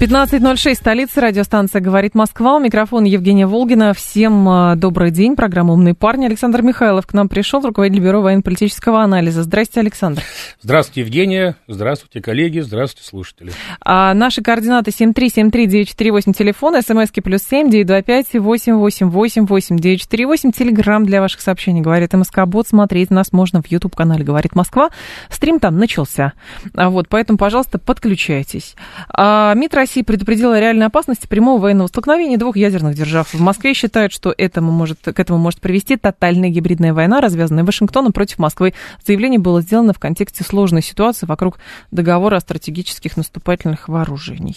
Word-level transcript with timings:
15.06, 0.00 0.74
столица, 0.74 1.20
радиостанция 1.20 1.80
«Говорит 1.80 2.16
Москва». 2.16 2.56
У 2.56 2.58
микрофона 2.58 3.06
Евгения 3.06 3.46
Волгина. 3.46 3.94
Всем 3.94 4.46
э, 4.48 4.74
добрый 4.74 5.12
день. 5.12 5.36
Программа 5.36 5.72
«Умные 5.72 5.94
парни». 5.94 6.26
Александр 6.26 6.62
Михайлов 6.62 7.06
к 7.06 7.14
нам 7.14 7.28
пришел, 7.28 7.62
руководитель 7.62 8.02
Бюро 8.02 8.20
военно-политического 8.20 9.02
анализа. 9.02 9.44
Здрасте, 9.44 9.80
Александр. 9.80 10.22
Здравствуйте, 10.60 11.02
Евгения. 11.02 11.56
Здравствуйте, 11.68 12.20
коллеги. 12.20 12.58
Здравствуйте, 12.58 13.08
слушатели. 13.08 13.52
А 13.80 14.12
наши 14.14 14.42
координаты 14.42 14.90
7373948, 14.90 16.32
телефон, 16.34 16.82
смски 16.82 17.20
плюс 17.20 17.42
7, 17.48 17.70
925 17.70 18.40
888 18.42 19.78
948, 19.78 20.50
телеграмм 20.50 21.06
для 21.06 21.20
ваших 21.20 21.40
сообщений. 21.40 21.82
Говорит 21.82 22.12
МСК 22.12 22.46
Бот. 22.46 22.66
Смотреть 22.66 23.10
нас 23.10 23.32
можно 23.32 23.62
в 23.62 23.70
YouTube-канале 23.70 24.24
«Говорит 24.24 24.56
Москва». 24.56 24.90
Стрим 25.30 25.60
там 25.60 25.78
начался. 25.78 26.32
А 26.74 26.90
вот, 26.90 27.08
поэтому, 27.08 27.38
пожалуйста, 27.38 27.78
подключайтесь. 27.78 28.74
А, 29.08 29.54
МИД 29.54 29.83
России 29.84 30.00
предупредила 30.00 30.56
о 30.56 30.60
реальной 30.60 30.86
опасности 30.86 31.26
прямого 31.26 31.60
военного 31.60 31.88
столкновения 31.88 32.38
двух 32.38 32.56
ядерных 32.56 32.94
держав. 32.94 33.34
В 33.34 33.40
Москве 33.40 33.74
считают, 33.74 34.14
что 34.14 34.34
этому 34.36 34.72
может, 34.72 35.00
к 35.02 35.20
этому 35.20 35.38
может 35.38 35.60
привести 35.60 35.96
тотальная 35.96 36.48
гибридная 36.48 36.94
война, 36.94 37.20
развязанная 37.20 37.64
Вашингтоном 37.64 38.14
против 38.14 38.38
Москвы. 38.38 38.72
Заявление 39.06 39.38
было 39.38 39.60
сделано 39.60 39.92
в 39.92 39.98
контексте 39.98 40.42
сложной 40.42 40.80
ситуации 40.80 41.26
вокруг 41.26 41.58
договора 41.90 42.36
о 42.36 42.40
стратегических 42.40 43.18
наступательных 43.18 43.90
вооружений. 43.90 44.56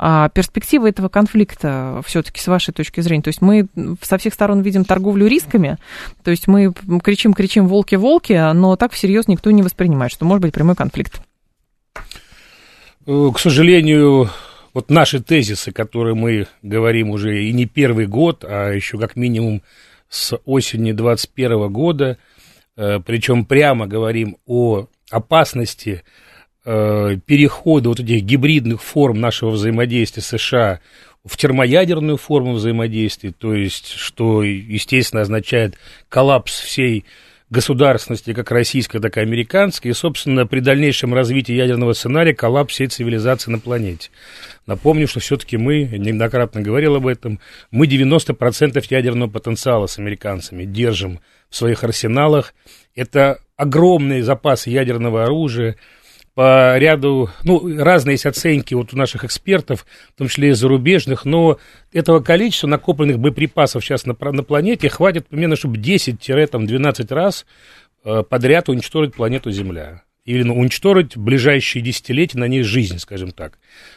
А 0.00 0.30
перспективы 0.30 0.88
этого 0.88 1.08
конфликта 1.08 2.02
все-таки 2.04 2.40
с 2.40 2.48
вашей 2.48 2.74
точки 2.74 3.00
зрения, 3.00 3.22
то 3.22 3.28
есть 3.28 3.42
мы 3.42 3.68
со 4.02 4.18
всех 4.18 4.34
сторон 4.34 4.62
видим 4.62 4.84
торговлю 4.84 5.28
рисками, 5.28 5.78
то 6.24 6.32
есть 6.32 6.48
мы 6.48 6.72
кричим-кричим 6.72 7.68
«волки-волки», 7.68 8.52
но 8.52 8.74
так 8.74 8.90
всерьез 8.90 9.28
никто 9.28 9.52
не 9.52 9.62
воспринимает, 9.62 10.10
что 10.10 10.24
может 10.24 10.42
быть 10.42 10.52
прямой 10.52 10.74
конфликт. 10.74 11.20
К 13.06 13.38
сожалению, 13.38 14.28
вот 14.76 14.90
наши 14.90 15.20
тезисы, 15.20 15.72
которые 15.72 16.14
мы 16.14 16.48
говорим 16.60 17.08
уже 17.08 17.42
и 17.42 17.52
не 17.54 17.64
первый 17.64 18.06
год, 18.06 18.44
а 18.46 18.72
еще 18.72 18.98
как 18.98 19.16
минимум 19.16 19.62
с 20.10 20.38
осени 20.44 20.92
2021 20.92 21.72
года, 21.72 22.18
э, 22.76 23.00
причем 23.00 23.46
прямо 23.46 23.86
говорим 23.86 24.36
о 24.44 24.86
опасности 25.10 26.02
э, 26.66 27.16
перехода 27.24 27.88
вот 27.88 28.00
этих 28.00 28.22
гибридных 28.22 28.82
форм 28.82 29.18
нашего 29.18 29.48
взаимодействия 29.48 30.22
США 30.22 30.80
в 31.24 31.38
термоядерную 31.38 32.18
форму 32.18 32.52
взаимодействия, 32.52 33.32
то 33.32 33.54
есть, 33.54 33.94
что, 33.94 34.42
естественно, 34.42 35.22
означает 35.22 35.78
коллапс 36.10 36.60
всей 36.60 37.06
государственности, 37.48 38.32
как 38.32 38.50
российской, 38.50 38.98
так 38.98 39.16
и 39.16 39.20
американской, 39.20 39.90
и, 39.90 39.94
собственно, 39.94 40.46
при 40.46 40.60
дальнейшем 40.60 41.14
развитии 41.14 41.52
ядерного 41.52 41.92
сценария 41.92 42.34
коллапс 42.34 42.74
всей 42.74 42.88
цивилизации 42.88 43.50
на 43.50 43.58
планете. 43.58 44.10
Напомню, 44.66 45.06
что 45.06 45.20
все-таки 45.20 45.56
мы, 45.56 45.84
неоднократно 45.84 46.60
говорил 46.60 46.96
об 46.96 47.06
этом, 47.06 47.38
мы 47.70 47.86
90% 47.86 48.84
ядерного 48.90 49.30
потенциала 49.30 49.86
с 49.86 49.98
американцами 49.98 50.64
держим 50.64 51.20
в 51.48 51.56
своих 51.56 51.84
арсеналах. 51.84 52.52
Это 52.96 53.38
огромный 53.56 54.22
запас 54.22 54.66
ядерного 54.66 55.24
оружия, 55.24 55.76
по 56.36 56.76
ряду, 56.76 57.30
ну, 57.44 57.82
разные 57.82 58.12
есть 58.14 58.26
оценки 58.26 58.74
вот 58.74 58.92
у 58.92 58.96
наших 58.96 59.24
экспертов, 59.24 59.86
в 60.14 60.18
том 60.18 60.28
числе 60.28 60.50
и 60.50 60.52
зарубежных, 60.52 61.24
но 61.24 61.58
этого 61.94 62.20
количества 62.20 62.66
накопленных 62.66 63.18
боеприпасов 63.18 63.82
сейчас 63.82 64.04
на, 64.04 64.14
на 64.20 64.42
планете 64.42 64.90
хватит 64.90 65.26
примерно, 65.26 65.56
чтобы 65.56 65.78
10-12 65.78 67.14
раз 67.14 67.46
э, 68.04 68.22
подряд 68.28 68.68
уничтожить 68.68 69.14
планету 69.14 69.50
Земля 69.50 70.02
или 70.26 70.42
ну, 70.42 70.58
уничтожить 70.58 71.16
ближайшие 71.16 71.82
десятилетия 71.82 72.38
на 72.38 72.48
ней 72.48 72.62
жизнь, 72.62 72.98
скажем 72.98 73.30
так. 73.30 73.52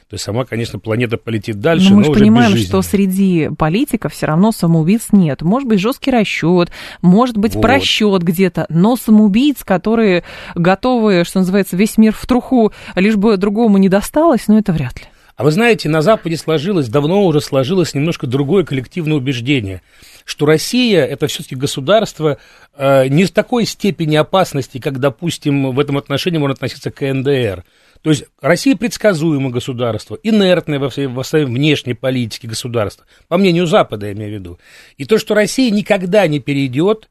То 0.07 0.13
есть 0.13 0.23
сама, 0.23 0.45
конечно, 0.45 0.79
планета 0.79 1.17
полетит 1.17 1.59
дальше, 1.59 1.89
но, 1.89 1.97
мы 1.97 2.05
но 2.05 2.13
же 2.13 2.19
понимаем, 2.19 2.57
что 2.57 2.81
среди 2.81 3.49
политиков 3.57 4.13
все 4.13 4.27
равно 4.27 4.51
самоубийц 4.51 5.07
нет. 5.11 5.41
Может 5.41 5.67
быть, 5.67 5.79
жесткий 5.79 6.11
расчет, 6.11 6.71
может 7.01 7.37
быть, 7.37 7.55
вот. 7.55 7.61
просчет 7.61 8.21
где-то, 8.21 8.67
но 8.69 8.95
самоубийц, 8.95 9.63
которые 9.63 10.23
готовы, 10.55 11.23
что 11.25 11.39
называется, 11.39 11.75
весь 11.75 11.97
мир 11.97 12.13
в 12.13 12.25
труху, 12.25 12.71
лишь 12.95 13.15
бы 13.15 13.35
другому 13.37 13.77
не 13.79 13.89
досталось, 13.89 14.47
ну, 14.47 14.57
это 14.57 14.71
вряд 14.71 14.99
ли. 14.99 15.07
А 15.39 15.43
вы 15.45 15.51
знаете, 15.51 15.87
на 15.87 16.01
Западе 16.01 16.35
сложилось, 16.35 16.89
давно 16.89 17.23
уже 17.25 17.39
сложилось 17.39 17.93
немножко 17.93 18.27
другое 18.27 18.65
коллективное 18.65 19.15
убеждение, 19.15 19.81
что 20.25 20.45
Россия 20.45 21.05
это 21.05 21.27
все-таки 21.27 21.55
государство 21.55 22.39
э, 22.75 23.07
не 23.07 23.23
в 23.23 23.31
такой 23.31 23.63
степени 23.63 24.17
опасности, 24.17 24.79
как, 24.79 24.99
допустим, 24.99 25.71
в 25.71 25.79
этом 25.79 25.97
отношении 25.97 26.39
можно 26.39 26.55
относиться 26.55 26.91
к 26.91 26.95
КНДР. 26.95 27.63
То 28.01 28.09
есть 28.09 28.25
Россия 28.41 28.75
предсказуемое 28.75 29.53
государство, 29.53 30.19
инертное 30.23 30.77
во, 30.77 30.89
всей, 30.89 31.07
во 31.07 31.23
своей 31.23 31.45
внешней 31.45 31.93
политике 31.93 32.49
государство, 32.49 33.05
по 33.29 33.37
мнению 33.37 33.65
Запада, 33.65 34.07
я 34.07 34.11
имею 34.11 34.31
в 34.31 34.33
виду. 34.33 34.59
И 34.97 35.05
то, 35.05 35.17
что 35.17 35.35
Россия 35.35 35.71
никогда 35.71 36.27
не 36.27 36.41
перейдет 36.41 37.09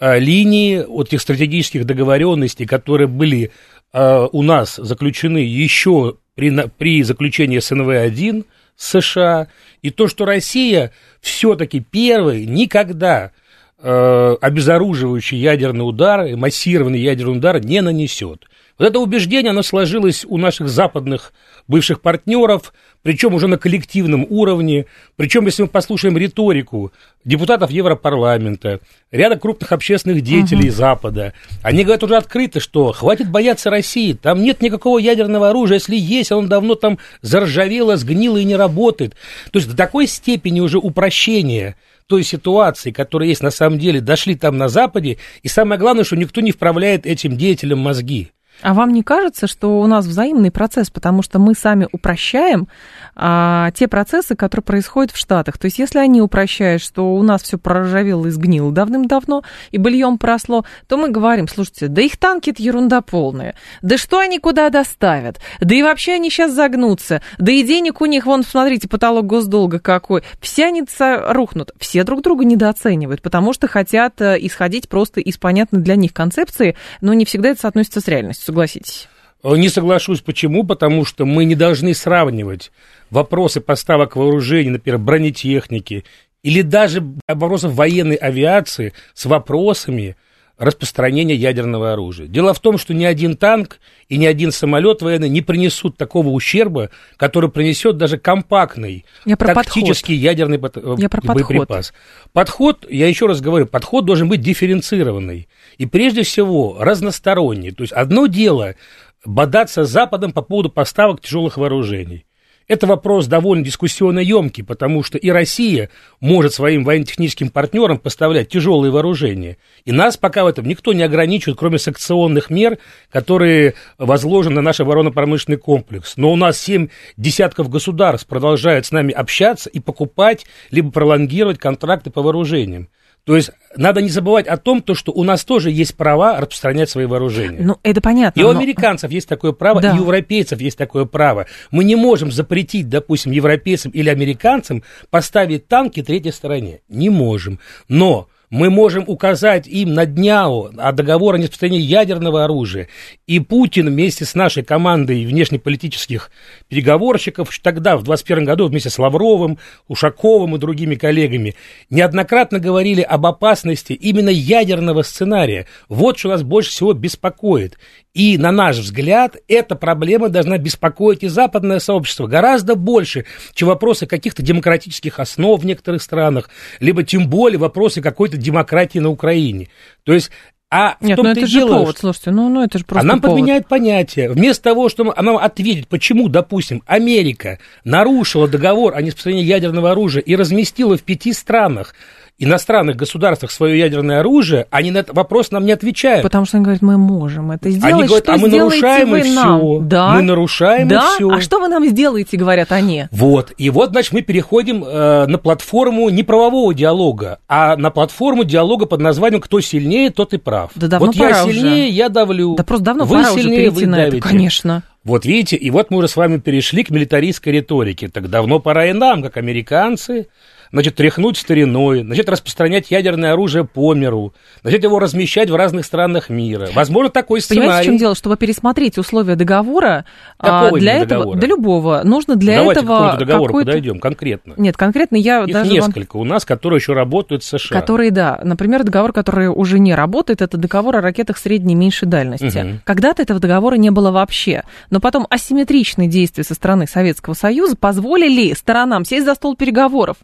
э, 0.00 0.18
линии 0.18 0.82
вот 0.82 1.08
этих 1.08 1.20
стратегических 1.20 1.84
договоренностей, 1.84 2.64
которые 2.64 3.06
были 3.06 3.52
э, 3.92 4.28
у 4.32 4.42
нас 4.42 4.76
заключены 4.76 5.38
еще 5.38 6.16
при, 6.34 6.50
при 6.78 7.02
заключении 7.02 7.58
СНВ-1 7.58 8.44
США, 8.76 9.48
и 9.82 9.90
то, 9.90 10.08
что 10.08 10.24
Россия 10.24 10.92
все-таки 11.20 11.80
первый 11.80 12.46
никогда 12.46 13.32
э, 13.78 14.36
обезоруживающий 14.40 15.38
ядерный 15.38 15.88
удар, 15.88 16.36
массированный 16.36 17.00
ядерный 17.00 17.38
удар 17.38 17.64
не 17.64 17.80
нанесет. 17.80 18.46
Вот 18.78 18.86
это 18.86 18.98
убеждение, 18.98 19.50
оно 19.50 19.62
сложилось 19.62 20.26
у 20.28 20.36
наших 20.36 20.68
западных 20.68 21.32
бывших 21.66 22.02
партнеров, 22.02 22.74
причем 23.02 23.32
уже 23.32 23.48
на 23.48 23.56
коллективном 23.56 24.26
уровне. 24.28 24.84
Причем, 25.16 25.46
если 25.46 25.62
мы 25.62 25.68
послушаем 25.68 26.18
риторику 26.18 26.92
депутатов 27.24 27.70
Европарламента, 27.70 28.80
ряда 29.10 29.36
крупных 29.36 29.72
общественных 29.72 30.20
деятелей 30.20 30.68
uh-huh. 30.68 30.72
Запада, 30.72 31.32
они 31.62 31.84
говорят 31.84 32.04
уже 32.04 32.16
открыто, 32.16 32.60
что 32.60 32.92
хватит 32.92 33.30
бояться 33.30 33.70
России, 33.70 34.12
там 34.12 34.42
нет 34.42 34.60
никакого 34.60 34.98
ядерного 34.98 35.50
оружия, 35.50 35.78
если 35.78 35.96
есть, 35.96 36.30
оно 36.30 36.46
давно 36.46 36.74
там 36.74 36.98
заржавело, 37.22 37.96
сгнило 37.96 38.36
и 38.36 38.44
не 38.44 38.56
работает. 38.56 39.14
То 39.52 39.58
есть 39.58 39.70
до 39.70 39.76
такой 39.76 40.06
степени 40.06 40.60
уже 40.60 40.78
упрощения 40.78 41.76
той 42.06 42.22
ситуации, 42.22 42.90
которая 42.90 43.28
есть 43.28 43.42
на 43.42 43.50
самом 43.50 43.78
деле, 43.78 44.00
дошли 44.00 44.34
там 44.34 44.58
на 44.58 44.68
Западе, 44.68 45.18
и 45.42 45.48
самое 45.48 45.80
главное, 45.80 46.04
что 46.04 46.14
никто 46.14 46.40
не 46.40 46.52
вправляет 46.52 47.06
этим 47.06 47.36
деятелям 47.36 47.78
мозги. 47.78 48.30
А 48.62 48.74
вам 48.74 48.92
не 48.92 49.02
кажется, 49.02 49.46
что 49.46 49.80
у 49.80 49.86
нас 49.86 50.06
взаимный 50.06 50.50
процесс, 50.50 50.90
потому 50.90 51.22
что 51.22 51.38
мы 51.38 51.54
сами 51.54 51.88
упрощаем 51.92 52.68
а, 53.14 53.70
те 53.72 53.86
процессы, 53.86 54.34
которые 54.34 54.64
происходят 54.64 55.12
в 55.12 55.16
Штатах? 55.16 55.58
То 55.58 55.66
есть, 55.66 55.78
если 55.78 55.98
они 55.98 56.22
упрощают, 56.22 56.82
что 56.82 57.14
у 57.14 57.22
нас 57.22 57.42
все 57.42 57.58
проржавело 57.58 58.26
и 58.26 58.30
сгнило 58.30 58.72
давным-давно, 58.72 59.42
и 59.70 59.76
бельем 59.76 60.18
просло, 60.18 60.64
то 60.88 60.96
мы 60.96 61.10
говорим, 61.10 61.48
слушайте, 61.48 61.88
да 61.88 62.00
их 62.00 62.16
танки 62.16 62.50
это 62.50 62.62
ерунда 62.62 63.02
полная, 63.02 63.54
да 63.82 63.98
что 63.98 64.18
они 64.18 64.38
куда 64.38 64.70
доставят, 64.70 65.38
да 65.60 65.74
и 65.74 65.82
вообще 65.82 66.14
они 66.14 66.30
сейчас 66.30 66.52
загнутся, 66.52 67.20
да 67.38 67.52
и 67.52 67.62
денег 67.62 68.00
у 68.00 68.06
них, 68.06 68.26
вон, 68.26 68.42
смотрите, 68.42 68.88
потолок 68.88 69.26
госдолга 69.26 69.80
какой, 69.80 70.22
все 70.40 70.66
они 70.66 70.84
рухнут, 71.28 71.72
все 71.78 72.04
друг 72.04 72.22
друга 72.22 72.44
недооценивают, 72.44 73.20
потому 73.20 73.52
что 73.52 73.68
хотят 73.68 74.20
э, 74.20 74.36
исходить 74.40 74.88
просто 74.88 75.20
из 75.20 75.36
понятной 75.36 75.80
для 75.80 75.96
них 75.96 76.14
концепции, 76.14 76.76
но 77.00 77.12
не 77.12 77.24
всегда 77.24 77.50
это 77.50 77.60
соотносится 77.60 78.00
с 78.00 78.08
реальностью 78.08 78.45
согласитесь. 78.46 79.08
Э, 79.42 79.56
не 79.56 79.68
соглашусь. 79.68 80.20
Почему? 80.20 80.64
Потому 80.64 81.04
что 81.04 81.26
мы 81.26 81.44
не 81.44 81.54
должны 81.54 81.94
сравнивать 81.94 82.72
вопросы 83.10 83.60
поставок 83.60 84.16
вооружений, 84.16 84.70
например, 84.70 84.98
бронетехники, 84.98 86.04
или 86.42 86.62
даже 86.62 87.04
вопросов 87.28 87.74
военной 87.74 88.16
авиации 88.16 88.92
с 89.14 89.26
вопросами 89.26 90.16
распространения 90.58 91.34
ядерного 91.34 91.92
оружия. 91.92 92.26
Дело 92.26 92.54
в 92.54 92.60
том, 92.60 92.78
что 92.78 92.94
ни 92.94 93.04
один 93.04 93.36
танк 93.36 93.78
и 94.08 94.16
ни 94.16 94.24
один 94.24 94.52
самолет 94.52 95.02
военный 95.02 95.28
не 95.28 95.42
принесут 95.42 95.96
такого 95.96 96.28
ущерба, 96.28 96.90
который 97.16 97.50
принесет 97.50 97.98
даже 97.98 98.18
компактный 98.18 99.04
я 99.24 99.36
тактический 99.36 100.14
подход. 100.14 100.24
ядерный 100.24 100.60
я 100.98 101.08
про 101.08 101.20
боеприпас. 101.20 101.92
Подход. 102.32 102.80
подход, 102.80 102.90
я 102.90 103.06
еще 103.06 103.26
раз 103.26 103.40
говорю, 103.40 103.66
подход 103.66 104.06
должен 104.06 104.28
быть 104.28 104.40
дифференцированный 104.40 105.48
и 105.76 105.86
прежде 105.86 106.22
всего 106.22 106.76
разносторонний. 106.80 107.72
То 107.72 107.82
есть 107.82 107.92
одно 107.92 108.26
дело 108.26 108.76
бодаться 109.24 109.84
с 109.84 109.90
Западом 109.90 110.32
по 110.32 110.40
поводу 110.40 110.70
поставок 110.70 111.20
тяжелых 111.20 111.58
вооружений. 111.58 112.24
Это 112.68 112.88
вопрос 112.88 113.28
довольно 113.28 113.64
дискуссионно 113.64 114.18
емкий, 114.18 114.64
потому 114.64 115.04
что 115.04 115.18
и 115.18 115.30
Россия 115.30 115.88
может 116.20 116.52
своим 116.52 116.82
военно-техническим 116.82 117.48
партнерам 117.50 117.98
поставлять 117.98 118.48
тяжелые 118.48 118.90
вооружения. 118.90 119.56
И 119.84 119.92
нас 119.92 120.16
пока 120.16 120.42
в 120.42 120.48
этом 120.48 120.66
никто 120.66 120.92
не 120.92 121.04
ограничивает, 121.04 121.58
кроме 121.58 121.78
санкционных 121.78 122.50
мер, 122.50 122.78
которые 123.08 123.74
возложены 123.98 124.56
на 124.56 124.62
наш 124.62 124.80
оборонно-промышленный 124.80 125.58
комплекс. 125.58 126.14
Но 126.16 126.32
у 126.32 126.36
нас 126.36 126.58
семь 126.58 126.88
десятков 127.16 127.68
государств 127.68 128.26
продолжают 128.26 128.84
с 128.84 128.90
нами 128.90 129.12
общаться 129.12 129.70
и 129.70 129.78
покупать, 129.78 130.44
либо 130.72 130.90
пролонгировать 130.90 131.58
контракты 131.58 132.10
по 132.10 132.20
вооружениям. 132.20 132.88
То 133.26 133.34
есть 133.34 133.50
надо 133.76 134.00
не 134.00 134.08
забывать 134.08 134.46
о 134.46 134.56
том, 134.56 134.80
то, 134.80 134.94
что 134.94 135.10
у 135.10 135.24
нас 135.24 135.44
тоже 135.44 135.72
есть 135.72 135.96
права 135.96 136.40
распространять 136.40 136.88
свои 136.88 137.06
вооружения. 137.06 137.58
Ну, 137.60 137.76
это 137.82 138.00
понятно. 138.00 138.38
И 138.38 138.44
у 138.44 138.52
но... 138.52 138.58
американцев 138.58 139.10
есть 139.10 139.28
такое 139.28 139.50
право, 139.50 139.80
да. 139.80 139.90
и 139.90 139.98
у 139.98 140.02
европейцев 140.02 140.60
есть 140.60 140.78
такое 140.78 141.06
право. 141.06 141.46
Мы 141.72 141.82
не 141.82 141.96
можем 141.96 142.30
запретить, 142.30 142.88
допустим, 142.88 143.32
европейцам 143.32 143.90
или 143.90 144.08
американцам 144.08 144.84
поставить 145.10 145.66
танки 145.66 146.04
третьей 146.04 146.30
стороне. 146.30 146.82
Не 146.88 147.10
можем. 147.10 147.58
Но 147.88 148.28
мы 148.50 148.70
можем 148.70 149.04
указать 149.06 149.66
им 149.66 149.94
на 149.94 150.06
дняу 150.06 150.70
о 150.76 150.92
договоре 150.92 151.36
о 151.36 151.38
нераспространении 151.38 151.84
ядерного 151.84 152.44
оружия. 152.44 152.88
И 153.26 153.40
Путин 153.40 153.88
вместе 153.88 154.24
с 154.24 154.34
нашей 154.34 154.62
командой 154.62 155.24
внешнеполитических 155.26 156.30
переговорщиков 156.68 157.50
тогда, 157.62 157.96
в 157.96 158.04
2021 158.04 158.44
году, 158.44 158.68
вместе 158.68 158.90
с 158.90 158.98
Лавровым, 158.98 159.58
Ушаковым 159.88 160.56
и 160.56 160.58
другими 160.58 160.94
коллегами, 160.94 161.54
неоднократно 161.90 162.58
говорили 162.58 163.02
об 163.02 163.26
опасности 163.26 163.92
именно 163.92 164.30
ядерного 164.30 165.02
сценария. 165.02 165.66
Вот 165.88 166.18
что 166.18 166.28
нас 166.28 166.42
больше 166.42 166.70
всего 166.70 166.92
беспокоит. 166.92 167.78
И, 168.16 168.38
на 168.38 168.50
наш 168.50 168.78
взгляд, 168.78 169.36
эта 169.46 169.74
проблема 169.76 170.30
должна 170.30 170.56
беспокоить 170.56 171.22
и 171.22 171.28
западное 171.28 171.80
сообщество 171.80 172.26
гораздо 172.26 172.74
больше, 172.74 173.26
чем 173.52 173.68
вопросы 173.68 174.06
каких-то 174.06 174.40
демократических 174.42 175.20
основ 175.20 175.60
в 175.60 175.66
некоторых 175.66 176.00
странах, 176.00 176.48
либо 176.80 177.02
тем 177.02 177.28
более 177.28 177.58
вопросы 177.58 178.00
какой-то 178.00 178.38
демократии 178.38 179.00
на 179.00 179.10
Украине. 179.10 179.68
То 180.04 180.14
есть 180.14 180.30
а 180.70 180.96
Нет, 181.00 181.18
ну 181.18 181.28
это 181.28 181.46
же 181.46 181.58
дело, 181.60 181.78
повод, 181.80 181.98
слушайте, 181.98 182.30
ну, 182.30 182.48
ну 182.48 182.64
это 182.64 182.78
же 182.78 182.86
просто 182.86 183.06
А 183.06 183.06
нам 183.06 183.20
повод. 183.20 183.36
подменяет 183.36 183.68
понятие. 183.68 184.30
Вместо 184.30 184.64
того, 184.64 184.88
чтобы 184.88 185.14
нам 185.14 185.36
ответить, 185.36 185.86
почему, 185.86 186.28
допустим, 186.28 186.82
Америка 186.86 187.58
нарушила 187.84 188.48
договор 188.48 188.94
о 188.96 189.02
нераспространении 189.02 189.44
ядерного 189.44 189.92
оружия 189.92 190.22
и 190.22 190.34
разместила 190.34 190.96
в 190.96 191.02
пяти 191.02 191.34
странах 191.34 191.94
иностранных 192.38 192.96
государствах 192.96 193.50
свое 193.50 193.78
ядерное 193.78 194.20
оружие, 194.20 194.66
они 194.70 194.90
на 194.90 194.98
этот 194.98 195.16
вопрос 195.16 195.50
нам 195.50 195.64
не 195.64 195.72
отвечают. 195.72 196.22
Потому 196.22 196.44
что 196.44 196.58
они 196.58 196.64
говорят, 196.64 196.82
мы 196.82 196.98
можем 196.98 197.50
это 197.50 197.70
сделать. 197.70 197.94
Они 197.94 198.04
говорят, 198.04 198.24
что 198.24 198.34
а 198.34 198.36
мы 198.36 198.48
нарушаем 198.48 199.16
и 199.16 199.22
все. 199.22 199.78
Да? 199.80 200.14
Мы 200.14 200.22
нарушаем 200.22 200.88
да? 200.88 200.96
и 201.12 201.14
все. 201.14 201.30
А 201.30 201.40
что 201.40 201.60
вы 201.60 201.68
нам 201.68 201.86
сделаете, 201.86 202.36
говорят 202.36 202.72
они? 202.72 203.06
Вот. 203.10 203.52
И 203.56 203.70
вот, 203.70 203.90
значит, 203.90 204.12
мы 204.12 204.20
переходим 204.20 204.84
э, 204.84 205.26
на 205.26 205.38
платформу 205.38 206.08
не 206.10 206.22
правового 206.22 206.74
диалога, 206.74 207.38
а 207.48 207.76
на 207.76 207.90
платформу 207.90 208.44
диалога 208.44 208.86
под 208.86 209.00
названием 209.00 209.40
«Кто 209.40 209.60
сильнее, 209.60 210.10
тот 210.10 210.34
и 210.34 210.38
прав». 210.38 210.72
Да 210.74 210.88
давно 210.88 211.06
вот 211.06 211.16
пора 211.16 211.28
я 211.30 211.44
сильнее, 211.44 211.84
уже. 211.84 211.92
я 211.92 212.08
давлю. 212.10 212.54
Да 212.56 212.64
просто 212.64 212.84
давно 212.84 213.04
вы 213.04 213.16
пора 213.16 213.30
сильнее, 213.30 213.44
уже 213.46 213.50
перейти 213.56 213.76
вы 213.76 213.86
на 213.86 213.96
давите. 213.96 214.18
это, 214.18 214.28
конечно. 214.28 214.82
Вот 215.04 215.24
видите, 215.24 215.56
и 215.56 215.70
вот 215.70 215.90
мы 215.90 215.98
уже 215.98 216.08
с 216.08 216.16
вами 216.16 216.38
перешли 216.38 216.82
к 216.82 216.90
милитаристской 216.90 217.52
риторике. 217.52 218.08
Так 218.08 218.28
давно 218.28 218.58
пора 218.58 218.86
и 218.86 218.92
нам, 218.92 219.22
как 219.22 219.36
американцы, 219.36 220.26
значит, 220.72 220.94
тряхнуть 220.94 221.36
стариной, 221.36 222.02
начать 222.02 222.28
распространять 222.28 222.90
ядерное 222.90 223.32
оружие 223.32 223.64
по 223.64 223.94
миру, 223.94 224.34
начать 224.62 224.82
его 224.82 224.98
размещать 224.98 225.50
в 225.50 225.54
разных 225.54 225.84
странах 225.84 226.28
мира. 226.28 226.68
Возможно, 226.74 227.10
такой 227.10 227.40
сценарий. 227.40 227.66
Понимаете, 227.66 227.88
в 227.88 227.92
чем 227.92 227.98
дело? 227.98 228.14
Чтобы 228.14 228.36
пересмотреть 228.36 228.98
условия 228.98 229.36
договора, 229.36 230.04
Какого 230.38 230.78
для 230.78 230.94
этого, 230.94 231.20
договора? 231.20 231.40
да 231.40 231.46
любого, 231.46 232.00
нужно 232.04 232.36
для 232.36 232.58
Давайте 232.58 232.80
этого... 232.80 232.94
к 232.94 232.98
какому-то 232.98 233.18
договору 233.18 233.46
какой-то... 233.46 233.66
подойдем 233.66 234.00
конкретно. 234.00 234.54
Нет, 234.56 234.76
конкретно 234.76 235.16
я 235.16 235.42
Их 235.44 235.52
даже... 235.52 235.70
несколько 235.70 236.16
вам... 236.16 236.26
у 236.26 236.30
нас, 236.30 236.44
которые 236.44 236.78
еще 236.78 236.92
работают 236.92 237.42
в 237.42 237.46
США. 237.46 237.80
Которые, 237.80 238.10
да. 238.10 238.40
Например, 238.42 238.84
договор, 238.84 239.12
который 239.12 239.48
уже 239.48 239.78
не 239.78 239.94
работает, 239.94 240.42
это 240.42 240.56
договор 240.56 240.96
о 240.96 241.00
ракетах 241.00 241.38
средней 241.38 241.74
и 241.74 241.76
меньшей 241.76 242.08
дальности. 242.08 242.58
Угу. 242.58 242.80
Когда-то 242.84 243.22
этого 243.22 243.40
договора 243.40 243.76
не 243.76 243.90
было 243.90 244.10
вообще. 244.10 244.62
Но 244.90 245.00
потом 245.00 245.26
асимметричные 245.30 246.08
действия 246.08 246.44
со 246.44 246.54
стороны 246.54 246.86
Советского 246.86 247.34
Союза 247.34 247.76
позволили 247.76 248.52
сторонам 248.54 249.04
сесть 249.04 249.26
за 249.26 249.34
стол 249.34 249.56
переговоров. 249.56 250.16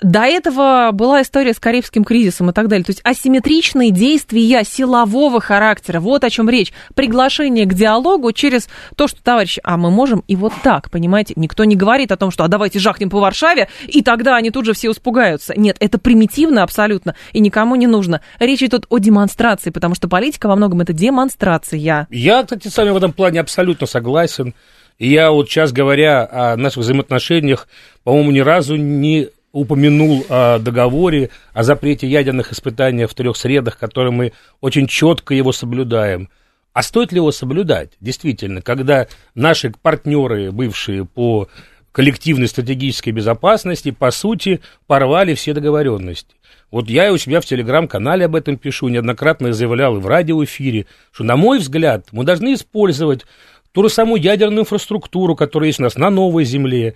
До 0.00 0.20
этого 0.20 0.90
была 0.92 1.22
история 1.22 1.52
с 1.52 1.58
Карибским 1.58 2.04
кризисом 2.04 2.50
и 2.50 2.52
так 2.52 2.68
далее. 2.68 2.84
То 2.84 2.90
есть 2.90 3.00
асимметричные 3.04 3.90
действия 3.90 4.64
силового 4.64 5.40
характера. 5.40 6.00
Вот 6.00 6.24
о 6.24 6.30
чем 6.30 6.48
речь. 6.48 6.72
Приглашение 6.94 7.66
к 7.66 7.74
диалогу 7.74 8.32
через 8.32 8.68
то, 8.96 9.08
что, 9.08 9.22
товарищи, 9.22 9.60
а 9.64 9.76
мы 9.76 9.90
можем 9.90 10.24
и 10.26 10.36
вот 10.36 10.52
так, 10.62 10.90
понимаете? 10.90 11.34
Никто 11.36 11.64
не 11.64 11.76
говорит 11.76 12.12
о 12.12 12.16
том, 12.16 12.30
что 12.30 12.44
а 12.44 12.48
давайте 12.48 12.78
жахнем 12.78 13.10
по 13.10 13.20
Варшаве, 13.20 13.68
и 13.86 14.02
тогда 14.02 14.36
они 14.36 14.50
тут 14.50 14.64
же 14.64 14.72
все 14.72 14.90
испугаются. 14.90 15.54
Нет, 15.56 15.76
это 15.80 15.98
примитивно 15.98 16.62
абсолютно, 16.62 17.14
и 17.32 17.40
никому 17.40 17.76
не 17.76 17.86
нужно. 17.86 18.20
Речь 18.38 18.62
идет 18.62 18.86
о 18.88 18.98
демонстрации, 18.98 19.70
потому 19.70 19.94
что 19.94 20.08
политика 20.08 20.48
во 20.48 20.56
многом 20.56 20.80
это 20.80 20.92
демонстрация. 20.92 22.06
Я, 22.10 22.42
кстати, 22.42 22.68
с 22.68 22.76
вами 22.76 22.90
в 22.90 22.96
этом 22.96 23.12
плане 23.12 23.40
абсолютно 23.40 23.86
согласен. 23.86 24.54
Я 24.98 25.30
вот 25.30 25.48
сейчас, 25.48 25.72
говоря 25.72 26.28
о 26.30 26.56
наших 26.56 26.78
взаимоотношениях, 26.78 27.68
по-моему, 28.02 28.32
ни 28.32 28.40
разу 28.40 28.76
не 28.76 29.28
упомянул 29.58 30.24
о 30.28 30.58
договоре, 30.58 31.30
о 31.52 31.62
запрете 31.62 32.06
ядерных 32.06 32.52
испытаний 32.52 33.06
в 33.06 33.14
трех 33.14 33.36
средах, 33.36 33.78
которые 33.78 34.12
мы 34.12 34.32
очень 34.60 34.86
четко 34.86 35.34
его 35.34 35.52
соблюдаем. 35.52 36.28
А 36.72 36.82
стоит 36.82 37.12
ли 37.12 37.16
его 37.16 37.32
соблюдать? 37.32 37.92
Действительно, 38.00 38.62
когда 38.62 39.08
наши 39.34 39.72
партнеры, 39.82 40.52
бывшие 40.52 41.04
по 41.04 41.48
коллективной 41.92 42.46
стратегической 42.46 43.12
безопасности, 43.12 43.90
по 43.90 44.10
сути, 44.12 44.60
порвали 44.86 45.34
все 45.34 45.54
договоренности. 45.54 46.36
Вот 46.70 46.88
я 46.88 47.08
и 47.08 47.10
у 47.10 47.18
себя 47.18 47.40
в 47.40 47.46
телеграм-канале 47.46 48.26
об 48.26 48.36
этом 48.36 48.58
пишу, 48.58 48.88
неоднократно 48.88 49.52
заявлял 49.52 49.96
и 49.96 50.00
в 50.00 50.06
радиоэфире, 50.06 50.86
что, 51.10 51.24
на 51.24 51.36
мой 51.36 51.58
взгляд, 51.58 52.06
мы 52.12 52.24
должны 52.24 52.54
использовать 52.54 53.24
ту 53.72 53.82
же 53.82 53.88
самую 53.88 54.22
ядерную 54.22 54.60
инфраструктуру, 54.60 55.34
которая 55.34 55.68
есть 55.68 55.80
у 55.80 55.82
нас 55.82 55.96
на 55.96 56.10
новой 56.10 56.44
земле, 56.44 56.94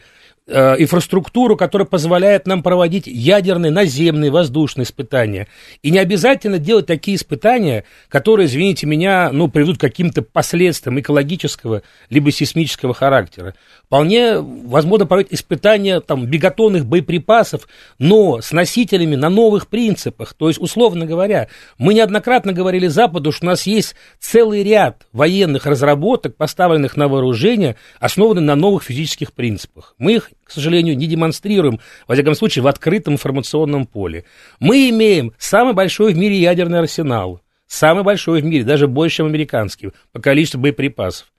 инфраструктуру, 0.49 1.57
которая 1.57 1.87
позволяет 1.87 2.49
нам 2.49 2.65
проводить 2.65 3.07
ядерные, 3.07 3.71
наземные, 3.71 4.33
воздушные 4.33 4.85
испытания. 4.85 5.47
И 5.83 5.91
не 5.91 5.99
обязательно 5.99 6.59
делать 6.59 6.87
такие 6.87 7.17
испытания, 7.17 7.85
которые, 8.09 8.47
извините 8.47 8.87
меня, 8.87 9.31
ну, 9.33 9.47
приведут 9.49 9.79
к 9.79 9.81
каким-то 9.81 10.23
последствиям 10.23 10.99
экологического 10.99 11.83
либо 12.11 12.33
сейсмического 12.33 12.93
характера. 12.93 13.55
Вполне 13.87 14.39
возможно 14.41 15.07
проводить 15.07 15.33
испытания 15.33 16.01
там, 16.01 16.27
бегатонных 16.27 16.87
боеприпасов, 16.87 17.69
но 18.01 18.41
с 18.41 18.51
носителями 18.51 19.15
на 19.15 19.29
новых 19.29 19.69
принципах. 19.69 20.35
То 20.35 20.49
есть, 20.49 20.61
условно 20.61 21.07
говоря, 21.07 21.49
мы 21.79 21.95
неоднократно 21.95 22.53
говорили 22.53 22.89
Западу, 22.89 23.31
что 23.31 23.47
у 23.47 23.51
нас 23.51 23.67
есть 23.67 23.95
целый 24.19 24.65
ряд 24.65 25.07
военных 25.13 25.67
разработок, 25.67 26.37
поставленных 26.37 26.97
на 26.97 27.07
вооружение, 27.07 27.77
основанных 28.01 28.43
на 28.43 28.57
новых 28.57 28.83
физических 28.83 29.33
принципах. 29.33 29.95
Мы 29.99 30.15
их 30.15 30.32
к 30.53 30.55
сожалению, 30.55 30.99
не 30.99 31.07
демонстрируем, 31.07 31.81
во 32.07 32.15
всяком 32.15 32.35
случае, 32.35 32.63
в 32.63 32.67
открытом 32.67 33.15
информационном 33.15 33.87
поле. 33.87 34.25
Мы 34.61 34.91
имеем 34.91 35.33
самый 35.39 35.73
большой 35.73 36.13
в 36.13 36.19
мире 36.19 36.37
ядерный 36.37 36.81
арсенал, 36.81 37.41
самый 37.67 38.05
большой 38.05 38.43
в 38.43 38.45
мире, 38.45 38.65
даже 38.65 38.87
больше, 38.87 39.17
чем 39.17 39.27
американский, 39.27 39.93
по 40.13 40.21
количеству 40.21 40.61
боеприпасов 40.61 41.33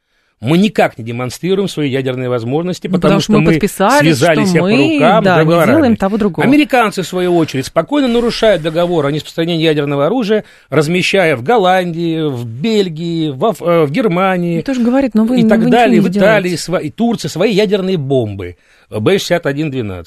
мы 0.43 0.57
никак 0.57 0.97
не 0.97 1.05
демонстрируем 1.05 1.69
свои 1.69 1.89
ядерные 1.89 2.29
возможности, 2.29 2.87
потому, 2.87 3.01
потому 3.01 3.19
что, 3.21 3.31
мы, 3.33 3.39
мы 3.39 3.53
связали 3.53 4.11
себя 4.11 4.61
мы, 4.61 4.71
по 4.71 4.93
рукам 4.93 5.23
да, 5.23 5.37
договорами. 5.37 5.69
не 5.69 5.75
делаем 5.75 5.95
того 5.95 6.17
другого. 6.17 6.47
Американцы, 6.47 7.01
в 7.01 7.07
свою 7.07 7.35
очередь, 7.35 7.65
спокойно 7.65 8.07
нарушают 8.07 8.61
договор 8.61 9.05
о 9.05 9.11
нераспространении 9.11 9.63
ядерного 9.63 10.05
оружия, 10.05 10.43
размещая 10.69 11.37
в 11.37 11.43
Голландии, 11.43 12.29
в 12.29 12.45
Бельгии, 12.45 13.29
в, 13.29 13.85
в 13.85 13.91
Германии 13.91 14.59
и, 14.59 14.61
тоже 14.61 14.81
говорит, 14.81 15.15
но 15.15 15.23
вы, 15.23 15.41
и 15.41 15.47
так 15.47 15.61
вы 15.61 15.69
далее, 15.69 16.01
в 16.01 16.09
Италии, 16.09 16.57
и 16.85 16.89
Турции 16.89 17.29
свои 17.29 17.53
ядерные 17.53 17.97
бомбы 17.97 18.57
Б-61-12. 18.99 20.05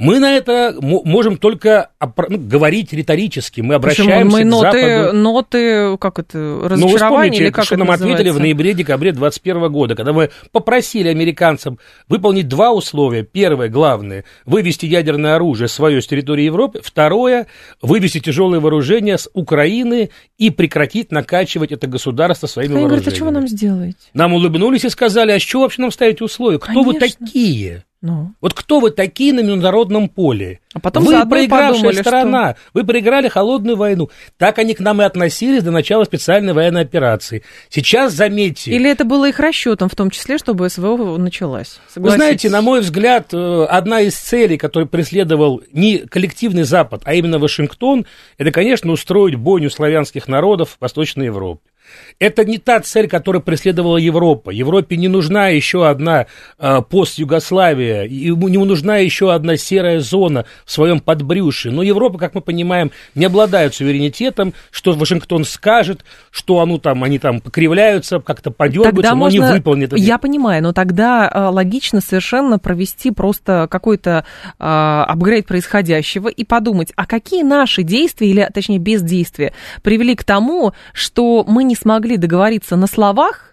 Мы 0.00 0.18
на 0.18 0.34
это 0.34 0.74
можем 0.80 1.36
только 1.36 1.90
ну, 2.00 2.38
говорить 2.38 2.90
риторически. 2.94 3.60
Мы 3.60 3.74
обращаемся 3.74 4.34
мы 4.34 4.40
к 4.40 4.44
ноты, 4.46 4.98
Западу. 4.98 5.18
ноты, 5.18 5.96
как 5.98 6.18
это, 6.18 6.38
разочарование 6.38 6.78
ну, 6.78 6.88
вы 6.88 6.96
вспомните, 6.96 7.44
или 7.44 7.50
как 7.50 7.64
что 7.66 7.74
это 7.74 7.80
нам 7.80 7.88
называется? 7.88 8.14
ответили 8.14 8.30
в 8.34 8.40
ноябре-декабре 8.40 9.12
2021 9.12 9.70
года, 9.70 9.94
когда 9.94 10.14
мы 10.14 10.30
попросили 10.52 11.08
американцам 11.08 11.78
выполнить 12.08 12.48
два 12.48 12.72
условия. 12.72 13.24
Первое, 13.24 13.68
главное, 13.68 14.24
вывести 14.46 14.86
ядерное 14.86 15.34
оружие 15.36 15.68
свое 15.68 16.00
с 16.00 16.06
территории 16.06 16.44
Европы. 16.44 16.80
Второе, 16.82 17.46
вывести 17.82 18.20
тяжелое 18.20 18.58
вооружение 18.58 19.18
с 19.18 19.28
Украины 19.34 20.08
и 20.38 20.48
прекратить 20.48 21.12
накачивать 21.12 21.72
это 21.72 21.86
государство 21.86 22.46
своими 22.46 22.72
Они 22.72 22.84
вооружениями. 22.84 23.04
говорят, 23.04 23.12
а 23.12 23.16
что 23.16 23.24
вы 23.26 23.30
нам 23.32 23.48
сделаете? 23.48 23.98
Нам 24.14 24.32
улыбнулись 24.32 24.86
и 24.86 24.88
сказали, 24.88 25.32
а 25.32 25.38
с 25.38 25.42
чего 25.42 25.64
вообще 25.64 25.82
нам 25.82 25.90
ставить 25.90 26.22
условия? 26.22 26.58
Кто 26.58 26.68
Конечно. 26.72 26.92
вы 26.92 26.98
такие? 26.98 27.84
Ну. 28.02 28.32
Вот 28.40 28.54
кто 28.54 28.80
вы 28.80 28.92
такие 28.92 29.34
на 29.34 29.40
международном 29.40 30.08
поле? 30.08 30.60
А 30.72 30.80
потом 30.80 31.04
вы 31.04 31.26
проигравшая 31.26 31.74
подумали, 31.74 32.00
сторона, 32.00 32.52
что... 32.52 32.70
вы 32.72 32.84
проиграли 32.84 33.28
холодную 33.28 33.76
войну. 33.76 34.08
Так 34.38 34.58
они 34.58 34.72
к 34.72 34.80
нам 34.80 35.02
и 35.02 35.04
относились 35.04 35.62
до 35.62 35.70
начала 35.70 36.04
специальной 36.04 36.54
военной 36.54 36.80
операции. 36.80 37.42
Сейчас 37.68 38.14
заметьте. 38.14 38.70
Или 38.70 38.88
это 38.88 39.04
было 39.04 39.28
их 39.28 39.38
расчетом, 39.38 39.90
в 39.90 39.94
том 39.94 40.10
числе, 40.10 40.38
чтобы 40.38 40.70
СВО 40.70 41.18
началась. 41.18 41.78
Вы 41.94 42.10
знаете, 42.12 42.48
на 42.48 42.62
мой 42.62 42.80
взгляд, 42.80 43.34
э, 43.34 43.64
одна 43.64 44.00
из 44.00 44.14
целей, 44.14 44.56
которую 44.56 44.88
преследовал 44.88 45.62
не 45.72 45.98
коллективный 45.98 46.62
Запад, 46.62 47.02
а 47.04 47.12
именно 47.12 47.38
Вашингтон, 47.38 48.06
это, 48.38 48.50
конечно, 48.50 48.92
устроить 48.92 49.34
бойню 49.34 49.68
славянских 49.68 50.26
народов 50.26 50.76
в 50.78 50.80
Восточной 50.80 51.26
Европе. 51.26 51.69
Это 52.18 52.44
не 52.44 52.58
та 52.58 52.80
цель, 52.80 53.08
которую 53.08 53.42
преследовала 53.42 53.96
Европа. 53.96 54.50
Европе 54.50 54.96
не 54.96 55.08
нужна 55.08 55.48
еще 55.48 55.88
одна 55.88 56.26
э, 56.58 56.80
пост-Югославия, 56.88 58.04
ему 58.04 58.48
не 58.48 58.58
нужна 58.58 58.98
еще 58.98 59.32
одна 59.32 59.56
серая 59.56 60.00
зона 60.00 60.44
в 60.64 60.72
своем 60.72 61.00
подбрюшье. 61.00 61.72
Но 61.72 61.82
Европа, 61.82 62.18
как 62.18 62.34
мы 62.34 62.40
понимаем, 62.40 62.90
не 63.14 63.24
обладает 63.24 63.74
суверенитетом, 63.74 64.54
что 64.70 64.92
Вашингтон 64.92 65.44
скажет, 65.44 66.04
что 66.30 66.60
оно 66.60 66.78
там, 66.78 67.04
они 67.04 67.18
там 67.18 67.40
покривляются, 67.40 68.20
как-то 68.20 68.50
подергаются, 68.50 68.96
тогда 68.96 69.10
но 69.10 69.16
можно... 69.16 69.46
не 69.46 69.52
выполнит 69.52 69.96
Я 69.96 70.18
понимаю, 70.18 70.62
но 70.62 70.72
тогда 70.72 71.30
э, 71.32 71.48
логично 71.48 72.00
совершенно 72.00 72.58
провести 72.58 73.10
просто 73.10 73.66
какой-то 73.70 74.24
э, 74.58 74.64
апгрейд 74.64 75.46
происходящего 75.46 76.28
и 76.28 76.44
подумать, 76.44 76.92
а 76.96 77.06
какие 77.06 77.42
наши 77.42 77.82
действия, 77.82 78.30
или 78.30 78.48
точнее 78.52 78.78
бездействия, 78.78 79.52
привели 79.82 80.14
к 80.14 80.24
тому, 80.24 80.72
что 80.92 81.44
мы 81.46 81.64
не 81.64 81.74
смогли 81.80 82.16
договориться 82.16 82.76
на 82.76 82.86
словах, 82.86 83.50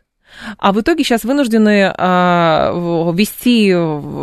а 0.58 0.72
в 0.72 0.82
итоге 0.82 1.04
сейчас 1.04 1.24
вынуждены 1.24 1.92
а, 1.98 3.12
вести 3.14 3.70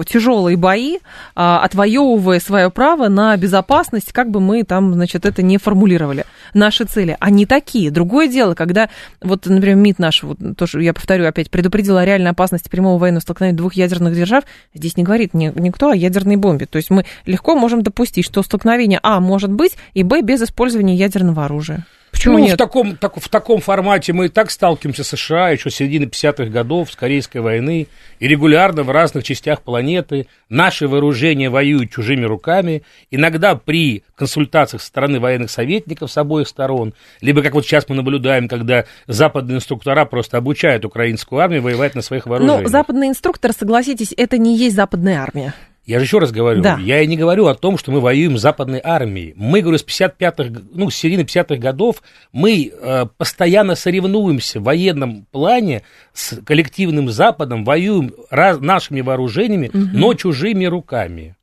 тяжелые 0.06 0.56
бои, 0.56 0.98
а, 1.34 1.62
отвоевывая 1.64 2.40
свое 2.40 2.70
право 2.70 3.08
на 3.08 3.36
безопасность, 3.36 4.12
как 4.12 4.30
бы 4.30 4.40
мы 4.40 4.62
там, 4.62 4.94
значит, 4.94 5.26
это 5.26 5.42
не 5.42 5.58
формулировали. 5.58 6.24
Наши 6.52 6.84
цели, 6.84 7.16
они 7.20 7.46
такие. 7.46 7.90
Другое 7.90 8.28
дело, 8.28 8.54
когда, 8.54 8.88
вот, 9.22 9.46
например, 9.46 9.76
МИД 9.76 9.98
наш, 9.98 10.22
вот, 10.22 10.38
тоже, 10.56 10.82
я 10.82 10.94
повторю 10.94 11.26
опять, 11.26 11.50
предупредил 11.50 11.96
о 11.96 12.04
реальной 12.04 12.30
опасности 12.30 12.68
прямого 12.68 12.98
военного 12.98 13.22
столкновения 13.22 13.56
двух 13.56 13.74
ядерных 13.74 14.14
держав, 14.14 14.44
здесь 14.72 14.96
не 14.96 15.02
говорит 15.02 15.34
ни, 15.34 15.52
никто 15.58 15.90
о 15.90 15.96
ядерной 15.96 16.36
бомбе. 16.36 16.66
То 16.66 16.76
есть 16.76 16.90
мы 16.90 17.04
легко 17.26 17.56
можем 17.56 17.82
допустить, 17.82 18.24
что 18.24 18.42
столкновение, 18.42 19.00
а, 19.02 19.20
может 19.20 19.50
быть, 19.50 19.76
и, 19.94 20.02
б, 20.02 20.22
без 20.22 20.42
использования 20.42 20.94
ядерного 20.94 21.44
оружия. 21.44 21.86
Почему 22.14 22.38
ну, 22.38 22.44
нет? 22.44 22.54
В 22.54 22.56
таком, 22.56 22.96
так, 22.96 23.20
в 23.20 23.28
таком 23.28 23.60
формате 23.60 24.12
мы 24.12 24.26
и 24.26 24.28
так 24.28 24.52
сталкиваемся 24.52 25.02
с 25.02 25.08
США 25.08 25.50
еще 25.50 25.68
с 25.68 25.74
середины 25.74 26.04
50-х 26.04 26.44
годов, 26.44 26.92
с 26.92 26.96
Корейской 26.96 27.38
войны, 27.38 27.88
и 28.20 28.28
регулярно 28.28 28.84
в 28.84 28.90
разных 28.90 29.24
частях 29.24 29.62
планеты 29.62 30.28
наши 30.48 30.86
вооружения 30.86 31.50
воюют 31.50 31.90
чужими 31.90 32.24
руками, 32.24 32.84
иногда 33.10 33.56
при 33.56 34.04
консультациях 34.14 34.80
со 34.80 34.88
стороны 34.88 35.18
военных 35.18 35.50
советников 35.50 36.12
с 36.12 36.16
обоих 36.16 36.46
сторон, 36.46 36.94
либо, 37.20 37.42
как 37.42 37.54
вот 37.54 37.66
сейчас 37.66 37.88
мы 37.88 37.96
наблюдаем, 37.96 38.46
когда 38.46 38.84
западные 39.08 39.56
инструктора 39.56 40.04
просто 40.04 40.38
обучают 40.38 40.84
украинскую 40.84 41.40
армию 41.40 41.62
воевать 41.62 41.96
на 41.96 42.02
своих 42.02 42.26
вооружениях. 42.26 42.62
Но 42.62 42.68
западный 42.68 43.08
инструктор, 43.08 43.52
согласитесь, 43.52 44.14
это 44.16 44.38
не 44.38 44.56
есть 44.56 44.76
западная 44.76 45.20
армия. 45.20 45.52
Я 45.86 45.98
же 45.98 46.06
еще 46.06 46.18
раз 46.18 46.32
говорю, 46.32 46.62
да. 46.62 46.78
я 46.80 47.02
и 47.02 47.06
не 47.06 47.16
говорю 47.16 47.46
о 47.46 47.54
том, 47.54 47.76
что 47.76 47.92
мы 47.92 48.00
воюем 48.00 48.38
с 48.38 48.40
западной 48.40 48.80
армией. 48.82 49.34
Мы, 49.36 49.60
говорю, 49.60 49.76
с 49.76 49.84
55-х, 49.84 50.62
ну, 50.72 50.88
с 50.88 50.96
середины 50.96 51.22
50-х 51.22 51.56
годов 51.56 52.02
мы 52.32 52.72
э, 52.72 53.06
постоянно 53.18 53.74
соревнуемся 53.74 54.60
в 54.60 54.64
военном 54.64 55.26
плане 55.30 55.82
с 56.14 56.40
коллективным 56.42 57.10
Западом, 57.10 57.64
воюем 57.64 58.14
раз, 58.30 58.60
нашими 58.60 59.02
вооружениями, 59.02 59.68
угу. 59.68 59.78
но 59.92 60.14
чужими 60.14 60.64
руками. 60.64 61.36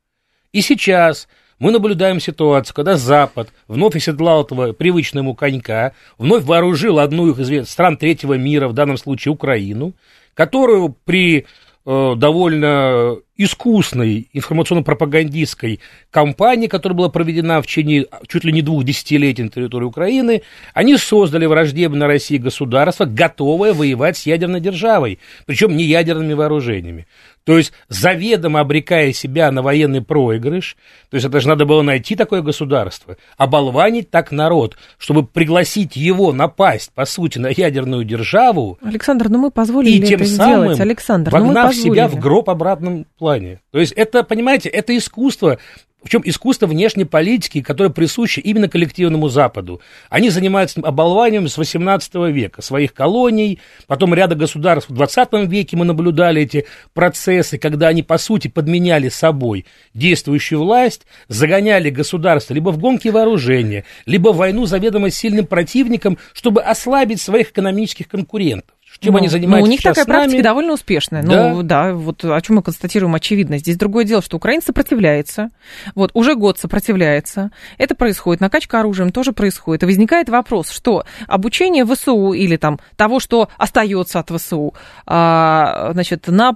И 0.52 0.60
сейчас 0.60 1.28
мы 1.60 1.70
наблюдаем 1.70 2.18
ситуацию, 2.18 2.74
когда 2.74 2.96
Запад 2.96 3.50
вновь 3.68 3.94
оседлал 3.94 4.42
этого 4.42 4.72
привычного 4.72 5.34
конька, 5.34 5.92
вновь 6.18 6.42
вооружил 6.42 6.98
одну 6.98 7.30
из 7.30 7.70
стран 7.70 7.96
третьего 7.96 8.34
мира, 8.34 8.66
в 8.66 8.72
данном 8.72 8.96
случае 8.96 9.32
Украину, 9.32 9.94
которую 10.34 10.96
при 11.04 11.46
довольно 11.84 13.16
искусной 13.36 14.28
информационно-пропагандистской 14.32 15.80
кампании, 16.10 16.68
которая 16.68 16.96
была 16.96 17.08
проведена 17.08 17.60
в 17.60 17.66
течение 17.66 18.06
чуть 18.28 18.44
ли 18.44 18.52
не 18.52 18.62
двух 18.62 18.84
десятилетий 18.84 19.42
на 19.42 19.48
территории 19.48 19.86
Украины, 19.86 20.42
они 20.74 20.96
создали 20.96 21.46
враждебное 21.46 22.06
России 22.06 22.36
государство, 22.36 23.04
готовое 23.04 23.72
воевать 23.72 24.16
с 24.16 24.26
ядерной 24.26 24.60
державой, 24.60 25.18
причем 25.46 25.76
не 25.76 25.84
ядерными 25.84 26.34
вооружениями. 26.34 27.06
То 27.44 27.58
есть 27.58 27.72
заведомо 27.88 28.60
обрекая 28.60 29.12
себя 29.12 29.50
на 29.50 29.62
военный 29.62 30.00
проигрыш, 30.00 30.76
то 31.10 31.16
есть 31.16 31.26
это 31.26 31.40
же 31.40 31.48
надо 31.48 31.64
было 31.64 31.82
найти 31.82 32.14
такое 32.14 32.40
государство, 32.40 33.16
оболванить 33.36 34.10
так 34.10 34.30
народ, 34.30 34.76
чтобы 34.96 35.26
пригласить 35.26 35.96
его 35.96 36.32
напасть, 36.32 36.92
по 36.92 37.04
сути, 37.04 37.38
на 37.38 37.48
ядерную 37.48 38.04
державу. 38.04 38.78
Александр, 38.82 39.28
ну 39.28 39.38
мы 39.38 39.50
позволили 39.50 39.96
и 39.96 40.06
тем 40.06 40.20
это 40.20 40.30
самым 40.30 40.60
сделать, 40.60 40.80
Александр, 40.80 41.32
вогнав 41.32 41.74
ну 41.74 41.82
себя 41.82 42.08
в 42.08 42.16
гроб 42.16 42.48
обратном 42.48 43.06
плане. 43.18 43.60
То 43.72 43.80
есть 43.80 43.92
это, 43.92 44.22
понимаете, 44.22 44.68
это 44.68 44.96
искусство 44.96 45.58
причем 46.02 46.22
искусство 46.24 46.66
внешней 46.66 47.04
политики, 47.04 47.62
которое 47.62 47.90
присуще 47.90 48.40
именно 48.40 48.68
коллективному 48.68 49.28
Западу. 49.28 49.80
Они 50.10 50.30
занимаются 50.30 50.80
оболванием 50.80 51.48
с 51.48 51.56
18 51.56 52.14
века, 52.32 52.62
своих 52.62 52.92
колоний, 52.92 53.60
потом 53.86 54.14
ряда 54.14 54.34
государств 54.34 54.90
в 54.90 54.94
20 54.94 55.48
веке 55.48 55.76
мы 55.76 55.84
наблюдали 55.84 56.42
эти 56.42 56.66
процессы, 56.92 57.58
когда 57.58 57.88
они, 57.88 58.02
по 58.02 58.18
сути, 58.18 58.48
подменяли 58.48 59.08
собой 59.08 59.66
действующую 59.94 60.60
власть, 60.60 61.06
загоняли 61.28 61.90
государство 61.90 62.54
либо 62.54 62.70
в 62.70 62.78
гонки 62.78 63.08
вооружения, 63.08 63.84
либо 64.06 64.30
в 64.30 64.36
войну 64.36 64.66
заведомо 64.66 65.10
сильным 65.10 65.46
противником, 65.46 66.18
чтобы 66.32 66.62
ослабить 66.62 67.20
своих 67.20 67.50
экономических 67.50 68.08
конкурентов 68.08 68.71
чем 69.02 69.12
ну, 69.12 69.18
они 69.18 69.28
занимаются 69.28 69.66
ну, 69.66 69.68
у 69.68 69.70
них 69.70 69.82
такая 69.82 70.04
практика 70.04 70.42
довольно 70.42 70.72
успешная. 70.72 71.22
Да? 71.22 71.52
Ну, 71.52 71.62
да, 71.62 71.92
вот 71.92 72.24
о 72.24 72.40
чем 72.40 72.56
мы 72.56 72.62
констатируем 72.62 73.14
очевидно. 73.14 73.58
Здесь 73.58 73.76
другое 73.76 74.04
дело, 74.04 74.22
что 74.22 74.36
Украина 74.36 74.62
сопротивляется. 74.64 75.50
Вот, 75.94 76.10
уже 76.14 76.34
год 76.34 76.58
сопротивляется. 76.58 77.50
Это 77.78 77.94
происходит. 77.94 78.40
Накачка 78.40 78.80
оружием 78.80 79.10
тоже 79.10 79.32
происходит. 79.32 79.82
И 79.82 79.86
возникает 79.86 80.28
вопрос, 80.28 80.70
что 80.70 81.04
обучение 81.26 81.84
ВСУ 81.84 82.32
или 82.32 82.56
там 82.56 82.78
того, 82.96 83.18
что 83.20 83.48
остается 83.58 84.20
от 84.20 84.30
ВСУ, 84.30 84.74
а, 85.06 85.90
значит, 85.92 86.28
на, 86.28 86.52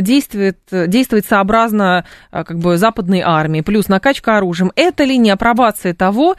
действует, 0.00 0.58
действует 0.70 1.26
сообразно 1.26 2.04
а, 2.30 2.44
как 2.44 2.58
бы 2.58 2.76
западной 2.76 3.20
армии, 3.20 3.62
плюс 3.62 3.88
накачка 3.88 4.36
оружием. 4.36 4.72
Это 4.76 5.04
ли 5.04 5.16
не 5.16 5.30
апробация 5.30 5.94
того, 5.94 6.36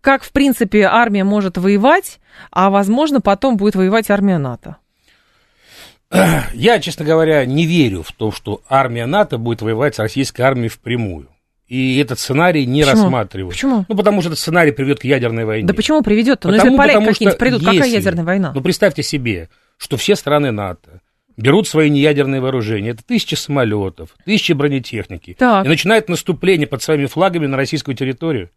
как, 0.00 0.22
в 0.22 0.30
принципе, 0.30 0.82
армия 0.82 1.24
может 1.24 1.58
воевать, 1.58 2.20
а, 2.50 2.70
возможно, 2.70 3.20
потом 3.20 3.56
будет 3.56 3.74
воевать 3.74 4.10
армия 4.10 4.38
НАТО? 4.38 4.76
Я, 6.54 6.78
честно 6.80 7.04
говоря, 7.04 7.44
не 7.44 7.66
верю 7.66 8.02
в 8.02 8.12
то, 8.12 8.30
что 8.30 8.62
армия 8.68 9.06
НАТО 9.06 9.38
будет 9.38 9.62
воевать 9.62 9.96
с 9.96 9.98
российской 9.98 10.42
армией 10.42 10.68
впрямую. 10.68 11.28
И 11.66 11.98
этот 11.98 12.20
сценарий 12.20 12.64
не 12.64 12.82
почему? 12.82 13.02
рассматривают. 13.02 13.54
Почему? 13.54 13.84
Ну, 13.88 13.96
потому 13.96 14.20
что 14.20 14.30
этот 14.30 14.38
сценарий 14.38 14.70
приведет 14.70 15.00
к 15.00 15.04
ядерной 15.04 15.44
войне. 15.44 15.66
Да 15.66 15.74
почему 15.74 16.02
приведет-то? 16.02 16.48
Ну, 16.48 16.54
если 16.54 16.76
поляки 16.76 17.04
какие-нибудь 17.04 17.38
придут, 17.38 17.62
если, 17.62 17.76
какая 17.76 17.90
ядерная 17.90 18.24
война? 18.24 18.52
Ну, 18.54 18.60
представьте 18.60 19.02
себе, 19.02 19.48
что 19.76 19.96
все 19.96 20.14
страны 20.14 20.52
НАТО 20.52 21.00
берут 21.36 21.66
свои 21.66 21.90
неядерные 21.90 22.40
вооружения. 22.40 22.90
Это 22.90 23.04
тысячи 23.04 23.34
самолетов, 23.34 24.10
тысячи 24.24 24.52
бронетехники. 24.52 25.34
Так. 25.38 25.66
И 25.66 25.68
начинают 25.68 26.08
наступление 26.08 26.68
под 26.68 26.82
своими 26.82 27.06
флагами 27.06 27.46
на 27.46 27.56
российскую 27.56 27.96
территорию. 27.96 28.50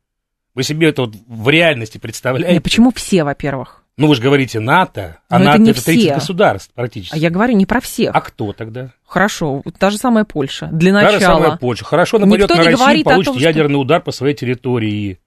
Вы 0.56 0.64
себе 0.64 0.90
это 0.90 1.04
вот 1.04 1.16
в 1.28 1.50
реальности 1.50 1.98
представляете? 1.98 2.54
Нет, 2.54 2.64
почему 2.64 2.92
все, 2.94 3.24
во-первых? 3.24 3.84
Ну, 3.98 4.08
вы 4.08 4.16
же 4.16 4.22
говорите 4.22 4.62
НАТО, 4.62 5.18
а 5.28 5.40
Но 5.40 5.46
НАТО 5.46 5.62
это, 5.62 5.72
это 5.72 5.84
30 5.84 6.04
все. 6.04 6.14
государств 6.14 6.72
практически. 6.74 7.14
А 7.14 7.18
я 7.18 7.30
говорю 7.30 7.54
не 7.56 7.66
про 7.66 7.82
всех. 7.82 8.16
А 8.16 8.22
кто 8.22 8.54
тогда? 8.54 8.92
Хорошо, 9.06 9.62
та 9.78 9.90
же 9.90 9.98
самая 9.98 10.24
Польша. 10.24 10.70
Для 10.72 10.94
начала. 10.94 11.12
Та 11.12 11.20
же 11.20 11.26
самая 11.26 11.58
Польша. 11.58 11.84
Хорошо, 11.84 12.18
нападет 12.18 12.50
на 12.50 12.64
Россию, 12.64 13.04
получит 13.04 13.34
том, 13.34 13.38
ядерный 13.42 13.74
что... 13.74 13.82
удар 13.82 14.02
по 14.02 14.12
своей 14.12 14.36
территории. 14.36 15.20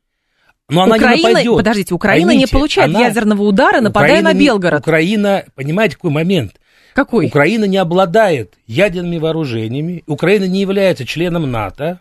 Но 0.70 0.84
она 0.84 0.96
Украина, 0.96 1.16
не 1.16 1.32
нападет. 1.34 1.56
Подождите, 1.56 1.94
Украина 1.94 2.26
Поймите, 2.28 2.46
не 2.46 2.50
получает 2.50 2.88
она, 2.88 3.00
ядерного 3.00 3.42
удара, 3.42 3.80
нападая 3.82 4.10
Украина 4.10 4.32
на 4.32 4.38
Белгород. 4.38 4.72
Не, 4.72 4.90
Украина, 4.90 5.44
понимаете, 5.54 5.96
какой 5.96 6.10
момент? 6.10 6.54
Какой? 6.94 7.26
Украина 7.26 7.64
не 7.64 7.76
обладает 7.76 8.54
ядерными 8.66 9.18
вооружениями, 9.18 10.02
Украина 10.06 10.44
не 10.44 10.60
является 10.62 11.04
членом 11.04 11.50
НАТО, 11.50 12.00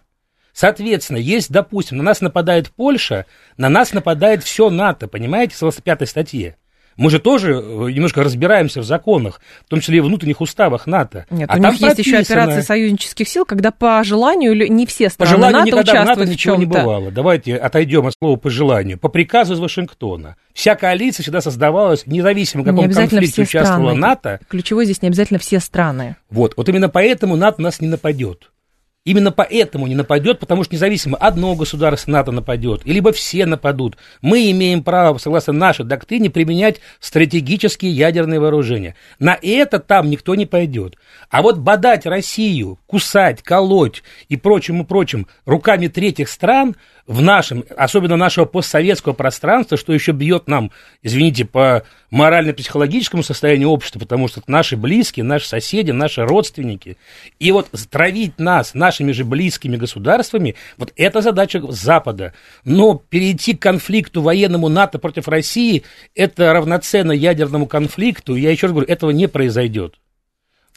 Соответственно, 0.54 1.18
есть, 1.18 1.52
допустим, 1.52 1.98
на 1.98 2.04
нас 2.04 2.22
нападает 2.22 2.70
Польша, 2.72 3.26
на 3.58 3.70
нас 3.70 3.94
нападает 3.94 4.44
все 4.44 4.70
НАТО, 4.70 5.08
понимаете, 5.08 5.56
в 5.60 5.84
пятой 5.84 6.08
статье. 6.08 6.58
Мы 6.98 7.10
же 7.10 7.20
тоже 7.20 7.54
э, 7.54 7.92
немножко 7.92 8.24
разбираемся 8.24 8.82
в 8.82 8.84
законах, 8.84 9.42
в 9.66 9.70
том 9.70 9.80
числе 9.80 9.98
и 9.98 10.02
внутренних 10.02 10.42
уставах 10.42 10.88
НАТО. 10.88 11.26
Нет, 11.30 11.50
а 11.52 11.56
у 11.56 11.58
них 11.58 11.82
есть 11.82 12.00
еще 12.00 12.18
операции 12.18 12.62
союзнических 12.62 13.28
сил, 13.28 13.46
когда 13.46 13.72
по 13.72 14.04
желанию 14.04 14.54
не 14.72 14.86
все 14.86 15.10
страны 15.10 15.32
по 15.32 15.36
желанию 15.36 15.60
НАТО 15.60 15.68
никогда 15.68 15.92
участвуют 15.92 16.18
в 16.18 16.20
НАТО 16.20 16.32
ничего 16.32 16.56
не 16.56 16.66
бывало. 16.66 17.12
Давайте 17.12 17.56
отойдем 17.56 18.08
от 18.08 18.14
слова 18.20 18.36
по 18.38 18.50
желанию. 18.50 19.00
По 19.00 19.10
приказу 19.10 19.54
из 19.54 19.60
Вашингтона. 19.60 20.36
Вся 20.54 20.76
коалиция 20.76 21.24
всегда 21.24 21.42
создавалась, 21.42 22.06
независимо 22.06 22.64
в 22.64 22.66
каком 22.66 22.92
конфликте 22.92 23.44
участвовала 23.44 23.94
НАТО. 23.94 24.40
Ключевой 24.50 24.86
здесь 24.86 25.02
не 25.02 25.08
обязательно 25.08 25.40
все 25.40 25.60
страны. 25.60 26.18
Вот, 26.30 26.54
вот 26.58 26.68
именно 26.70 26.90
поэтому 26.90 27.36
НАТО 27.36 27.62
нас 27.62 27.80
не 27.80 27.88
нападет. 27.88 28.52
Именно 29.04 29.32
поэтому 29.32 29.88
не 29.88 29.96
нападет, 29.96 30.38
потому 30.38 30.64
что 30.64 30.76
независимо 30.76 31.18
одно 31.18 31.56
государство 31.56 32.12
НАТО 32.12 32.32
нападет, 32.32 32.86
либо 32.86 33.12
все 33.12 33.48
нападут. 33.48 33.98
Мы 34.22 34.52
имеем 34.52 34.84
право, 34.84 35.18
согласно 35.18 35.54
нашей 35.54 35.86
доктрине, 35.86 36.30
применять 36.30 36.82
стратегические 37.00 37.92
ядерные 37.92 38.40
вооружения. 38.40 38.96
На 39.18 39.36
это 39.42 39.80
там 39.80 40.12
никто 40.12 40.36
не 40.36 40.46
пойдет. 40.46 40.98
А 41.32 41.42
вот 41.42 41.58
бодать 41.58 42.06
Россию, 42.06 42.78
кусать, 42.86 43.42
колоть 43.42 44.04
и 44.30 44.38
прочим 44.38 44.84
и 44.84 44.86
прочим 44.86 45.26
руками 45.46 45.88
третьих 45.88 46.30
стран– 46.30 46.76
в 47.12 47.22
нашем, 47.22 47.66
особенно 47.76 48.16
нашего 48.16 48.46
постсоветского 48.46 49.12
пространства, 49.12 49.78
что 49.78 49.92
еще 49.92 50.14
бьет 50.14 50.48
нам, 50.48 50.72
извините, 51.04 51.44
по 51.44 51.84
морально-психологическому 52.10 53.22
состоянию 53.22 53.70
общества, 53.70 54.00
потому 54.00 54.30
что 54.30 54.42
наши 54.48 54.78
близкие, 54.78 55.26
наши 55.26 55.46
соседи, 55.46 55.92
наши 55.92 56.24
родственники. 56.26 56.98
И 57.38 57.52
вот 57.52 57.68
травить 57.90 58.40
нас 58.40 58.74
нашими 58.74 59.12
же 59.12 59.26
близкими 59.26 59.76
государствами, 59.76 60.56
вот 60.78 60.94
это 60.96 61.22
задача 61.22 61.62
Запада. 61.70 62.34
Но 62.64 62.96
перейти 62.96 63.56
к 63.56 63.62
конфликту 63.62 64.22
военному 64.22 64.70
НАТО 64.70 64.98
против 64.98 65.28
России, 65.28 65.84
это 66.16 66.54
равноценно 66.54 67.12
ядерному 67.12 67.68
конфликту, 67.68 68.36
я 68.36 68.52
еще 68.52 68.68
раз 68.68 68.72
говорю, 68.72 68.88
этого 68.88 69.12
не 69.12 69.28
произойдет 69.28 70.01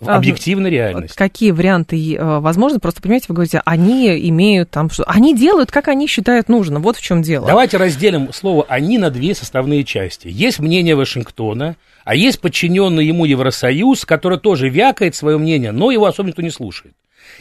в 0.00 0.08
а, 0.08 0.16
объективной 0.16 0.70
реальности. 0.70 1.16
Какие 1.16 1.52
варианты 1.52 2.16
э, 2.16 2.38
возможны? 2.40 2.80
Просто, 2.80 3.00
понимаете, 3.00 3.26
вы 3.28 3.36
говорите, 3.36 3.62
они 3.64 4.28
имеют 4.28 4.70
там... 4.70 4.90
что 4.90 5.04
Они 5.04 5.36
делают, 5.36 5.70
как 5.70 5.88
они 5.88 6.06
считают 6.06 6.48
нужно. 6.48 6.80
Вот 6.80 6.96
в 6.96 7.02
чем 7.02 7.22
дело. 7.22 7.46
Давайте 7.46 7.76
разделим 7.76 8.32
слово 8.32 8.66
«они» 8.68 8.98
на 8.98 9.10
две 9.10 9.34
составные 9.34 9.84
части. 9.84 10.28
Есть 10.30 10.58
мнение 10.58 10.96
Вашингтона, 10.96 11.76
а 12.04 12.14
есть 12.14 12.40
подчиненный 12.40 13.06
ему 13.06 13.24
Евросоюз, 13.24 14.04
который 14.04 14.38
тоже 14.38 14.68
вякает 14.68 15.14
свое 15.14 15.38
мнение, 15.38 15.72
но 15.72 15.90
его 15.90 16.06
особо 16.06 16.28
никто 16.28 16.42
не 16.42 16.50
слушает. 16.50 16.94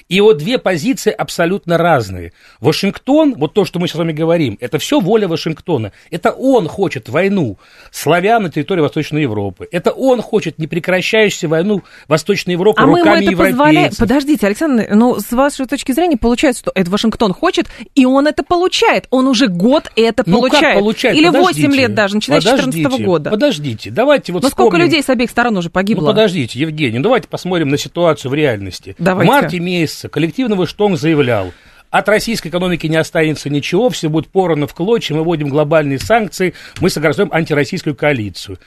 И 0.10 0.22
вот 0.22 0.38
две 0.38 0.58
позиции 0.58 1.12
абсолютно 1.12 1.78
разные. 1.78 2.34
Вашингтон, 2.60 3.36
вот 3.36 3.54
то, 3.54 3.66
что 3.66 3.80
мы 3.80 3.88
с 3.88 3.96
вами 3.96 4.12
говорим, 4.14 4.58
это 4.60 4.78
все 4.78 5.00
воля 5.00 5.28
Вашингтона. 5.28 5.92
Это 6.12 6.32
он 6.32 6.68
хочет 6.68 7.10
войну 7.10 7.58
славян 7.92 8.44
на 8.44 8.50
территории 8.50 8.82
Восточной 8.82 9.22
Европы. 9.24 9.68
Это 9.72 9.92
он 9.92 10.22
хочет 10.22 10.60
непрекращающуюся 10.60 11.48
войну 11.48 11.84
Восточной 12.08 12.52
Европы 12.52 12.82
а 12.82 12.86
руками 12.86 13.04
мы 13.04 13.10
ему 13.10 13.16
это 13.16 13.32
европейцев. 13.32 13.58
Позволяем. 13.58 13.92
Подождите, 13.98 14.48
Александр, 14.48 14.88
ну, 14.92 15.20
с 15.20 15.32
вашей 15.32 15.66
точки 15.66 15.92
зрения, 15.92 16.18
получается, 16.18 16.62
что 16.62 16.72
это 16.76 16.90
Вашингтон 16.90 17.34
хочет, 17.34 17.68
и 17.96 18.06
он 18.06 18.28
это 18.28 18.44
получает. 18.44 19.08
Он 19.10 19.28
уже 19.28 19.48
год 19.48 19.92
это 19.96 20.24
ну, 20.26 20.40
получает. 20.40 20.76
Как 20.76 20.84
получает? 20.84 21.18
Или 21.18 21.28
подождите, 21.28 21.68
8 21.68 21.80
лет 21.80 21.94
даже, 21.94 22.16
начиная 22.16 22.42
с 22.42 22.44
2014 22.44 23.06
года. 23.06 23.30
Подождите, 23.30 23.92
давайте 23.92 24.34
вот 24.34 24.44
Но 24.44 24.50
сколько 24.50 24.78
людей 24.78 25.02
с 25.04 25.10
обеих 25.10 25.30
сторон 25.30 25.58
уже 25.58 25.70
погибло? 25.70 26.02
Ну, 26.02 26.08
подождите, 26.08 26.60
Евгений, 26.60 26.98
ну, 26.98 27.04
давайте 27.04 27.28
посмотрим 27.28 27.70
на 27.70 27.78
ситуацию 27.78 28.32
в 28.32 28.34
реальности. 28.34 28.96
Давайте. 28.98 29.32
В 29.32 29.34
марте 29.34 29.60
месяце 29.80 30.10
коллективного 30.10 30.68
Штонг 30.68 30.98
заявлял, 30.98 31.52
от 31.90 32.10
российской 32.10 32.48
экономики 32.48 32.88
не 32.88 32.96
останется 32.96 33.50
ничего, 33.50 33.90
все 33.90 34.10
будет 34.10 34.28
порано 34.28 34.66
в 34.66 34.74
клочья, 34.74 35.16
мы 35.16 35.24
вводим 35.24 35.50
глобальные 35.50 36.00
санкции, 36.00 36.54
мы 36.82 36.90
согласуем 36.90 37.30
антироссийскую 37.32 37.96
коалицию. 37.96 38.58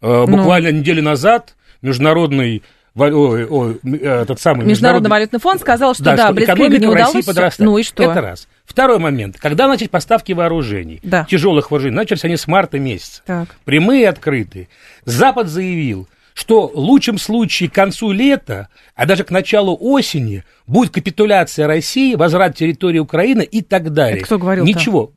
Э, 0.00 0.24
ну. 0.26 0.36
Буквально 0.36 0.70
ну. 0.70 0.78
неделю 0.78 1.02
назад 1.02 1.56
международный 1.82 2.62
Ой, 2.98 3.44
ой, 3.44 3.74
этот 4.00 4.40
самый 4.40 4.64
Международный, 4.64 4.70
Международный 4.70 5.10
валютный 5.10 5.38
фонд 5.38 5.60
сказал, 5.60 5.92
что 5.92 6.02
да, 6.04 6.16
да 6.16 6.32
что 6.32 6.44
экономика 6.44 6.78
не 6.78 6.86
удалось. 6.86 7.14
России 7.14 7.26
подрастает. 7.26 7.70
Ну 7.70 7.76
и 7.76 7.82
что? 7.82 8.02
Это 8.10 8.22
раз. 8.22 8.48
Второй 8.64 8.98
момент. 8.98 9.36
Когда 9.38 9.68
начать 9.68 9.90
поставки 9.90 10.32
вооружений, 10.32 11.00
да. 11.02 11.26
тяжелых 11.28 11.70
вооружений, 11.70 11.94
начались 11.94 12.24
они 12.24 12.38
с 12.38 12.46
марта 12.46 12.78
месяца. 12.78 13.20
Так. 13.26 13.48
Прямые 13.66 14.02
и 14.02 14.04
открытые. 14.06 14.68
Запад 15.04 15.48
заявил, 15.48 16.08
что 16.36 16.68
в 16.68 16.76
лучшем 16.76 17.16
случае 17.16 17.70
к 17.70 17.72
концу 17.72 18.12
лета, 18.12 18.68
а 18.94 19.06
даже 19.06 19.24
к 19.24 19.30
началу 19.30 19.76
осени 19.80 20.44
будет 20.66 20.92
капитуляция 20.92 21.66
России, 21.66 22.14
возврат 22.14 22.54
территории 22.54 22.98
Украины 22.98 23.40
и 23.42 23.62
так 23.62 23.94
далее. 23.94 24.18
Это 24.18 24.26
кто 24.26 24.38
говорил 24.38 24.66
Ничего. 24.66 25.12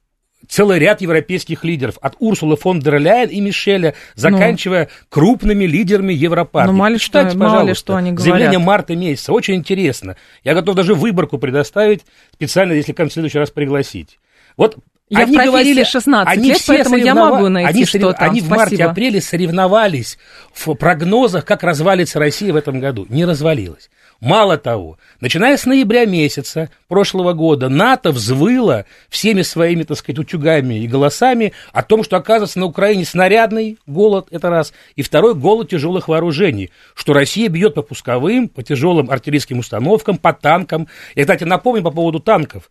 Целый 0.48 0.80
ряд 0.80 1.02
европейских 1.02 1.66
лидеров, 1.66 1.98
от 2.02 2.16
Урсулы 2.20 2.56
фон 2.56 2.80
дер 2.80 2.98
Ляйен 2.98 3.30
и 3.30 3.42
Мишеля, 3.42 3.96
заканчивая 4.16 4.86
ну, 4.86 5.08
крупными 5.10 5.66
лидерами 5.66 6.14
Европарта. 6.14 6.72
Ну, 6.72 6.78
мало 6.78 6.98
Читайте, 6.98 7.32
что, 7.32 7.40
пожалуйста, 7.40 7.66
мало 7.66 7.76
что 7.76 7.96
они 7.98 8.12
говорят. 8.14 8.24
Заявление 8.24 8.60
марта 8.60 8.96
месяца, 8.96 9.34
очень 9.34 9.56
интересно. 9.56 10.16
Я 10.46 10.54
готов 10.54 10.76
даже 10.76 10.96
выборку 10.96 11.38
предоставить, 11.38 12.06
специально, 12.34 12.72
если 12.72 12.94
к 12.94 13.10
следующий 13.12 13.40
раз 13.40 13.52
пригласить. 13.52 14.20
Вот 14.56 14.78
я 15.10 15.24
они 15.24 15.38
в 15.38 15.44
говорили, 15.44 15.84
16 15.84 16.38
они 16.38 16.50
лет, 16.50 16.62
поэтому 16.68 16.96
я 16.96 17.16
могу 17.16 17.50
найти 17.50 17.70
они, 17.70 17.86
что 17.86 18.14
там. 18.14 18.30
Они 18.30 18.42
в 18.42 18.50
марте-апреле 18.50 19.22
соревновались 19.22 20.18
в 20.54 20.74
прогнозах, 20.76 21.46
как 21.46 21.64
развалится 21.64 22.20
Россия 22.20 22.54
в 22.54 22.56
этом 22.56 22.80
году. 22.80 23.08
Не 23.10 23.26
развалилась. 23.26 23.90
Мало 24.22 24.58
того, 24.58 24.98
начиная 25.22 25.56
с 25.56 25.66
ноября 25.66 26.06
месяца 26.06 26.70
прошлого 26.90 27.32
года, 27.32 27.70
НАТО 27.70 28.12
взвыло 28.12 28.86
всеми 29.08 29.44
своими, 29.44 29.84
так 29.84 29.98
сказать, 29.98 30.20
утюгами 30.20 30.84
и 30.84 30.88
голосами 30.88 31.54
о 31.72 31.84
том, 31.84 32.04
что 32.04 32.18
оказывается 32.18 32.60
на 32.60 32.66
Украине 32.66 33.06
снарядный 33.06 33.78
голод, 33.88 34.28
это 34.32 34.50
раз, 34.50 34.74
и 34.98 35.04
второй 35.04 35.36
голод 35.36 35.70
тяжелых 35.70 36.10
вооружений, 36.10 36.70
что 36.96 37.14
Россия 37.14 37.48
бьет 37.48 37.76
по 37.76 37.82
пусковым, 37.82 38.50
по 38.50 38.62
тяжелым 38.62 39.10
артиллерийским 39.10 39.60
установкам, 39.60 40.18
по 40.18 40.34
танкам. 40.34 40.90
Я, 41.16 41.24
кстати, 41.24 41.46
напомню 41.46 41.82
по 41.82 41.92
поводу 41.92 42.20
танков. 42.20 42.70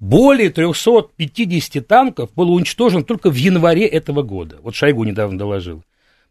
Более 0.00 0.50
350 0.50 1.86
танков 1.86 2.30
было 2.34 2.50
уничтожено 2.52 3.02
только 3.02 3.30
в 3.30 3.34
январе 3.34 3.86
этого 3.86 4.22
года. 4.22 4.58
Вот 4.62 4.74
Шойгу 4.74 5.04
недавно 5.04 5.36
доложил. 5.36 5.82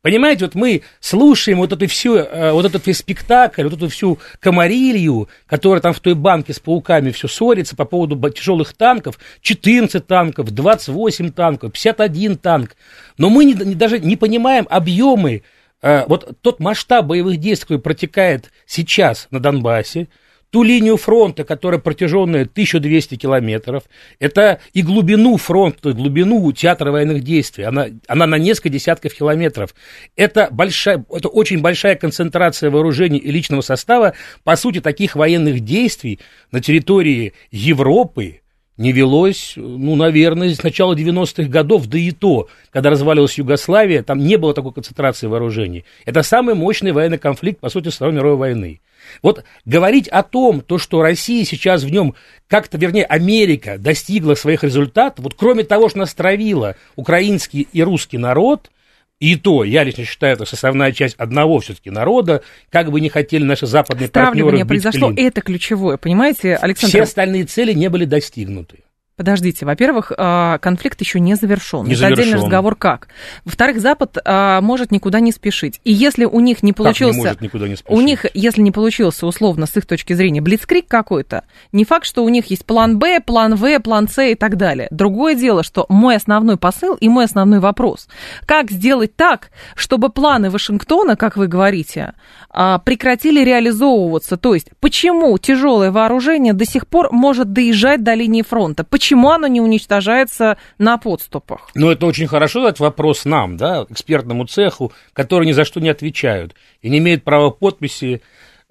Понимаете, 0.01 0.45
вот 0.45 0.56
мы 0.56 0.84
слушаем 1.01 1.58
вот, 1.58 1.73
эту 1.73 1.88
всю, 1.88 2.15
э, 2.15 2.51
вот 2.51 2.65
этот 2.65 2.86
весь 2.88 2.99
спектакль, 2.99 3.63
вот 3.63 3.73
эту 3.73 3.89
всю 3.89 4.19
комарилью, 4.39 5.27
которая 5.47 5.82
там 5.82 5.91
в 5.91 5.99
той 5.99 6.13
банке 6.13 6.53
с 6.53 6.60
пауками 6.60 7.12
все 7.12 7.27
ссорится 7.27 7.75
по 7.75 7.84
поводу 7.84 8.17
тяжелых 8.30 8.73
танков, 8.73 9.19
14 9.41 10.06
танков, 10.06 10.51
28 10.51 11.32
танков, 11.32 11.73
51 11.73 12.38
танк. 12.38 12.77
Но 13.17 13.30
мы 13.30 13.43
не, 13.43 13.53
даже 13.53 13.99
не 13.99 14.15
понимаем 14.15 14.65
объемы, 14.69 15.41
э, 15.82 16.06
вот 16.08 16.38
тот 16.41 16.62
масштаб 16.62 17.06
боевых 17.06 17.38
действий, 17.38 17.65
который 17.65 17.82
протекает 17.82 18.51
сейчас 18.65 19.27
на 19.32 19.41
Донбассе, 19.41 20.08
ту 20.52 20.64
линию 20.64 20.98
фронта, 20.98 21.44
которая 21.44 21.80
протяженная 21.80 22.44
1200 22.44 23.16
километров, 23.16 23.84
это 24.20 24.60
и 24.74 24.82
глубину 24.82 25.38
фронта, 25.38 25.94
глубину 25.94 26.52
театра 26.52 26.92
военных 26.92 27.24
действий, 27.24 27.66
она, 27.66 27.88
она 28.08 28.28
на 28.28 28.38
несколько 28.38 28.70
десятков 28.70 29.14
километров. 29.14 29.76
Это, 30.16 30.48
большая, 30.52 31.04
это 31.12 31.28
очень 31.28 31.62
большая 31.62 31.96
концентрация 31.96 32.70
вооружений 32.70 33.20
и 33.20 33.32
личного 33.32 33.62
состава. 33.62 34.14
По 34.44 34.56
сути, 34.56 34.80
таких 34.80 35.16
военных 35.16 35.62
действий 35.62 36.20
на 36.52 36.62
территории 36.62 37.34
Европы, 37.52 38.42
не 38.78 38.92
велось, 38.92 39.54
ну, 39.56 39.96
наверное, 39.96 40.54
с 40.54 40.62
начала 40.62 40.94
90-х 40.94 41.50
годов, 41.50 41.88
да 41.88 41.98
и 41.98 42.12
то, 42.12 42.48
когда 42.70 42.92
развалилась 42.92 43.38
Югославия, 43.38 44.04
там 44.04 44.20
не 44.20 44.38
было 44.38 44.54
такой 44.54 44.72
концентрации 44.72 45.26
вооружений. 45.26 45.84
Это 46.06 46.22
самый 46.22 46.54
мощный 46.54 46.92
военный 46.92 47.18
конфликт, 47.18 47.60
по 47.60 47.70
сути, 47.70 47.90
Второй 47.90 48.14
мировой 48.14 48.38
войны. 48.38 48.80
Вот 49.22 49.43
говорить 49.65 50.08
о 50.08 50.24
том, 50.24 50.62
то, 50.62 50.78
что 50.78 51.02
Россия 51.02 51.43
сейчас 51.46 51.84
в 51.84 51.89
нем 51.89 52.15
как-то, 52.48 52.78
вернее, 52.78 53.06
Америка 53.06 53.78
достигла 53.78 54.36
своих 54.36 54.63
результатов, 54.63 55.24
вот 55.24 55.34
кроме 55.36 55.63
того, 55.63 55.89
что 55.89 56.00
настроила 56.00 56.76
украинский 56.96 57.67
и 57.72 57.82
русский 57.84 58.17
народ, 58.17 58.72
и 59.20 59.36
то, 59.36 59.63
я 59.63 59.84
лично 59.84 60.06
считаю, 60.06 60.34
это 60.34 60.46
составная 60.46 60.91
часть 60.91 61.15
одного 61.15 61.60
все-таки 61.60 61.89
народа, 61.89 62.43
как 62.70 62.91
бы 62.91 63.02
не 63.02 63.10
хотели 63.10 63.43
наши 63.43 63.65
западные 63.65 64.10
партнеры 64.10 64.63
произошло, 64.65 65.12
клин. 65.12 65.28
это 65.28 65.41
ключевое, 65.41 65.98
понимаете, 65.98 66.56
Александр? 66.56 66.89
Все 66.89 67.02
остальные 67.02 67.46
цели 67.46 67.74
не 67.74 67.89
были 67.89 68.06
достигнуты. 68.06 68.84
Подождите, 69.17 69.65
во-первых, 69.65 70.12
а, 70.15 70.60
конфликт 70.60 71.01
еще 71.01 71.19
не 71.19 71.34
завершен. 71.34 71.86
Не 71.86 71.93
Это 71.93 72.01
завершен. 72.01 72.21
отдельный 72.23 72.43
разговор 72.43 72.75
как. 72.75 73.08
Во-вторых, 73.45 73.82
Запад 73.82 74.19
а, 74.23 74.62
может 74.62 74.91
никуда 74.91 75.19
не 75.19 75.32
спешить. 75.32 75.82
И 75.84 75.91
если 75.91 76.25
у 76.25 76.39
них 76.39 76.62
не 76.62 76.71
получился... 76.71 77.13
Как 77.13 77.17
не 77.17 77.23
может 77.23 77.41
никуда 77.41 77.67
не 77.67 77.75
спешить? 77.77 77.97
У 77.97 78.01
них, 78.01 78.27
если 78.36 78.62
не 78.62 78.69
получился, 78.69 79.25
условно, 79.25 79.65
с 79.65 79.75
их 79.75 79.88
точки 79.88 80.13
зрения, 80.13 80.39
блицкрик 80.39 80.88
какой-то, 80.88 81.45
не 81.71 81.84
факт, 81.84 82.06
что 82.06 82.23
у 82.23 82.30
них 82.30 82.45
есть 82.51 82.63
план 82.63 82.99
Б, 82.99 83.19
план 83.19 83.56
В, 83.56 83.80
план 83.80 84.08
С 84.08 84.21
и 84.23 84.36
так 84.36 84.56
далее. 84.56 84.88
Другое 84.91 85.34
дело, 85.34 85.63
что 85.63 85.88
мой 85.89 86.15
основной 86.15 86.58
посыл 86.58 86.93
и 86.93 87.10
мой 87.10 87.25
основной 87.25 87.60
вопрос. 87.60 88.08
Как 88.45 88.69
сделать 88.69 89.15
так, 89.15 89.49
чтобы 89.75 90.10
планы 90.10 90.51
Вашингтона, 90.51 91.15
как 91.15 91.38
вы 91.38 91.47
говорите, 91.47 92.13
а, 92.51 92.77
прекратили 92.77 93.43
реализовываться? 93.43 94.38
То 94.38 94.53
есть, 94.53 94.69
почему 94.80 95.36
тяжелое 95.39 95.89
вооружение 95.89 96.53
до 96.53 96.65
сих 96.65 96.86
пор 96.86 97.12
может 97.12 97.51
доезжать 97.51 98.03
до 98.03 98.13
линии 98.13 98.43
фронта? 98.43 98.84
Почему 98.84 99.07
почему 99.08 99.30
оно 99.30 99.48
не 99.48 99.62
уничтожается 99.62 100.58
на 100.78 100.98
подступах? 100.98 101.70
Ну, 101.76 101.89
это 101.89 102.06
очень 102.06 102.28
хорошо 102.28 102.60
задать 102.60 102.82
вопрос 102.82 103.24
нам, 103.24 103.56
да, 103.56 103.86
экспертному 103.89 104.46
цеху, 104.48 104.91
которые 105.13 105.48
ни 105.48 105.54
за 105.54 105.63
что 105.63 105.80
не 105.80 105.88
отвечают 105.88 106.56
и 106.82 106.89
не 106.89 106.98
имеют 106.98 107.24
права 107.24 107.50
подписи 107.50 108.22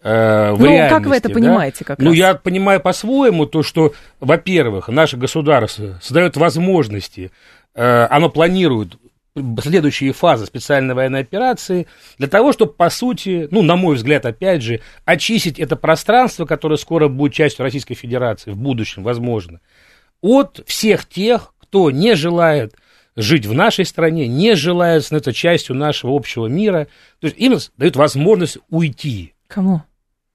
э, 0.03 0.53
в 0.53 0.61
ну, 0.61 0.89
как 0.91 1.07
вы 1.07 1.17
это 1.17 1.29
да? 1.29 1.35
понимаете? 1.35 1.87
Как 1.87 1.99
ну, 2.01 2.11
раз? 2.11 2.19
я 2.19 2.35
понимаю 2.35 2.81
по-своему 2.81 3.47
то, 3.47 3.63
что, 3.63 3.95
во-первых, 4.21 4.89
наше 4.89 5.17
государство 5.17 5.99
создает 6.03 6.37
возможности, 6.37 7.31
э, 7.75 8.07
оно 8.11 8.29
планирует 8.29 8.99
следующие 9.63 10.13
фазы 10.13 10.45
специальной 10.45 10.95
военной 10.95 11.21
операции, 11.21 11.87
для 12.19 12.29
того, 12.29 12.53
чтобы, 12.53 12.75
по 12.75 12.91
сути, 12.91 13.49
ну, 13.51 13.63
на 13.63 13.77
мой 13.77 13.97
взгляд, 13.97 14.27
опять 14.27 14.63
же, 14.63 14.81
очистить 15.07 15.59
это 15.59 15.77
пространство, 15.77 16.45
которое 16.45 16.77
скоро 16.77 17.09
будет 17.09 17.33
частью 17.33 17.63
Российской 17.63 17.95
Федерации, 17.95 18.51
в 18.51 18.59
будущем, 18.59 19.03
возможно, 19.03 19.61
от 20.21 20.63
всех 20.67 21.09
тех, 21.09 21.55
кто 21.59 21.91
не 21.91 22.15
желает 22.15 22.75
жить 23.17 23.47
в 23.47 23.55
нашей 23.55 23.85
стране, 23.85 24.29
не 24.29 24.55
желает 24.55 25.05
становиться 25.05 25.33
частью 25.33 25.75
нашего 25.75 26.15
общего 26.15 26.47
мира. 26.47 26.87
То 27.21 27.27
есть 27.27 27.39
им 27.39 27.57
дают 27.77 27.97
возможность 27.97 28.59
уйти. 28.69 29.35
Кому? 29.49 29.83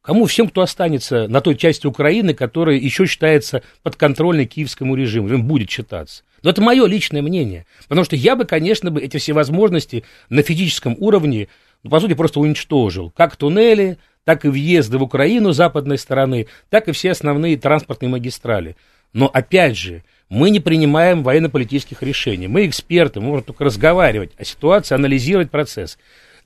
Кому? 0.02 0.26
Всем, 0.26 0.50
кто 0.50 0.62
останется 0.62 1.28
на 1.28 1.42
той 1.42 1.56
части 1.56 1.86
Украины, 1.86 2.34
которая 2.34 2.78
еще 2.78 3.06
считается 3.06 3.62
подконтрольной 3.84 4.46
киевскому 4.46 4.96
режиму, 4.96 5.30
им 5.30 5.44
будет 5.44 5.70
считаться. 5.70 6.24
Но 6.42 6.50
это 6.50 6.62
мое 6.62 6.88
личное 6.88 7.22
мнение. 7.22 7.68
Потому 7.88 8.04
что 8.04 8.16
я 8.16 8.36
бы, 8.36 8.46
конечно, 8.46 8.90
бы 8.90 9.00
эти 9.00 9.18
все 9.18 9.34
возможности 9.34 10.04
на 10.30 10.42
физическом 10.42 10.96
уровне, 11.00 11.50
ну, 11.84 11.92
по 11.92 12.00
сути, 12.00 12.16
просто 12.16 12.40
уничтожил. 12.40 13.12
Как 13.12 13.36
туннели, 13.36 14.00
так 14.24 14.44
и 14.46 14.50
въезды 14.50 14.98
в 14.98 15.04
Украину 15.04 15.52
западной 15.52 16.00
стороны, 16.00 16.48
так 16.70 16.88
и 16.88 16.94
все 16.94 17.12
основные 17.12 17.58
транспортные 17.58 18.10
магистрали. 18.10 18.76
Но, 19.14 19.28
опять 19.28 19.78
же, 19.78 20.04
мы 20.30 20.50
не 20.50 20.60
принимаем 20.60 21.24
военно-политических 21.24 22.02
решений. 22.04 22.48
Мы 22.48 22.66
эксперты, 22.66 23.20
мы 23.20 23.28
можем 23.28 23.46
только 23.46 23.66
разговаривать 23.66 24.32
о 24.38 24.46
ситуации, 24.46 24.96
анализировать 24.96 25.52
процесс. 25.52 25.98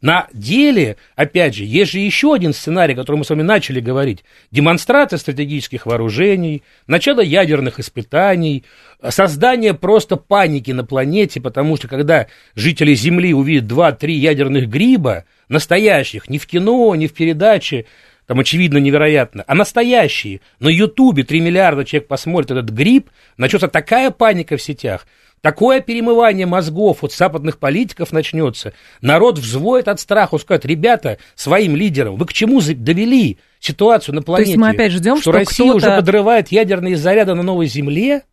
На 0.01 0.27
деле, 0.33 0.97
опять 1.15 1.55
же, 1.55 1.63
есть 1.63 1.91
же 1.91 1.99
еще 1.99 2.33
один 2.33 2.53
сценарий, 2.53 2.93
о 2.93 2.97
котором 2.97 3.19
мы 3.19 3.25
с 3.25 3.29
вами 3.29 3.43
начали 3.43 3.79
говорить. 3.79 4.23
Демонстрация 4.51 5.17
стратегических 5.17 5.85
вооружений, 5.85 6.63
начало 6.85 7.21
ядерных 7.21 7.79
испытаний, 7.79 8.65
создание 9.07 9.73
просто 9.73 10.17
паники 10.17 10.71
на 10.71 10.83
планете, 10.83 11.39
потому 11.39 11.77
что 11.77 11.87
когда 11.87 12.27
жители 12.55 12.93
Земли 12.93 13.33
увидят 13.33 13.71
2-3 13.71 14.11
ядерных 14.11 14.67
гриба, 14.67 15.25
настоящих, 15.47 16.29
не 16.29 16.39
в 16.39 16.47
кино, 16.47 16.93
не 16.95 17.07
в 17.07 17.13
передаче, 17.13 17.85
там, 18.27 18.39
очевидно, 18.39 18.77
невероятно, 18.77 19.43
а 19.47 19.55
настоящие. 19.55 20.41
На 20.59 20.69
Ютубе 20.69 21.23
3 21.23 21.41
миллиарда 21.41 21.85
человек 21.85 22.07
посмотрит 22.07 22.51
этот 22.51 22.69
гриб, 22.69 23.09
начнется 23.37 23.67
такая 23.67 24.11
паника 24.11 24.57
в 24.57 24.61
сетях, 24.61 25.05
такое 25.41 25.79
перемывание 25.79 26.45
мозгов 26.45 27.03
от 27.03 27.13
западных 27.13 27.59
политиков 27.59 28.11
начнется. 28.11 28.73
Народ 29.01 29.37
взвоет 29.37 29.87
от 29.87 29.99
страха, 29.99 30.37
скажет, 30.37 30.65
ребята, 30.65 31.19
своим 31.35 31.75
лидерам, 31.75 32.15
вы 32.15 32.25
к 32.25 32.33
чему 32.33 32.61
довели 32.61 33.37
ситуацию 33.59 34.15
на 34.15 34.21
планете? 34.21 34.45
То 34.45 34.49
есть 34.51 34.59
мы 34.59 34.69
опять 34.69 34.91
ждем, 34.91 35.15
что, 35.17 35.23
что 35.23 35.31
Россия 35.31 35.71
уже 35.71 35.87
подрывает 35.87 36.49
ядерные 36.49 36.97
заряды 36.97 37.35
на 37.35 37.43
новой 37.43 37.67
земле? 37.67 38.23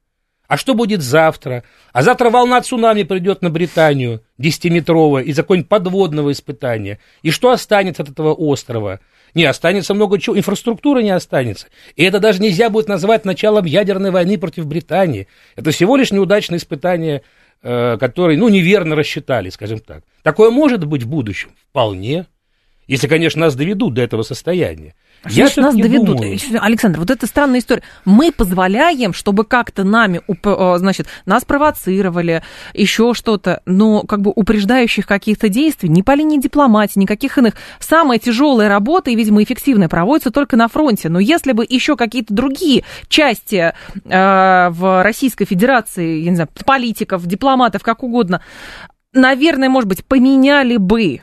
А 0.53 0.59
что 0.59 0.75
будет 0.75 1.01
завтра? 1.01 1.65
А 1.95 2.03
завтра 2.03 2.29
волна 2.29 2.61
цунами 2.61 3.05
придет 3.05 3.41
на 3.41 3.49
Британию, 3.49 4.23
десятиметровая, 4.37 5.23
из-за 5.23 5.43
какого-нибудь 5.43 5.71
подводного 5.71 6.31
испытания. 6.31 6.99
И 7.23 7.31
что 7.31 7.53
останется 7.53 8.03
от 8.03 8.11
этого 8.11 8.35
острова? 8.35 9.01
Не, 9.35 9.45
останется 9.45 9.95
много 9.95 10.19
чего, 10.19 10.37
инфраструктуры 10.37 11.03
не 11.03 11.11
останется. 11.11 11.69
И 11.97 12.05
это 12.05 12.19
даже 12.19 12.43
нельзя 12.43 12.69
будет 12.69 12.89
назвать 12.89 13.25
началом 13.25 13.65
ядерной 13.65 14.11
войны 14.11 14.39
против 14.39 14.67
Британии. 14.67 15.27
Это 15.57 15.71
всего 15.71 15.97
лишь 15.97 16.13
неудачное 16.13 16.59
испытание, 16.59 17.23
э, 17.63 17.97
которое, 17.99 18.37
ну, 18.37 18.49
неверно 18.49 18.95
рассчитали, 18.95 19.49
скажем 19.49 19.81
так. 19.81 20.05
Такое 20.23 20.51
может 20.51 20.85
быть 20.85 21.05
в 21.05 21.09
будущем? 21.09 21.51
Вполне. 21.71 22.27
Если, 22.87 23.09
конечно, 23.09 23.41
нас 23.41 23.55
доведут 23.55 23.95
до 23.95 24.03
этого 24.03 24.23
состояния. 24.23 24.95
Я 25.29 25.49
нас 25.57 25.75
доведут. 25.75 26.17
Думаю. 26.17 26.39
Александр, 26.61 26.99
вот 26.99 27.11
это 27.11 27.27
странная 27.27 27.61
история. 27.61 27.83
Мы 28.05 28.33
позволяем, 28.33 29.13
чтобы 29.13 29.45
как-то 29.45 29.85
нами, 29.85 30.21
э, 30.27 30.75
значит, 30.79 31.07
нас 31.27 31.45
провоцировали, 31.45 32.43
еще 32.75 33.15
что-то, 33.15 33.63
но 33.65 34.03
как 34.03 34.21
бы 34.21 34.33
упреждающих 34.35 35.07
каких-то 35.07 35.49
действий 35.49 35.89
ни 35.89 36.03
по 36.03 36.15
линии 36.15 36.39
дипломатии, 36.39 36.99
никаких 36.99 37.39
иных. 37.39 37.55
Самая 37.79 38.19
тяжелая 38.19 38.69
работа 38.69 39.11
и, 39.11 39.15
видимо, 39.15 39.43
эффективная 39.43 39.89
проводится 39.89 40.31
только 40.31 40.57
на 40.57 40.69
фронте. 40.69 41.09
Но 41.09 41.21
если 41.21 41.53
бы 41.53 41.67
еще 41.69 41.97
какие-то 41.97 42.35
другие 42.35 42.85
части 43.09 43.73
э, 44.05 44.69
в 44.71 45.03
Российской 45.03 45.45
Федерации, 45.45 46.21
я 46.21 46.31
не 46.31 46.37
знаю, 46.37 46.49
политиков, 46.65 47.25
дипломатов, 47.27 47.83
как 47.83 48.03
угодно, 48.03 48.43
наверное, 49.13 49.69
может 49.69 49.89
быть, 49.89 50.05
поменяли 50.05 50.77
бы 50.77 51.21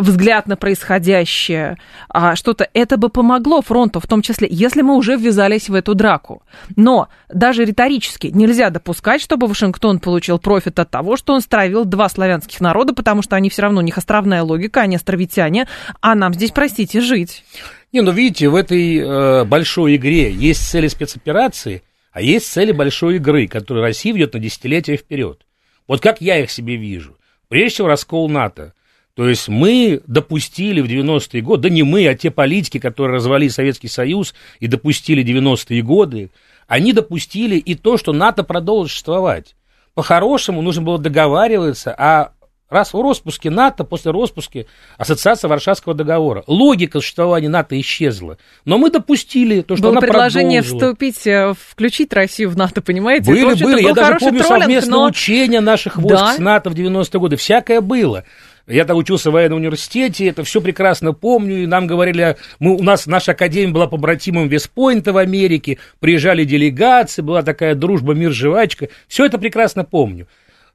взгляд 0.00 0.46
на 0.46 0.56
происходящее, 0.56 1.78
а 2.08 2.36
что-то, 2.36 2.68
это 2.72 2.96
бы 2.96 3.08
помогло 3.08 3.62
фронту, 3.62 4.00
в 4.00 4.06
том 4.06 4.22
числе, 4.22 4.48
если 4.50 4.82
мы 4.82 4.96
уже 4.96 5.16
ввязались 5.16 5.68
в 5.68 5.74
эту 5.74 5.94
драку. 5.94 6.42
Но 6.76 7.08
даже 7.28 7.64
риторически 7.64 8.28
нельзя 8.28 8.70
допускать, 8.70 9.20
чтобы 9.20 9.46
Вашингтон 9.46 10.00
получил 10.00 10.38
профит 10.38 10.78
от 10.78 10.90
того, 10.90 11.16
что 11.16 11.34
он 11.34 11.40
стравил 11.40 11.84
два 11.84 12.08
славянских 12.08 12.60
народа, 12.60 12.94
потому 12.94 13.22
что 13.22 13.36
они 13.36 13.50
все 13.50 13.62
равно, 13.62 13.80
у 13.80 13.84
них 13.84 13.98
островная 13.98 14.42
логика, 14.42 14.80
они 14.80 14.96
островитяне, 14.96 15.68
а 16.00 16.14
нам 16.14 16.34
здесь, 16.34 16.50
простите, 16.50 17.00
жить. 17.00 17.44
Не, 17.92 18.02
ну 18.02 18.12
видите, 18.12 18.48
в 18.48 18.54
этой 18.54 18.98
э, 18.98 19.44
большой 19.44 19.96
игре 19.96 20.30
есть 20.30 20.68
цели 20.68 20.88
спецоперации, 20.88 21.82
а 22.12 22.20
есть 22.20 22.46
цели 22.50 22.72
большой 22.72 23.16
игры, 23.16 23.46
которую 23.46 23.82
Россия 23.82 24.12
ведет 24.12 24.34
на 24.34 24.40
десятилетия 24.40 24.96
вперед. 24.96 25.46
Вот 25.86 26.00
как 26.00 26.20
я 26.20 26.38
их 26.38 26.50
себе 26.50 26.76
вижу. 26.76 27.16
Прежде 27.48 27.74
всего, 27.74 27.88
раскол 27.88 28.28
НАТО. 28.28 28.74
То 29.18 29.28
есть 29.28 29.48
мы 29.48 30.00
допустили 30.06 30.80
в 30.80 30.86
90-е 30.86 31.42
годы, 31.42 31.62
да 31.62 31.74
не 31.74 31.82
мы, 31.82 32.06
а 32.06 32.14
те 32.14 32.30
политики, 32.30 32.78
которые 32.78 33.16
развалили 33.16 33.48
Советский 33.48 33.88
Союз 33.88 34.32
и 34.60 34.68
допустили 34.68 35.24
90-е 35.24 35.82
годы, 35.82 36.30
они 36.68 36.92
допустили 36.92 37.56
и 37.56 37.74
то, 37.74 37.96
что 37.96 38.12
НАТО 38.12 38.44
продолжит 38.44 38.92
существовать. 38.92 39.56
По-хорошему 39.94 40.62
нужно 40.62 40.82
было 40.82 41.00
договариваться 41.00 41.92
о 41.92 42.30
Раз 42.70 42.92
в 42.92 43.00
распуске 43.00 43.48
НАТО, 43.48 43.82
после 43.84 44.12
распуска 44.12 44.66
Ассоциация 44.98 45.48
Варшавского 45.48 45.94
договора. 45.94 46.44
Логика 46.46 47.00
существования 47.00 47.48
НАТО 47.48 47.80
исчезла. 47.80 48.36
Но 48.66 48.76
мы 48.76 48.90
допустили 48.90 49.62
то, 49.62 49.74
что 49.74 49.84
Было 49.84 49.92
она 49.92 50.00
предложение 50.02 50.60
продолжила. 50.60 50.90
вступить, 50.90 51.26
э, 51.26 51.54
включить 51.58 52.12
Россию 52.12 52.50
в 52.50 52.58
НАТО, 52.58 52.82
понимаете? 52.82 53.30
Были, 53.30 53.52
Это, 53.54 53.64
были. 53.64 53.82
Я 53.82 53.94
даже 53.94 54.18
помню 54.18 54.40
троллинг, 54.40 54.62
совместное 54.64 54.98
но... 54.98 55.06
учение 55.06 55.60
наших 55.60 55.96
войск 55.96 56.22
да? 56.22 56.34
с 56.34 56.38
НАТО 56.38 56.68
в 56.68 56.74
90-е 56.74 57.18
годы. 57.18 57.36
Всякое 57.36 57.80
было. 57.80 58.24
Я 58.68 58.84
там 58.84 58.98
учился 58.98 59.30
в 59.30 59.32
военном 59.32 59.58
университете, 59.58 60.26
это 60.26 60.44
все 60.44 60.60
прекрасно 60.60 61.14
помню, 61.14 61.62
и 61.62 61.66
нам 61.66 61.86
говорили, 61.86 62.36
мы, 62.58 62.76
у 62.76 62.82
нас 62.82 63.06
наша 63.06 63.32
академия 63.32 63.72
была 63.72 63.86
побратимом 63.86 64.48
Вестпойнта 64.48 65.14
в 65.14 65.16
Америке, 65.16 65.78
приезжали 66.00 66.44
делегации, 66.44 67.22
была 67.22 67.42
такая 67.42 67.74
дружба, 67.74 68.12
мир, 68.12 68.32
жвачка, 68.32 68.88
все 69.08 69.24
это 69.24 69.38
прекрасно 69.38 69.84
помню. 69.84 70.26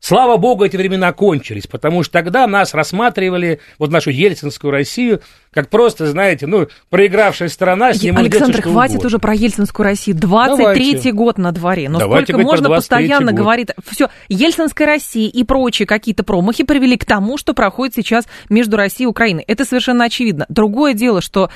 Слава 0.06 0.36
богу, 0.36 0.66
эти 0.66 0.76
времена 0.76 1.14
кончились, 1.14 1.66
потому 1.66 2.04
что 2.04 2.12
тогда 2.12 2.46
нас 2.46 2.74
рассматривали, 2.74 3.62
вот 3.80 3.90
нашу 3.90 4.10
ельцинскую 4.10 4.70
Россию, 4.70 5.22
как 5.50 5.70
просто, 5.70 6.08
знаете, 6.08 6.46
ну, 6.46 6.68
проигравшая 6.90 7.48
страна, 7.48 7.94
с 7.94 8.04
ним 8.04 8.18
Александр, 8.18 8.58
делать, 8.58 8.64
хватит 8.66 8.96
угодно. 8.96 9.08
уже 9.08 9.20
про 9.20 9.34
ельцинскую 9.34 9.86
Россию. 9.86 10.18
23-й 10.18 11.14
год 11.14 11.38
на 11.38 11.54
дворе. 11.54 11.88
Но 11.88 12.00
Давайте 12.00 12.34
сколько 12.34 12.46
можно 12.46 12.68
постоянно 12.68 13.32
год. 13.32 13.40
говорить. 13.40 13.70
Все, 13.90 14.10
ельцинская 14.28 14.88
Россия 14.88 15.30
и 15.30 15.44
прочие 15.46 15.86
какие-то 15.86 16.26
промахи 16.26 16.66
привели 16.66 16.98
к 16.98 17.06
тому, 17.06 17.38
что 17.38 17.54
проходит 17.54 17.96
сейчас 17.96 18.26
между 18.50 18.76
Россией 18.76 19.06
и 19.06 19.10
Украиной. 19.10 19.46
Это 19.48 19.64
совершенно 19.64 20.04
очевидно. 20.04 20.46
Другое 20.50 20.96
дело, 20.96 21.22
что 21.22 21.50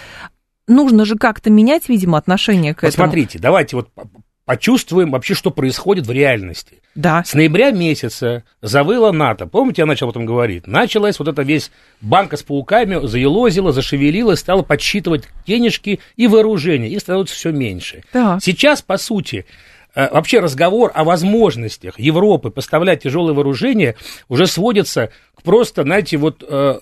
нужно 0.70 1.04
же 1.04 1.18
как-то 1.18 1.50
менять, 1.50 1.90
видимо, 1.90 2.18
отношение 2.18 2.74
к 2.74 2.86
этому. 2.86 3.08
Смотрите, 3.08 3.40
давайте 3.40 3.76
вот 3.76 3.90
почувствуем 4.48 5.12
вообще, 5.12 5.34
что 5.34 5.52
происходит 5.52 6.08
в 6.08 6.12
реальности. 6.12 6.82
Да. 6.96 7.22
С 7.24 7.34
ноября 7.34 7.72
месяца 7.72 8.46
завыла 8.62 9.12
НАТО. 9.12 9.46
Помните, 9.46 9.82
я 9.82 9.86
начал 9.86 10.08
об 10.08 10.12
этом 10.12 10.26
говорить? 10.26 10.68
Началась 10.68 11.20
вот 11.20 11.28
эта 11.28 11.42
весь 11.42 11.70
банка 12.00 12.38
с 12.38 12.44
пауками, 12.44 13.06
заелозила, 13.06 13.74
зашевелила, 13.74 14.36
стала 14.36 14.64
подсчитывать 14.64 15.26
денежки 15.46 16.00
и 16.16 16.28
вооружение. 16.28 16.90
Их 16.90 17.02
становится 17.02 17.36
все 17.36 17.52
меньше. 17.52 18.06
Да. 18.14 18.40
Сейчас, 18.42 18.82
по 18.82 18.98
сути, 18.98 19.46
э, 19.94 20.10
вообще 20.14 20.40
разговор 20.40 20.94
о 20.96 21.04
возможностях 21.04 22.00
Европы 22.00 22.50
поставлять 22.50 23.04
тяжелое 23.04 23.34
вооружение 23.34 23.98
уже 24.30 24.48
сводится 24.48 25.12
к 25.36 25.42
просто, 25.44 25.84
знаете, 25.84 26.16
вот 26.16 26.42
э, 26.48 26.80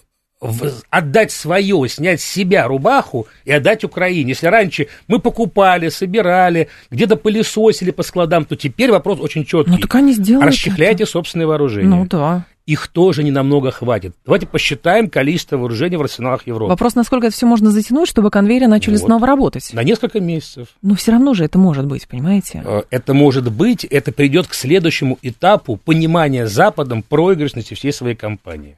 отдать 0.89 1.31
свое, 1.31 1.87
снять 1.87 2.21
с 2.21 2.25
себя 2.25 2.67
рубаху 2.67 3.27
и 3.45 3.51
отдать 3.51 3.83
Украине. 3.83 4.29
Если 4.29 4.47
раньше 4.47 4.87
мы 5.07 5.19
покупали, 5.19 5.89
собирали, 5.89 6.69
где-то 6.91 7.15
пылесосили 7.15 7.91
по 7.91 8.03
складам, 8.03 8.45
то 8.45 8.55
теперь 8.55 8.91
вопрос 8.91 9.19
очень 9.19 9.45
четкий. 9.45 9.71
Ну, 9.71 9.77
так 9.77 9.95
они 9.95 10.13
сделают 10.13 10.47
Расчехляйте 10.47 11.03
это. 11.03 11.11
собственное 11.11 11.47
вооружение. 11.47 11.89
Ну, 11.89 12.05
да. 12.05 12.45
Их 12.65 12.87
тоже 12.87 13.23
не 13.23 13.29
намного 13.29 13.69
хватит. 13.69 14.15
Давайте 14.25 14.47
посчитаем 14.47 15.07
количество 15.07 15.55
вооружений 15.55 15.97
в 15.97 16.01
арсеналах 16.01 16.47
Европы. 16.47 16.71
Вопрос, 16.71 16.95
насколько 16.95 17.27
это 17.27 17.35
все 17.35 17.45
можно 17.45 17.69
затянуть, 17.69 18.09
чтобы 18.09 18.31
конвейеры 18.31 18.65
начали 18.65 18.95
вот. 18.95 19.05
снова 19.05 19.27
работать. 19.27 19.71
На 19.71 19.83
несколько 19.83 20.19
месяцев. 20.19 20.69
Но 20.81 20.95
все 20.95 21.11
равно 21.11 21.35
же 21.35 21.45
это 21.45 21.59
может 21.59 21.85
быть, 21.85 22.07
понимаете? 22.07 22.63
Э, 22.65 22.81
это 22.89 23.13
может 23.13 23.51
быть, 23.51 23.85
это 23.85 24.11
придет 24.11 24.47
к 24.47 24.55
следующему 24.55 25.19
этапу 25.21 25.77
понимания 25.77 26.47
Западом 26.47 27.03
проигрышности 27.03 27.75
всей 27.75 27.93
своей 27.93 28.15
кампании. 28.15 28.77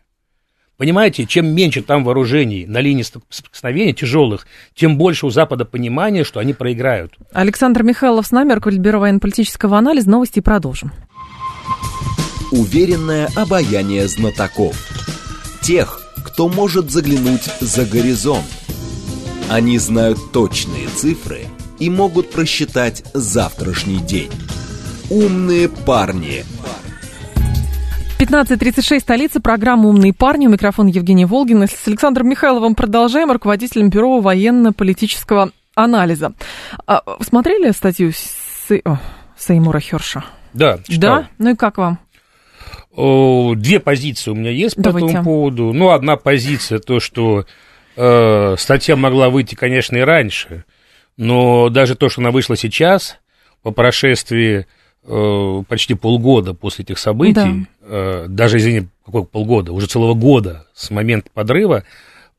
Понимаете, 0.77 1.25
чем 1.25 1.47
меньше 1.47 1.81
там 1.81 2.03
вооружений 2.03 2.67
на 2.67 2.79
линии 2.81 3.01
соприкосновения 3.01 3.93
тяжелых, 3.93 4.45
тем 4.75 4.97
больше 4.97 5.25
у 5.25 5.31
Запада 5.31 5.65
понимания, 5.65 6.23
что 6.23 6.39
они 6.39 6.53
проиграют. 6.53 7.13
Александр 7.33 7.81
Михайлов 7.81 8.27
с 8.27 8.31
нами, 8.31 8.53
руководитель 8.53 8.83
Бюро 8.83 8.99
военно-политического 8.99 9.77
анализа. 9.77 10.09
Новости 10.09 10.39
продолжим. 10.39 10.91
Уверенное 12.51 13.27
обаяние 13.35 14.07
знатоков. 14.07 14.77
Тех, 15.61 15.99
кто 16.23 16.47
может 16.47 16.91
заглянуть 16.91 17.49
за 17.59 17.83
горизонт. 17.85 18.45
Они 19.49 19.79
знают 19.79 20.31
точные 20.31 20.87
цифры 20.89 21.47
и 21.79 21.89
могут 21.89 22.29
просчитать 22.29 23.03
завтрашний 23.13 23.99
день. 23.99 24.31
Умные 25.09 25.69
парни. 25.69 26.43
15.36, 28.19 28.99
столица, 28.99 29.39
программа 29.39 29.89
«Умные 29.89 30.11
парни». 30.11 30.47
У 30.47 30.49
микрофона 30.49 30.89
Евгения 30.89 31.27
Волгина. 31.27 31.67
С 31.67 31.87
Александром 31.87 32.27
Михайловым 32.27 32.73
продолжаем, 32.73 33.31
руководителем 33.31 33.91
Бюро 33.91 34.21
военно-политического 34.21 35.51
анализа. 35.75 36.33
А, 36.87 37.03
смотрели 37.21 37.69
статью 37.69 38.11
Сей... 38.13 38.81
О, 38.85 38.97
Сеймура 39.37 39.79
Херша? 39.79 40.25
Да, 40.53 40.79
читал. 40.87 41.17
Да? 41.17 41.29
Ну 41.37 41.51
и 41.51 41.55
как 41.55 41.77
вам? 41.77 41.99
Две 42.95 43.79
позиции 43.79 44.31
у 44.31 44.35
меня 44.35 44.49
есть 44.49 44.75
Давайте. 44.77 45.05
по 45.05 45.11
этому 45.11 45.23
поводу. 45.23 45.73
Ну, 45.73 45.91
одна 45.91 46.15
позиция, 46.15 46.79
то, 46.79 46.99
что 46.99 47.45
э, 47.95 48.55
статья 48.57 48.95
могла 48.95 49.29
выйти, 49.29 49.53
конечно, 49.53 49.95
и 49.95 50.01
раньше, 50.01 50.65
но 51.17 51.69
даже 51.69 51.93
то, 51.93 52.09
что 52.09 52.21
она 52.21 52.31
вышла 52.31 52.57
сейчас, 52.57 53.19
по 53.61 53.69
прошествии 53.69 54.65
э, 55.03 55.63
почти 55.67 55.93
полгода 55.93 56.55
после 56.55 56.83
этих 56.83 56.97
событий, 56.97 57.33
да. 57.35 57.76
Э, 57.87 58.25
даже, 58.27 58.57
извини, 58.57 58.87
какого 59.05 59.23
полгода, 59.23 59.71
уже 59.73 59.87
целого 59.87 60.13
года 60.13 60.65
с 60.73 60.89
момента 60.89 61.29
подрыва, 61.33 61.83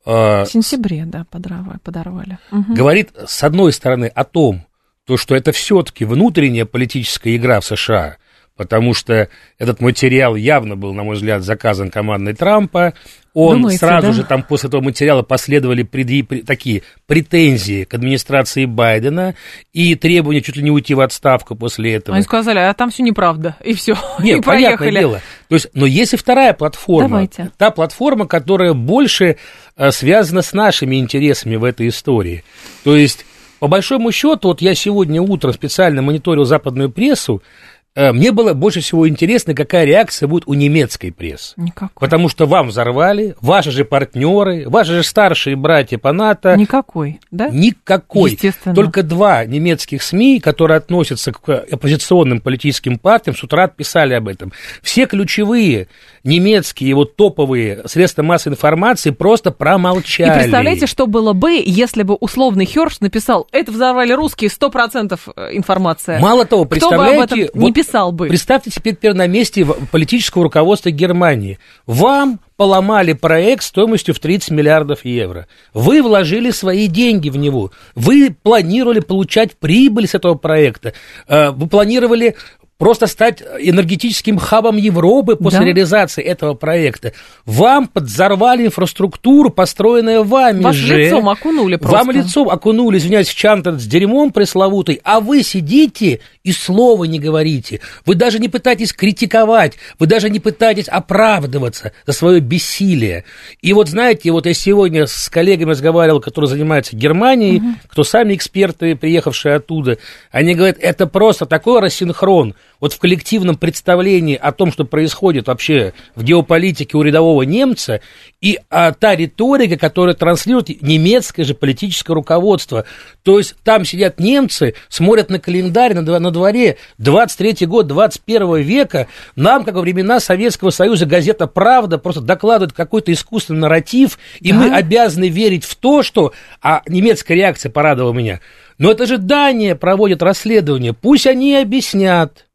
э, 0.04 0.44
в 0.44 0.46
сентябре, 0.46 1.04
да, 1.06 1.26
подорвали. 1.30 1.78
подорвали. 1.82 2.38
Угу. 2.52 2.74
Говорит, 2.74 3.11
с 3.26 3.42
одной 3.42 3.72
стороны, 3.72 4.06
о 4.06 4.24
том, 4.24 4.64
то, 5.04 5.16
что 5.16 5.34
это 5.34 5.52
все-таки 5.52 6.04
внутренняя 6.04 6.66
политическая 6.66 7.34
игра 7.37 7.61
в 7.61 7.64
США– 7.64 8.16
потому 8.58 8.92
что 8.92 9.28
этот 9.58 9.80
материал 9.80 10.34
явно 10.34 10.76
был, 10.76 10.92
на 10.92 11.04
мой 11.04 11.14
взгляд, 11.14 11.42
заказан 11.42 11.90
командой 11.90 12.34
Трампа. 12.34 12.92
Он 13.32 13.58
Думаете, 13.58 13.78
сразу 13.78 14.08
да? 14.08 14.12
же 14.12 14.24
там 14.24 14.42
после 14.42 14.66
этого 14.68 14.82
материала 14.82 15.22
последовали 15.22 15.84
преди, 15.84 16.24
при, 16.24 16.42
такие 16.42 16.82
претензии 17.06 17.84
к 17.84 17.94
администрации 17.94 18.64
Байдена 18.64 19.37
и 19.72 19.94
требования 19.94 20.42
чуть 20.42 20.56
ли 20.56 20.64
не 20.64 20.72
уйти 20.72 20.94
в 20.94 21.00
отставку 21.00 21.54
после 21.54 21.94
этого. 21.94 22.16
Они 22.16 22.24
сказали, 22.24 22.58
а 22.58 22.74
там 22.74 22.90
все 22.90 23.04
неправда, 23.04 23.56
и 23.64 23.74
все. 23.74 23.94
Нет, 24.18 24.38
и 24.38 24.42
понятное 24.42 24.76
поехали. 24.76 24.98
дело. 24.98 25.20
То 25.48 25.54
есть, 25.54 25.68
но 25.72 25.87
есть 25.87 26.14
и 26.14 26.16
вторая 26.16 26.52
платформа. 26.52 27.08
Давайте. 27.08 27.50
Та 27.56 27.70
платформа, 27.70 28.26
которая 28.26 28.74
больше 28.74 29.37
а, 29.76 29.90
связана 29.90 30.42
с 30.42 30.52
нашими 30.52 30.96
интересами 30.96 31.56
в 31.56 31.64
этой 31.64 31.88
истории. 31.88 32.44
То 32.84 32.96
есть, 32.96 33.24
по 33.58 33.66
большому 33.66 34.12
счету, 34.12 34.48
вот 34.48 34.61
я 34.61 34.74
сегодня 34.74 35.22
утром 35.22 35.52
специально 35.52 36.02
мониторил 36.02 36.44
западную 36.44 36.90
прессу, 36.90 37.42
Э, 37.42 37.77
мне 37.98 38.30
было 38.30 38.54
больше 38.54 38.80
всего 38.80 39.08
интересно, 39.08 39.54
какая 39.54 39.84
реакция 39.84 40.28
будет 40.28 40.44
у 40.46 40.54
немецкой 40.54 41.11
прессы. 41.11 41.54
Никакой. 41.56 41.98
Потому 41.98 42.28
что 42.28 42.46
вам 42.46 42.68
взорвали, 42.68 43.34
ваши 43.40 43.72
же 43.72 43.84
партнеры, 43.84 44.68
ваши 44.68 44.92
же 44.92 45.02
старшие 45.02 45.56
братья 45.56 45.98
по 45.98 46.12
НАТО. 46.12 46.54
Никакой, 46.56 47.18
да? 47.32 47.48
Никакой. 47.48 48.32
Естественно. 48.32 48.72
Только 48.72 49.02
два 49.02 49.44
немецких 49.44 50.02
СМИ, 50.02 50.38
которые 50.38 50.78
относятся 50.78 51.32
к 51.32 51.48
оппозиционным 51.48 52.40
политическим 52.40 53.00
партиям, 53.00 53.34
с 53.34 53.42
утра 53.42 53.66
писали 53.66 54.14
об 54.14 54.28
этом. 54.28 54.52
Все 54.80 55.06
ключевые 55.06 55.88
немецкие, 56.22 56.94
вот 56.94 57.16
топовые 57.16 57.82
средства 57.87 58.22
массовой 58.22 58.54
информации 58.54 59.11
просто 59.11 59.50
промолчали. 59.50 60.30
И 60.30 60.40
представляете, 60.42 60.87
что 60.87 61.08
было 61.08 61.32
бы, 61.32 61.61
если 61.64 62.04
бы 62.04 62.14
условный 62.14 62.64
Херш 62.64 63.00
написал, 63.00 63.48
это 63.50 63.72
взорвали 63.72 64.12
русские, 64.12 64.50
100% 64.50 65.18
э, 65.34 65.56
информация. 65.56 66.20
Мало 66.20 66.44
того, 66.44 66.64
представляете... 66.64 67.24
Кто 67.26 67.37
бы 67.37 67.42
об 67.42 67.48
этом 67.48 67.61
не 67.61 67.72
писал 67.72 67.88
бы? 68.12 68.29
Представьте 68.29 68.70
теперь 68.70 68.96
на 69.14 69.27
месте 69.27 69.64
политического 69.64 70.44
руководства 70.44 70.90
Германии. 70.90 71.59
Вам 71.87 72.40
поломали 72.57 73.12
проект 73.12 73.62
стоимостью 73.62 74.14
в 74.14 74.18
30 74.18 74.51
миллиардов 74.51 75.05
евро. 75.05 75.46
Вы 75.74 76.03
вложили 76.03 76.51
свои 76.51 76.88
деньги 76.88 77.29
в 77.29 77.37
него. 77.37 77.70
Вы 77.94 78.35
планировали 78.42 79.01
получать 79.01 79.57
прибыль 79.57 80.09
с 80.09 80.14
этого 80.14 80.35
проекта. 80.35 80.92
Э, 81.29 81.51
вы 81.51 81.68
планировали 81.68 82.35
просто 82.78 83.08
стать 83.08 83.42
энергетическим 83.58 84.38
хабом 84.38 84.76
Европы 84.76 85.34
после 85.34 85.58
да. 85.58 85.64
реализации 85.66 86.22
этого 86.22 86.54
проекта. 86.54 87.12
Вам 87.44 87.88
подзорвали 87.88 88.66
инфраструктуру, 88.66 89.50
построенную 89.50 90.22
вами 90.22 90.62
Ваш 90.62 90.76
же. 90.76 90.96
лицом 90.96 91.28
окунули 91.28 91.76
просто. 91.76 91.98
Вам 91.98 92.10
лицом 92.12 92.48
окунули, 92.48 92.98
извиняюсь, 92.98 93.28
в 93.28 93.34
чан 93.34 93.58
с 93.58 93.86
дерьмом 93.86 94.30
пресловутый, 94.30 95.00
а 95.02 95.18
вы 95.18 95.42
сидите 95.42 96.20
и 96.44 96.52
слова 96.52 97.04
не 97.04 97.18
говорите. 97.18 97.80
Вы 98.06 98.14
даже 98.14 98.38
не 98.38 98.48
пытаетесь 98.48 98.92
критиковать, 98.92 99.74
вы 99.98 100.06
даже 100.06 100.30
не 100.30 100.38
пытаетесь 100.38 100.86
оправдываться 100.86 101.92
за 102.06 102.12
свое 102.12 102.38
бессилие. 102.38 103.24
И 103.60 103.72
вот 103.72 103.88
знаете, 103.88 104.30
вот 104.30 104.46
я 104.46 104.54
сегодня 104.54 105.06
с 105.06 105.28
коллегами 105.28 105.70
разговаривал, 105.70 106.20
которые 106.20 106.48
занимаются 106.48 106.94
Германией, 106.94 107.56
угу. 107.56 107.66
кто 107.88 108.04
сами 108.04 108.34
эксперты, 108.34 108.94
приехавшие 108.94 109.56
оттуда, 109.56 109.98
они 110.30 110.54
говорят, 110.54 110.76
это 110.80 111.08
просто 111.08 111.44
такой 111.44 111.80
рассинхрон– 111.80 112.54
вот 112.80 112.92
в 112.92 112.98
коллективном 112.98 113.56
представлении 113.56 114.36
о 114.36 114.52
том, 114.52 114.72
что 114.72 114.84
происходит 114.84 115.48
вообще 115.48 115.92
в 116.14 116.22
геополитике 116.22 116.96
у 116.96 117.02
рядового 117.02 117.42
немца, 117.42 118.00
и 118.40 118.58
а, 118.70 118.92
та 118.92 119.16
риторика, 119.16 119.76
которая 119.76 120.14
транслирует 120.14 120.82
немецкое 120.82 121.44
же 121.44 121.54
политическое 121.54 122.12
руководство. 122.14 122.84
То 123.22 123.38
есть 123.38 123.56
там 123.64 123.84
сидят 123.84 124.20
немцы, 124.20 124.74
смотрят 124.88 125.28
на 125.28 125.40
календарь 125.40 125.94
на, 125.94 126.18
на 126.18 126.30
дворе 126.30 126.76
23 126.98 127.66
год 127.66 127.86
21 127.86 128.56
века, 128.56 129.08
нам, 129.34 129.64
как 129.64 129.74
во 129.74 129.80
времена 129.80 130.20
Советского 130.20 130.70
Союза, 130.70 131.06
газета 131.06 131.46
«Правда» 131.46 131.98
просто 131.98 132.20
докладывает 132.20 132.72
какой-то 132.72 133.12
искусственный 133.12 133.60
нарратив, 133.60 134.18
и 134.40 134.52
да. 134.52 134.58
мы 134.58 134.74
обязаны 134.74 135.28
верить 135.28 135.64
в 135.64 135.74
то, 135.76 136.02
что... 136.02 136.32
А 136.62 136.82
немецкая 136.86 137.34
реакция 137.34 137.70
порадовала 137.70 138.12
меня. 138.12 138.40
Но 138.78 138.90
это 138.90 139.06
же 139.06 139.18
Дания 139.18 139.74
проводит 139.74 140.22
расследование, 140.22 140.92
пусть 140.92 141.26
они 141.26 141.56
объяснят, 141.56 142.47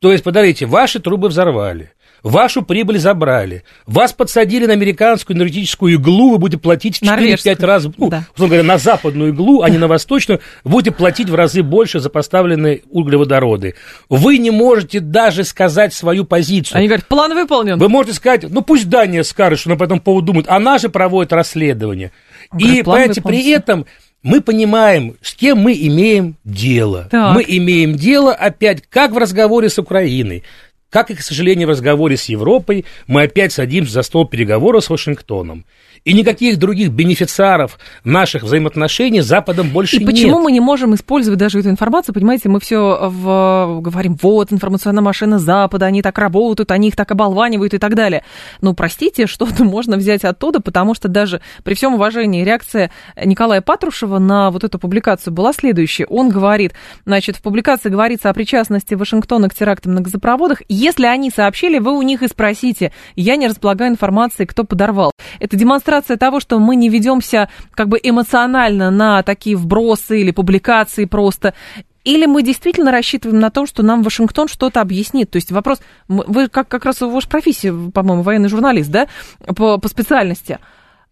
то 0.00 0.12
есть, 0.12 0.24
подождите, 0.24 0.66
ваши 0.66 1.00
трубы 1.00 1.28
взорвали, 1.28 1.92
вашу 2.22 2.62
прибыль 2.62 2.98
забрали, 2.98 3.64
вас 3.86 4.12
подсадили 4.12 4.66
на 4.66 4.74
американскую 4.74 5.36
энергетическую 5.36 5.94
иглу, 5.94 6.32
вы 6.32 6.38
будете 6.38 6.60
платить 6.60 6.98
в 6.98 7.02
4-5 7.02 7.64
раз, 7.64 7.86
ну, 7.96 8.10
да. 8.10 8.24
говоря, 8.36 8.62
на 8.62 8.78
западную 8.78 9.32
иглу, 9.32 9.62
а 9.62 9.70
не 9.70 9.78
на 9.78 9.86
восточную, 9.86 10.40
будете 10.64 10.94
платить 10.94 11.30
в 11.30 11.34
разы 11.34 11.62
больше 11.62 12.00
за 12.00 12.10
поставленные 12.10 12.82
углеводороды. 12.90 13.74
Вы 14.08 14.38
не 14.38 14.50
можете 14.50 15.00
даже 15.00 15.44
сказать 15.44 15.94
свою 15.94 16.24
позицию. 16.24 16.76
Они 16.76 16.88
говорят, 16.88 17.06
план 17.06 17.34
выполнен. 17.34 17.78
Вы 17.78 17.88
можете 17.88 18.16
сказать, 18.16 18.44
ну 18.50 18.62
пусть 18.62 18.88
Дания 18.88 19.22
скажет, 19.22 19.60
что 19.60 19.70
она 19.70 19.78
по 19.78 19.84
этому 19.84 20.00
поводу 20.00 20.26
думает, 20.26 20.48
она 20.48 20.78
же 20.78 20.88
проводит 20.88 21.32
расследование. 21.32 22.12
Говорят, 22.52 22.76
И, 22.76 22.82
понимаете, 22.82 23.22
при 23.22 23.50
этом 23.50 23.86
мы 24.26 24.40
понимаем, 24.40 25.16
с 25.22 25.34
кем 25.34 25.58
мы 25.58 25.72
имеем 25.72 26.36
дело. 26.42 27.06
Так. 27.12 27.36
Мы 27.36 27.44
имеем 27.46 27.94
дело 27.94 28.34
опять 28.34 28.82
как 28.82 29.12
в 29.12 29.18
разговоре 29.18 29.68
с 29.68 29.78
Украиной, 29.78 30.42
как 30.90 31.12
и, 31.12 31.14
к 31.14 31.20
сожалению, 31.20 31.68
в 31.68 31.70
разговоре 31.70 32.16
с 32.16 32.24
Европой, 32.24 32.84
мы 33.06 33.22
опять 33.22 33.52
садимся 33.52 33.92
за 33.92 34.02
стол 34.02 34.26
переговоров 34.26 34.84
с 34.84 34.90
Вашингтоном. 34.90 35.64
И 36.06 36.12
никаких 36.12 36.56
других 36.56 36.92
бенефициаров 36.92 37.80
наших 38.04 38.44
взаимоотношений 38.44 39.22
с 39.22 39.26
Западом 39.26 39.70
больше 39.70 39.96
и 39.96 39.98
нет. 39.98 40.08
И 40.08 40.12
почему 40.12 40.38
мы 40.38 40.52
не 40.52 40.60
можем 40.60 40.94
использовать 40.94 41.40
даже 41.40 41.58
эту 41.58 41.68
информацию? 41.68 42.14
Понимаете, 42.14 42.48
мы 42.48 42.60
все 42.60 43.10
в, 43.10 43.80
говорим, 43.80 44.16
вот, 44.22 44.52
информационная 44.52 45.02
машина 45.02 45.40
Запада, 45.40 45.86
они 45.86 46.02
так 46.02 46.16
работают, 46.18 46.70
они 46.70 46.88
их 46.88 46.96
так 46.96 47.10
оболванивают 47.10 47.74
и 47.74 47.78
так 47.78 47.96
далее. 47.96 48.22
Ну, 48.60 48.72
простите, 48.72 49.26
что-то 49.26 49.64
можно 49.64 49.96
взять 49.96 50.24
оттуда, 50.24 50.60
потому 50.60 50.94
что 50.94 51.08
даже 51.08 51.40
при 51.64 51.74
всем 51.74 51.94
уважении 51.94 52.44
реакция 52.44 52.92
Николая 53.24 53.60
Патрушева 53.60 54.20
на 54.20 54.52
вот 54.52 54.62
эту 54.62 54.78
публикацию 54.78 55.34
была 55.34 55.52
следующая. 55.52 56.06
Он 56.06 56.28
говорит, 56.28 56.72
значит, 57.04 57.34
в 57.34 57.42
публикации 57.42 57.88
говорится 57.88 58.30
о 58.30 58.32
причастности 58.32 58.94
Вашингтона 58.94 59.48
к 59.48 59.54
терактам 59.56 59.94
на 59.94 60.02
газопроводах. 60.02 60.62
Если 60.68 61.06
они 61.06 61.30
сообщили, 61.30 61.80
вы 61.80 61.98
у 61.98 62.02
них 62.02 62.22
и 62.22 62.28
спросите. 62.28 62.92
Я 63.16 63.34
не 63.34 63.48
располагаю 63.48 63.90
информацией, 63.90 64.46
кто 64.46 64.62
подорвал. 64.62 65.10
Это 65.40 65.56
демонстрация 65.56 65.95
демонстрация 65.96 66.16
того, 66.16 66.40
что 66.40 66.58
мы 66.58 66.76
не 66.76 66.88
ведемся 66.88 67.48
как 67.72 67.88
бы 67.88 67.98
эмоционально 68.02 68.90
на 68.90 69.22
такие 69.22 69.56
вбросы 69.56 70.20
или 70.20 70.30
публикации 70.30 71.04
просто. 71.04 71.54
Или 72.04 72.26
мы 72.26 72.42
действительно 72.42 72.92
рассчитываем 72.92 73.40
на 73.40 73.50
то, 73.50 73.66
что 73.66 73.82
нам 73.82 74.02
Вашингтон 74.02 74.46
что-то 74.46 74.80
объяснит? 74.80 75.30
То 75.30 75.36
есть 75.36 75.50
вопрос, 75.50 75.80
вы 76.08 76.48
как, 76.48 76.68
как 76.68 76.84
раз 76.84 77.00
ваша 77.00 77.28
профессия, 77.28 77.72
по-моему, 77.72 78.22
военный 78.22 78.48
журналист, 78.48 78.90
да, 78.90 79.08
по, 79.44 79.78
по 79.78 79.88
специальности. 79.88 80.58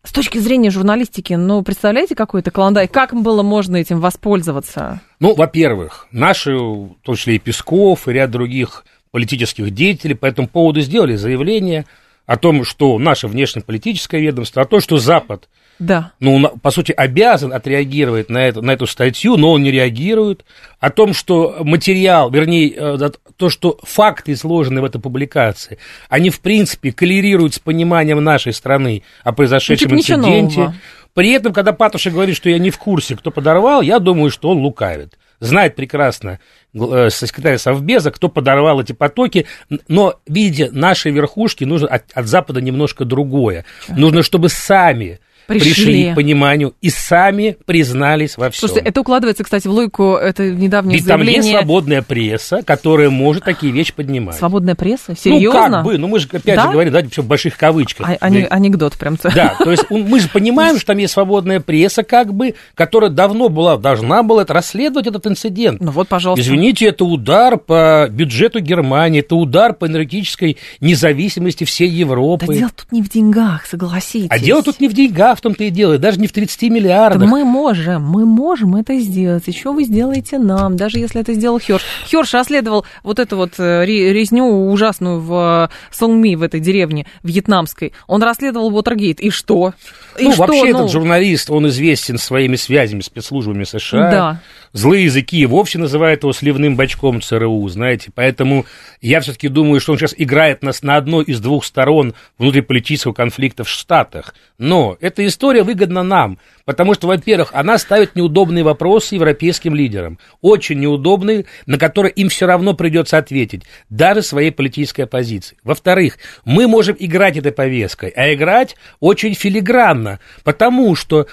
С 0.04 0.12
точки 0.12 0.38
зрения 0.38 0.70
журналистики, 0.70 1.32
ну, 1.32 1.62
представляете, 1.62 2.14
какой 2.14 2.42
это 2.42 2.50
клондайк? 2.50 2.92
Как 2.92 3.14
было 3.14 3.42
можно 3.42 3.76
этим 3.76 4.00
воспользоваться? 4.00 5.00
Ну, 5.18 5.34
во-первых, 5.34 6.06
наши, 6.12 6.54
в 6.54 6.94
том 7.02 7.16
числе 7.16 7.36
и 7.36 7.38
Песков, 7.38 8.06
и 8.06 8.12
ряд 8.12 8.30
других 8.30 8.84
политических 9.10 9.70
деятелей 9.70 10.14
по 10.14 10.26
этому 10.26 10.46
поводу 10.46 10.80
сделали 10.80 11.16
заявление– 11.16 11.86
о 12.26 12.36
том, 12.36 12.64
что 12.64 12.98
наше 12.98 13.28
внешнеполитическое 13.28 14.20
ведомство, 14.20 14.62
о 14.62 14.64
том, 14.64 14.80
что 14.80 14.96
Запад 14.96 15.48
Да. 15.78 16.12
Ну, 16.20 16.56
по 16.62 16.70
сути, 16.70 16.92
обязан 16.92 17.52
отреагировать 17.52 18.30
на, 18.30 18.38
это, 18.38 18.62
на 18.62 18.70
эту 18.70 18.86
статью, 18.86 19.36
но 19.36 19.52
он 19.52 19.62
не 19.62 19.70
реагирует. 19.70 20.44
О 20.78 20.90
том, 20.90 21.12
что 21.12 21.56
материал, 21.60 22.30
вернее, 22.30 22.72
э, 22.74 23.10
то, 23.36 23.50
что 23.50 23.78
факты, 23.82 24.32
изложенные 24.32 24.82
в 24.82 24.84
этой 24.84 25.00
публикации, 25.00 25.78
они, 26.08 26.30
в 26.30 26.40
принципе, 26.40 26.92
коллерируют 26.92 27.54
с 27.54 27.58
пониманием 27.58 28.22
нашей 28.22 28.52
страны 28.52 29.02
о 29.22 29.32
произошедшем 29.32 29.90
ну, 29.90 30.00
типа 30.00 30.14
инциденте. 30.14 30.58
Нового. 30.60 30.74
При 31.12 31.30
этом, 31.30 31.52
когда 31.52 31.72
Патуша 31.72 32.10
говорит, 32.10 32.36
что 32.36 32.50
я 32.50 32.58
не 32.58 32.70
в 32.70 32.78
курсе, 32.78 33.16
кто 33.16 33.30
подорвал, 33.30 33.82
я 33.82 33.98
думаю, 33.98 34.30
что 34.30 34.50
он 34.50 34.58
лукавит. 34.58 35.14
Знает 35.44 35.76
прекрасно 35.76 36.40
э, 36.72 37.10
секретарь 37.10 37.58
Совбеза, 37.58 38.10
кто 38.10 38.28
подорвал 38.28 38.80
эти 38.80 38.92
потоки. 38.92 39.46
Но, 39.88 40.18
видите, 40.26 40.70
нашей 40.70 41.12
верхушке 41.12 41.66
нужно 41.66 41.88
от, 41.88 42.04
от 42.14 42.26
Запада 42.26 42.62
немножко 42.62 43.04
другое. 43.04 43.66
Нужно, 43.88 44.22
чтобы 44.22 44.48
сами 44.48 45.20
пришли. 45.46 45.70
пришли 45.70 46.12
к 46.12 46.14
пониманию 46.14 46.74
и 46.80 46.90
сами 46.90 47.56
признались 47.66 48.36
во 48.36 48.50
всем. 48.50 48.68
Слушайте, 48.68 48.88
это 48.88 49.00
укладывается, 49.00 49.44
кстати, 49.44 49.66
в 49.66 49.70
логику, 49.70 50.14
это 50.14 50.50
недавнее 50.50 50.96
Ведь 50.96 51.04
заявление... 51.04 51.34
там 51.34 51.44
есть 51.44 51.58
свободная 51.58 52.02
пресса, 52.02 52.62
которая 52.64 53.10
может 53.10 53.44
такие 53.44 53.72
вещи 53.72 53.92
поднимать. 53.92 54.36
Свободная 54.36 54.74
пресса? 54.74 55.14
Серьезно? 55.16 55.68
Ну, 55.68 55.74
как 55.74 55.84
бы, 55.84 55.98
ну 55.98 56.08
мы 56.08 56.18
же, 56.18 56.28
опять 56.28 56.56
да? 56.56 56.64
же, 56.64 56.72
говорим, 56.72 56.92
давайте 56.92 57.10
все 57.10 57.22
в 57.22 57.26
больших 57.26 57.56
кавычках. 57.56 58.08
А, 58.08 58.16
ани- 58.20 58.46
анекдот 58.48 58.94
прям. 58.94 59.16
Да, 59.22 59.54
то 59.58 59.70
есть 59.70 59.84
мы 59.90 60.20
же 60.20 60.28
понимаем, 60.28 60.76
что 60.76 60.88
там 60.88 60.98
есть 60.98 61.12
свободная 61.12 61.60
пресса, 61.60 62.02
как 62.02 62.34
бы, 62.34 62.54
которая 62.74 63.10
давно 63.10 63.48
была, 63.48 63.76
должна 63.76 64.22
была 64.22 64.44
расследовать 64.46 65.06
этот 65.06 65.26
инцидент. 65.26 65.80
Ну 65.80 65.90
вот, 65.90 66.08
пожалуйста. 66.08 66.42
Извините, 66.42 66.86
это 66.86 67.04
удар 67.04 67.56
по 67.58 68.08
бюджету 68.10 68.60
Германии, 68.60 69.20
это 69.20 69.36
удар 69.36 69.74
по 69.74 69.86
энергетической 69.86 70.58
независимости 70.80 71.64
всей 71.64 71.88
Европы. 71.88 72.46
Да 72.46 72.54
дело 72.54 72.70
тут 72.76 72.92
не 72.92 73.02
в 73.02 73.08
деньгах, 73.08 73.66
согласитесь. 73.66 74.28
А 74.30 74.38
дело 74.38 74.62
тут 74.62 74.80
не 74.80 74.88
в 74.88 74.92
деньгах, 74.92 75.33
в 75.34 75.40
том-то 75.40 75.64
и 75.64 75.70
дело, 75.70 75.98
даже 75.98 76.20
не 76.20 76.26
в 76.26 76.32
30 76.32 76.70
миллиардах. 76.70 77.20
Да 77.20 77.26
мы 77.26 77.44
можем, 77.44 78.02
мы 78.02 78.24
можем 78.26 78.76
это 78.76 78.98
сделать. 78.98 79.44
И 79.46 79.52
что 79.52 79.72
вы 79.72 79.84
сделаете 79.84 80.38
нам, 80.38 80.76
даже 80.76 80.98
если 80.98 81.20
это 81.20 81.34
сделал 81.34 81.58
Хёрш. 81.58 81.82
Хёрш 82.10 82.32
расследовал 82.32 82.84
вот 83.02 83.18
эту 83.18 83.36
вот 83.36 83.54
э, 83.58 83.84
резню 83.84 84.44
ужасную 84.70 85.20
в 85.20 85.68
э, 85.70 85.94
Сонгми, 85.94 86.34
в 86.34 86.42
этой 86.42 86.60
деревне 86.60 87.06
вьетнамской. 87.22 87.92
Он 88.06 88.22
расследовал 88.22 88.74
Уотергейт. 88.74 89.20
И 89.20 89.30
что? 89.30 89.74
И 90.18 90.24
ну, 90.24 90.32
что? 90.32 90.42
вообще 90.42 90.72
ну... 90.72 90.78
этот 90.78 90.90
журналист, 90.90 91.50
он 91.50 91.68
известен 91.68 92.18
своими 92.18 92.56
связями 92.56 93.00
спецслужбами 93.00 93.64
США. 93.64 94.10
Да. 94.10 94.40
Злые 94.74 95.04
языки 95.04 95.46
вовсе 95.46 95.78
называют 95.78 96.24
его 96.24 96.32
сливным 96.32 96.74
бачком 96.74 97.22
ЦРУ, 97.22 97.68
знаете. 97.68 98.10
Поэтому 98.12 98.66
я 99.00 99.20
все-таки 99.20 99.46
думаю, 99.46 99.78
что 99.78 99.92
он 99.92 99.98
сейчас 99.98 100.16
играет 100.18 100.64
нас 100.64 100.82
на 100.82 100.96
одной 100.96 101.22
из 101.24 101.38
двух 101.38 101.64
сторон 101.64 102.14
внутриполитического 102.38 103.12
конфликта 103.12 103.62
в 103.62 103.68
Штатах. 103.68 104.34
Но 104.58 104.96
эта 105.00 105.24
история 105.24 105.62
выгодна 105.62 106.02
нам, 106.02 106.38
потому 106.64 106.94
что, 106.94 107.06
во-первых, 107.06 107.50
она 107.52 107.78
ставит 107.78 108.16
неудобные 108.16 108.64
вопросы 108.64 109.16
европейским 109.16 109.74
лидерам, 109.74 110.18
очень 110.40 110.80
неудобные, 110.80 111.46
на 111.66 111.78
которые 111.78 112.12
им 112.12 112.28
все 112.28 112.46
равно 112.46 112.74
придется 112.74 113.18
ответить, 113.18 113.62
даже 113.90 114.22
своей 114.22 114.50
политической 114.50 115.02
оппозиции. 115.02 115.56
Во-вторых, 115.62 116.18
мы 116.44 116.66
можем 116.66 116.96
играть 116.98 117.36
этой 117.36 117.52
повесткой, 117.52 118.10
а 118.10 118.32
играть 118.32 118.76
очень 119.00 119.34
филигранно, 119.34 120.20
потому 120.42 120.94
что 120.94 121.26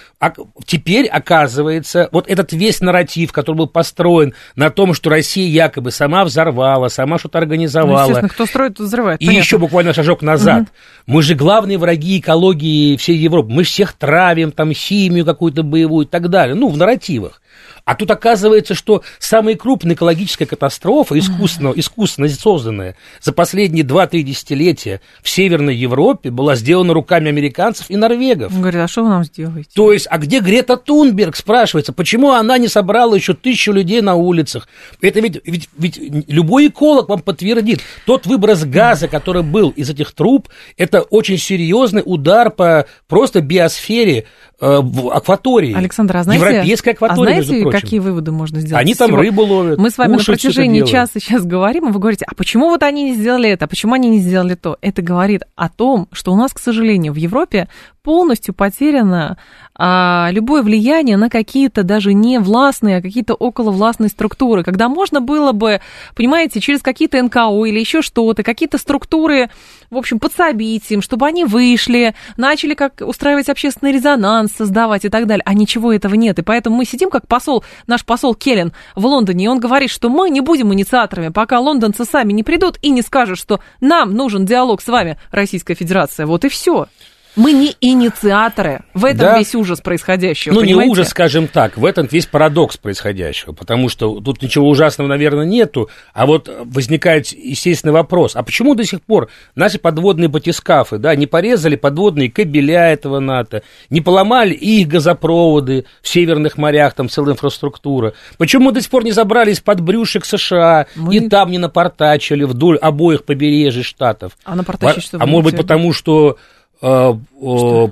теперь 0.65 1.07
оказывается 1.07 2.09
вот 2.11 2.27
этот 2.29 2.53
весь 2.53 2.81
нарратив, 2.81 3.31
который 3.31 3.57
был 3.57 3.67
построен 3.67 4.33
на 4.55 4.69
том, 4.69 4.93
что 4.93 5.09
Россия 5.09 5.47
якобы 5.47 5.91
сама 5.91 6.25
взорвала, 6.25 6.89
сама 6.89 7.17
что-то 7.17 7.37
организовала. 7.37 8.21
Ну, 8.21 8.27
кто 8.27 8.45
строит, 8.45 8.75
тот 8.75 8.87
взрывает. 8.87 9.21
И 9.21 9.25
понятно. 9.25 9.43
еще 9.43 9.57
буквально 9.57 9.93
шажок 9.93 10.21
назад. 10.21 10.63
Угу. 10.63 10.69
Мы 11.07 11.23
же 11.23 11.35
главные 11.35 11.77
враги 11.77 12.19
экологии 12.19 12.97
всей 12.97 13.17
Европы. 13.17 13.51
Мы 13.51 13.63
всех 13.63 13.93
травим, 13.93 14.51
там, 14.51 14.73
химию 14.73 15.20
какую-то 15.25 15.63
боевую 15.63 16.05
и 16.05 16.09
так 16.09 16.29
далее. 16.29 16.55
Ну, 16.55 16.69
в 16.69 16.77
нарративах. 16.77 17.40
А 17.85 17.95
тут 17.95 18.11
оказывается, 18.11 18.75
что 18.75 19.03
самая 19.19 19.55
крупная 19.55 19.95
экологическая 19.95 20.45
катастрофа, 20.45 21.17
искусственно, 21.17 21.73
искусственно 21.75 22.29
созданная 22.29 22.95
за 23.21 23.33
последние 23.33 23.83
2-3 23.83 24.21
десятилетия 24.21 25.01
в 25.21 25.29
Северной 25.29 25.75
Европе, 25.75 26.29
была 26.31 26.55
сделана 26.55 26.93
руками 26.93 27.29
американцев 27.29 27.89
и 27.89 27.95
норвегов. 27.95 28.53
Он 28.53 28.61
говорит, 28.61 28.81
а 28.81 28.87
что 28.87 29.03
вы 29.03 29.09
нам 29.09 29.23
сделаете? 29.23 29.69
То 29.73 29.91
есть, 29.91 30.07
а 30.09 30.17
где 30.17 30.39
Грета 30.39 30.77
Тунберг, 30.77 31.35
спрашивается, 31.35 31.93
почему 31.93 32.31
она 32.31 32.57
не 32.57 32.67
собрала 32.67 33.15
еще 33.15 33.33
тысячу 33.33 33.71
людей 33.71 34.01
на 34.01 34.15
улицах? 34.15 34.67
Это 35.01 35.19
ведь, 35.19 35.41
ведь, 35.45 35.69
ведь 35.77 35.99
любой 36.27 36.67
эколог 36.67 37.09
вам 37.09 37.21
подтвердит, 37.21 37.81
тот 38.05 38.25
выброс 38.25 38.63
газа, 38.63 39.07
который 39.07 39.43
был 39.43 39.69
из 39.69 39.89
этих 39.89 40.11
труб, 40.13 40.49
это 40.77 41.01
очень 41.01 41.37
серьезный 41.37 42.03
удар 42.05 42.51
по 42.51 42.85
просто 43.07 43.41
биосфере 43.41 44.25
э, 44.59 44.79
в 44.81 45.11
акватории. 45.11 45.73
Александр, 45.73 46.17
а 46.17 46.23
знаете, 46.23 46.45
Европейской 46.45 46.89
акватории, 46.89 47.39
а 47.39 47.43
знаете, 47.43 47.70
какие 47.71 47.99
выводы 47.99 48.31
можно 48.31 48.59
сделать? 48.59 48.81
Они 48.81 48.95
там 48.95 49.15
рыбу 49.15 49.43
ловят. 49.43 49.79
Мы 49.79 49.89
с 49.89 49.97
вами 49.97 50.13
на 50.13 50.23
протяжении 50.23 50.83
часа 50.83 51.19
сейчас 51.19 51.45
говорим, 51.45 51.89
и 51.89 51.91
вы 51.91 51.99
говорите, 51.99 52.25
а 52.29 52.35
почему 52.35 52.69
вот 52.69 52.83
они 52.83 53.03
не 53.03 53.15
сделали 53.15 53.49
это, 53.49 53.65
а 53.65 53.67
почему 53.67 53.93
они 53.93 54.09
не 54.09 54.19
сделали 54.19 54.55
то? 54.55 54.77
Это 54.81 55.01
говорит 55.01 55.43
о 55.55 55.69
том, 55.69 56.07
что 56.11 56.33
у 56.33 56.35
нас, 56.35 56.53
к 56.53 56.59
сожалению, 56.59 57.13
в 57.13 57.17
Европе 57.17 57.67
полностью 58.03 58.55
потеряно 58.55 59.37
а, 59.75 60.29
любое 60.31 60.63
влияние 60.63 61.17
на 61.17 61.29
какие-то 61.29 61.83
даже 61.83 62.13
не 62.13 62.39
властные, 62.39 62.97
а 62.97 63.01
какие-то 63.01 63.35
околовластные 63.35 64.09
структуры, 64.09 64.63
когда 64.63 64.89
можно 64.89 65.21
было 65.21 65.51
бы, 65.51 65.81
понимаете, 66.15 66.59
через 66.59 66.81
какие-то 66.81 67.21
НКО 67.21 67.65
или 67.65 67.79
еще 67.79 68.01
что-то, 68.01 68.43
какие-то 68.43 68.77
структуры, 68.79 69.51
в 69.89 69.97
общем, 69.97 70.19
подсобить 70.19 70.89
им, 70.91 71.01
чтобы 71.01 71.27
они 71.27 71.45
вышли, 71.45 72.15
начали 72.37 72.73
как 72.73 73.01
устраивать 73.01 73.49
общественный 73.49 73.91
резонанс, 73.91 74.51
создавать 74.51 75.05
и 75.05 75.09
так 75.09 75.27
далее, 75.27 75.43
а 75.45 75.53
ничего 75.53 75.93
этого 75.93 76.15
нет, 76.15 76.39
и 76.39 76.43
поэтому 76.43 76.77
мы 76.77 76.85
сидим 76.85 77.11
как 77.11 77.27
посол, 77.27 77.63
наш 77.85 78.03
посол 78.03 78.33
Келлен 78.33 78.73
в 78.95 79.05
Лондоне, 79.05 79.45
и 79.45 79.47
он 79.47 79.59
говорит, 79.59 79.91
что 79.91 80.09
мы 80.09 80.29
не 80.31 80.41
будем 80.41 80.73
инициаторами, 80.73 81.29
пока 81.29 81.59
лондонцы 81.59 82.05
сами 82.05 82.33
не 82.33 82.43
придут 82.43 82.77
и 82.81 82.89
не 82.89 83.03
скажут, 83.03 83.37
что 83.37 83.59
нам 83.79 84.13
нужен 84.15 84.45
диалог 84.45 84.81
с 84.81 84.87
вами, 84.87 85.17
Российская 85.31 85.75
Федерация, 85.75 86.25
вот 86.25 86.45
и 86.45 86.49
все. 86.49 86.87
Мы 87.35 87.53
не 87.53 87.75
инициаторы. 87.79 88.81
В 88.93 89.05
этом 89.05 89.19
да? 89.19 89.37
весь 89.39 89.55
ужас 89.55 89.79
происходящего. 89.79 90.53
Ну, 90.53 90.61
понимаете? 90.61 90.85
не 90.85 90.91
ужас, 90.91 91.09
скажем 91.09 91.47
так, 91.47 91.77
в 91.77 91.85
этом 91.85 92.07
весь 92.11 92.25
парадокс 92.25 92.77
происходящего, 92.77 93.53
потому 93.53 93.87
что 93.87 94.19
тут 94.19 94.41
ничего 94.41 94.67
ужасного, 94.67 95.07
наверное, 95.07 95.45
нету, 95.45 95.89
а 96.13 96.25
вот 96.25 96.49
возникает 96.65 97.27
естественный 97.27 97.93
вопрос, 97.93 98.35
а 98.35 98.43
почему 98.43 98.75
до 98.75 98.83
сих 98.83 99.01
пор 99.01 99.29
наши 99.55 99.79
подводные 99.79 100.27
батискафы, 100.27 100.97
да, 100.97 101.15
не 101.15 101.25
порезали 101.25 101.75
подводные 101.77 102.29
кабеля 102.29 102.91
этого 102.91 103.19
НАТО, 103.19 103.63
не 103.89 104.01
поломали 104.01 104.53
их 104.53 104.87
газопроводы 104.89 105.85
в 106.01 106.09
северных 106.09 106.57
морях, 106.57 106.93
там 106.93 107.07
целая 107.07 107.33
инфраструктура, 107.33 108.13
почему 108.37 108.71
до 108.71 108.81
сих 108.81 108.89
пор 108.89 109.05
не 109.05 109.11
забрались 109.11 109.61
под 109.61 109.79
брюшек 109.79 110.25
США 110.25 110.87
Мы... 110.95 111.15
и 111.15 111.29
там 111.29 111.49
не 111.49 111.57
напортачили 111.59 112.43
вдоль 112.43 112.77
обоих 112.77 113.23
побережий 113.23 113.83
штатов? 113.83 114.33
А 114.43 114.55
напортачить 114.55 115.03
что? 115.03 115.17
А 115.19 115.25
может 115.25 115.51
быть, 115.51 115.57
потому 115.57 115.93
что 115.93 116.37
Э, 116.81 117.13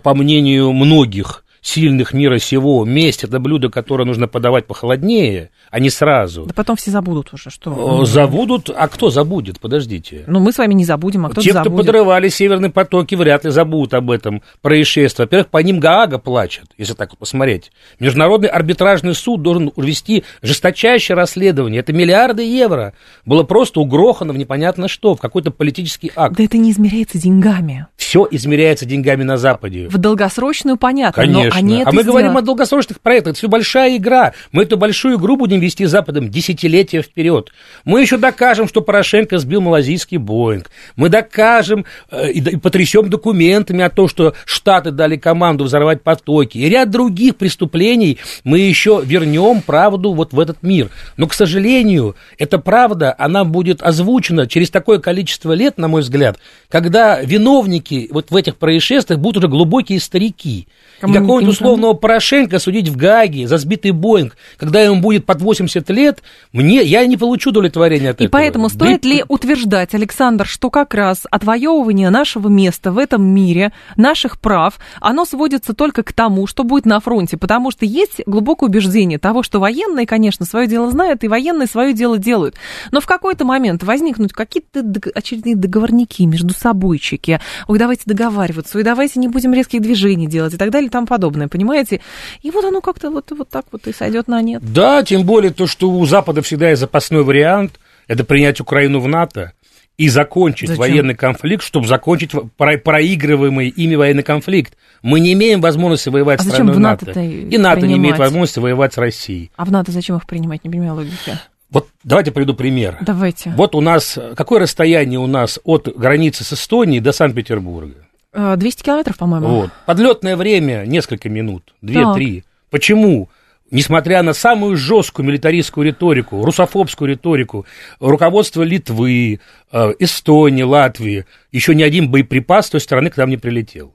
по 0.03 0.13
мнению 0.15 0.71
многих 0.73 1.43
сильных 1.61 2.13
мира 2.13 2.39
сего, 2.39 2.85
месть 2.85 3.23
это 3.23 3.39
блюдо, 3.39 3.69
которое 3.69 4.05
нужно 4.05 4.27
подавать 4.27 4.65
похолоднее, 4.65 5.49
а 5.71 5.79
не 5.79 5.89
сразу. 5.89 6.45
Да 6.45 6.53
потом 6.53 6.75
все 6.75 6.91
забудут 6.91 7.33
уже, 7.33 7.49
что. 7.49 8.01
Э, 8.01 8.05
забудут, 8.05 8.69
а 8.75 8.87
кто 8.87 9.09
забудет? 9.09 9.59
Подождите. 9.59 10.23
Ну, 10.27 10.39
мы 10.39 10.51
с 10.51 10.57
вами 10.57 10.73
не 10.73 10.85
забудем, 10.85 11.25
а 11.25 11.29
кто 11.29 11.41
Те, 11.41 11.53
забудет. 11.53 11.73
кто 11.73 11.83
подрывали 11.83 12.29
северные 12.29 12.71
потоки, 12.71 13.15
вряд 13.15 13.45
ли 13.45 13.51
забудут 13.51 13.93
об 13.93 14.11
этом 14.11 14.41
происшествии. 14.61 15.23
Во-первых, 15.23 15.47
по 15.47 15.57
ним 15.57 15.79
Гаага 15.79 16.17
плачет, 16.19 16.65
если 16.77 16.93
так 16.93 17.17
посмотреть. 17.17 17.71
Международный 17.99 18.49
арбитражный 18.49 19.13
суд 19.15 19.41
должен 19.41 19.71
вести 19.75 20.23
жесточайшее 20.41 21.15
расследование. 21.15 21.79
Это 21.79 21.93
миллиарды 21.93 22.43
евро. 22.43 22.93
Было 23.25 23.43
просто 23.43 23.79
угрохано 23.79 24.33
в 24.33 24.37
непонятно 24.37 24.87
что, 24.87 25.15
в 25.15 25.19
какой-то 25.19 25.51
политический 25.51 26.11
акт. 26.15 26.35
Да 26.37 26.43
это 26.43 26.57
не 26.57 26.71
измеряется 26.71 27.17
деньгами. 27.17 27.87
Все 27.97 28.27
измеряется 28.31 28.85
деньгами 28.85 29.23
на 29.23 29.37
Западе. 29.37 29.87
В 29.89 29.97
долгосрочную, 29.97 30.77
понятно, 30.77 31.23
Конечно. 31.23 31.48
Но 31.53 31.57
они 31.57 31.83
А 31.83 31.85
мы 31.87 32.01
сделают. 32.01 32.07
говорим 32.07 32.37
о 32.37 32.41
долгосрочных 32.41 32.99
проектах. 33.01 33.31
Это 33.31 33.37
все 33.37 33.47
большая 33.47 33.97
игра. 33.97 34.33
Мы 34.51 34.63
эту 34.63 34.77
большую 34.77 35.17
игру 35.17 35.37
будем 35.37 35.59
вести 35.59 35.85
Западом 35.85 36.29
десятилетия 36.29 37.01
вперед. 37.01 37.51
Мы 37.85 38.01
еще 38.01 38.17
докажем, 38.17 38.67
что 38.67 38.81
Порошенко 38.81 39.37
сбил 39.37 39.61
малазийский 39.61 40.17
Боинг. 40.17 40.69
Мы 40.95 41.09
докажем 41.09 41.85
э, 42.11 42.31
и, 42.31 42.39
и 42.39 42.55
потрясем 42.57 43.09
документами 43.09 43.83
о 43.83 43.89
том, 43.89 44.07
что 44.07 44.33
Штаты 44.45 44.91
дали 44.91 45.17
команду 45.17 45.63
взорвать 45.65 46.01
потоки. 46.03 46.57
И 46.57 46.69
ряд 46.69 46.89
других 46.89 47.35
преступлений 47.35 48.17
мы 48.43 48.59
еще 48.59 49.01
вернем 49.03 49.61
правду 49.61 50.13
вот 50.13 50.33
в 50.33 50.39
этот 50.39 50.63
мир. 50.63 50.89
Но, 51.17 51.27
к 51.27 51.33
сожалению, 51.33 52.15
эта 52.37 52.57
правда, 52.59 53.15
она 53.17 53.43
будет 53.45 53.81
озвучена 53.81 54.47
через 54.47 54.69
такое 54.69 54.99
количество 54.99 55.53
лет, 55.53 55.77
на 55.77 55.87
мой 55.87 56.01
взгляд, 56.01 56.39
когда 56.69 57.21
виновники 57.21 58.07
вот 58.11 58.31
в 58.31 58.35
этих 58.35 58.57
происшествиях 58.57 59.19
будут 59.19 59.37
уже 59.37 59.47
глубокие 59.47 59.99
старики. 59.99 60.67
Кому 60.99 61.38
и 61.38 61.38
какого-нибудь 61.39 61.55
условного 61.55 61.93
Порошенко 61.93 62.59
судить 62.59 62.89
в 62.89 62.95
Гааге 62.95 63.47
за 63.47 63.57
сбитый 63.57 63.91
Боинг, 63.91 64.35
когда 64.57 64.81
ему 64.81 65.01
будет 65.01 65.25
под 65.25 65.41
80 65.41 65.89
лет, 65.89 66.21
мне, 66.51 66.83
я 66.83 67.05
не 67.05 67.17
получу 67.17 67.49
удовлетворения 67.49 68.09
от 68.09 68.21
и 68.21 68.25
этого. 68.25 68.39
поэтому 68.39 68.69
стоит 68.69 69.05
ли 69.05 69.23
утверждать, 69.27 69.93
Александр, 69.93 70.45
что 70.45 70.69
как 70.69 70.93
раз 70.93 71.23
отвоевывание 71.29 72.09
нашего 72.09 72.47
места 72.47 72.91
в 72.91 72.97
этом 72.97 73.23
мире, 73.23 73.71
наших 73.95 74.39
прав, 74.39 74.79
оно 74.99 75.25
сводится 75.25 75.73
только 75.73 76.03
к 76.03 76.13
тому, 76.13 76.47
что 76.47 76.63
будет 76.63 76.85
на 76.85 76.99
фронте, 76.99 77.37
потому 77.37 77.71
что 77.71 77.85
есть 77.85 78.21
глубокое 78.25 78.69
убеждение 78.69 79.19
того, 79.19 79.43
что 79.43 79.59
военные, 79.59 80.05
конечно, 80.05 80.45
свое 80.45 80.67
дело 80.67 80.89
знают, 80.91 81.23
и 81.23 81.27
военные 81.27 81.67
свое 81.67 81.93
дело 81.93 82.17
делают. 82.17 82.55
Но 82.91 83.01
в 83.01 83.05
какой-то 83.05 83.45
момент 83.45 83.83
возникнут 83.83 84.33
какие-то 84.33 84.83
очередные 85.13 85.55
договорники 85.55 86.23
между 86.23 86.53
собойчики. 86.53 87.39
Ой, 87.67 87.79
давайте 87.79 88.03
договариваться, 88.05 88.77
ой, 88.77 88.83
давайте 88.83 89.19
не 89.19 89.27
будем 89.27 89.53
резких 89.53 89.81
движений 89.81 90.27
делать 90.27 90.53
и 90.53 90.57
так 90.57 90.71
далее 90.71 90.87
и 90.87 90.91
тому 90.91 91.07
подобное, 91.07 91.28
понимаете? 91.49 92.01
И 92.41 92.51
вот 92.51 92.65
оно 92.65 92.81
как-то 92.81 93.11
вот, 93.11 93.31
вот 93.31 93.49
так 93.49 93.65
вот 93.71 93.87
и 93.87 93.93
сойдет 93.93 94.27
на 94.27 94.41
нет. 94.41 94.61
Да, 94.73 95.03
тем 95.03 95.23
более 95.23 95.51
то, 95.51 95.67
что 95.67 95.89
у 95.89 96.05
Запада 96.05 96.41
всегда 96.41 96.69
есть 96.69 96.79
запасной 96.81 97.23
вариант, 97.23 97.79
это 98.07 98.23
принять 98.23 98.59
Украину 98.59 98.99
в 98.99 99.07
НАТО 99.07 99.53
и 99.97 100.07
закончить 100.09 100.69
Зачем? 100.69 100.79
военный 100.79 101.15
конфликт, 101.15 101.63
чтобы 101.63 101.85
закончить 101.87 102.31
про- 102.57 102.77
проигрываемый 102.77 103.67
ими 103.67 103.95
военный 103.95 104.23
конфликт. 104.23 104.73
Мы 105.01 105.19
не 105.19 105.33
имеем 105.33 105.61
возможности 105.61 106.09
воевать 106.09 106.39
А 106.39 106.43
с 106.43 106.45
зачем 106.45 106.55
страной 106.67 106.75
в 106.75 106.79
НАТО. 106.79 107.05
НАТО-то 107.07 107.21
И 107.21 107.57
НАТО 107.57 107.81
не 107.81 107.93
имеет 107.93 108.01
принимать? 108.15 108.19
возможности 108.19 108.59
воевать 108.59 108.93
с 108.93 108.97
Россией. 108.97 109.51
А 109.57 109.65
в 109.65 109.71
НАТО 109.71 109.91
зачем 109.91 110.15
их 110.17 110.25
принимать? 110.25 110.63
Не 110.63 110.69
понимаю 110.69 110.95
логики. 110.95 111.37
Вот 111.69 111.87
давайте 112.03 112.31
приведу 112.31 112.55
пример. 112.55 112.97
Давайте. 113.01 113.51
Вот 113.55 113.75
у 113.75 113.81
нас, 113.81 114.17
какое 114.35 114.61
расстояние 114.61 115.19
у 115.19 115.27
нас 115.27 115.59
от 115.63 115.87
границы 115.95 116.43
с 116.43 116.53
Эстонией 116.53 116.99
до 116.99 117.11
Санкт-Петербурга? 117.11 118.07
Э, 118.33 118.55
200 118.57 118.83
километров, 118.83 119.17
по-моему. 119.17 119.47
Вот. 119.47 119.69
Подлетное 119.85 120.35
время 120.35 120.85
несколько 120.85 121.29
минут, 121.29 121.73
две-три. 121.81 122.43
Почему? 122.69 123.29
Несмотря 123.71 124.23
на 124.23 124.33
самую 124.33 124.77
жесткую 124.77 125.27
милитаристскую 125.27 125.85
риторику, 125.85 126.43
русофобскую 126.43 127.09
риторику, 127.09 127.65
руководство 127.99 128.63
Литвы, 128.63 129.39
э, 129.71 129.93
Эстонии, 129.99 130.63
Латвии, 130.63 131.25
еще 131.51 131.75
ни 131.75 131.83
один 131.83 132.09
боеприпас 132.09 132.67
с 132.67 132.69
той 132.71 132.81
стороны 132.81 133.09
к 133.11 133.17
нам 133.17 133.29
не 133.29 133.37
прилетел. 133.37 133.93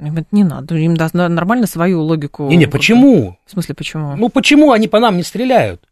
Им 0.00 0.16
это 0.16 0.26
не 0.32 0.44
надо. 0.44 0.76
Им 0.76 0.94
на- 0.94 1.28
нормально 1.28 1.66
свою 1.66 2.00
логику. 2.02 2.48
Не-не, 2.48 2.66
почему? 2.66 3.36
В 3.46 3.50
смысле, 3.50 3.74
почему? 3.74 4.16
Ну 4.16 4.28
почему 4.28 4.72
они 4.72 4.88
по 4.88 4.98
нам 5.00 5.16
не 5.16 5.22
стреляют? 5.22 5.82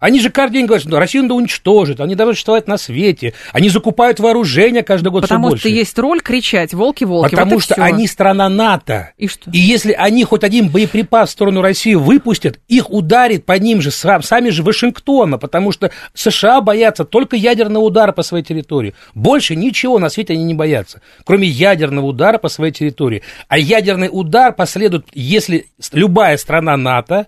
Они 0.00 0.20
же 0.20 0.28
каждый 0.30 0.54
день 0.54 0.66
говорят, 0.66 0.86
что 0.86 0.98
Россию 0.98 1.24
надо 1.24 1.34
уничтожить, 1.34 1.98
они 2.00 2.14
должны 2.14 2.34
существовать 2.34 2.66
на 2.68 2.76
свете, 2.76 3.32
они 3.52 3.68
закупают 3.70 4.20
вооружение 4.20 4.82
каждый 4.82 5.08
год 5.10 5.22
Потому 5.22 5.48
все 5.48 5.56
что 5.56 5.68
больше. 5.68 5.78
есть 5.78 5.98
роль 5.98 6.20
кричать 6.20 6.74
«волки-волки». 6.74 7.30
Потому 7.30 7.52
вот 7.54 7.62
что 7.62 7.74
всё. 7.74 7.82
они 7.82 8.06
страна 8.06 8.48
НАТО. 8.48 9.12
И 9.16 9.28
что? 9.28 9.50
И 9.50 9.58
если 9.58 9.92
они 9.92 10.24
хоть 10.24 10.44
один 10.44 10.68
боеприпас 10.68 11.30
в 11.30 11.32
сторону 11.32 11.62
России 11.62 11.94
выпустят, 11.94 12.58
их 12.68 12.90
ударит 12.90 13.46
по 13.46 13.52
ним 13.58 13.80
же 13.80 13.90
сам- 13.90 14.22
сами 14.22 14.50
же 14.50 14.62
Вашингтона, 14.62 15.38
потому 15.38 15.72
что 15.72 15.90
США 16.12 16.60
боятся 16.60 17.04
только 17.04 17.36
ядерного 17.36 17.84
удара 17.84 18.12
по 18.12 18.22
своей 18.22 18.44
территории. 18.44 18.94
Больше 19.14 19.56
ничего 19.56 19.98
на 19.98 20.08
свете 20.10 20.34
они 20.34 20.44
не 20.44 20.54
боятся, 20.54 21.00
кроме 21.24 21.46
ядерного 21.48 22.06
удара 22.06 22.38
по 22.38 22.48
своей 22.48 22.72
территории. 22.72 23.22
А 23.48 23.56
ядерный 23.58 24.08
удар 24.12 24.52
последует, 24.52 25.06
если 25.14 25.66
любая 25.92 26.36
страна 26.36 26.76
НАТО 26.76 27.26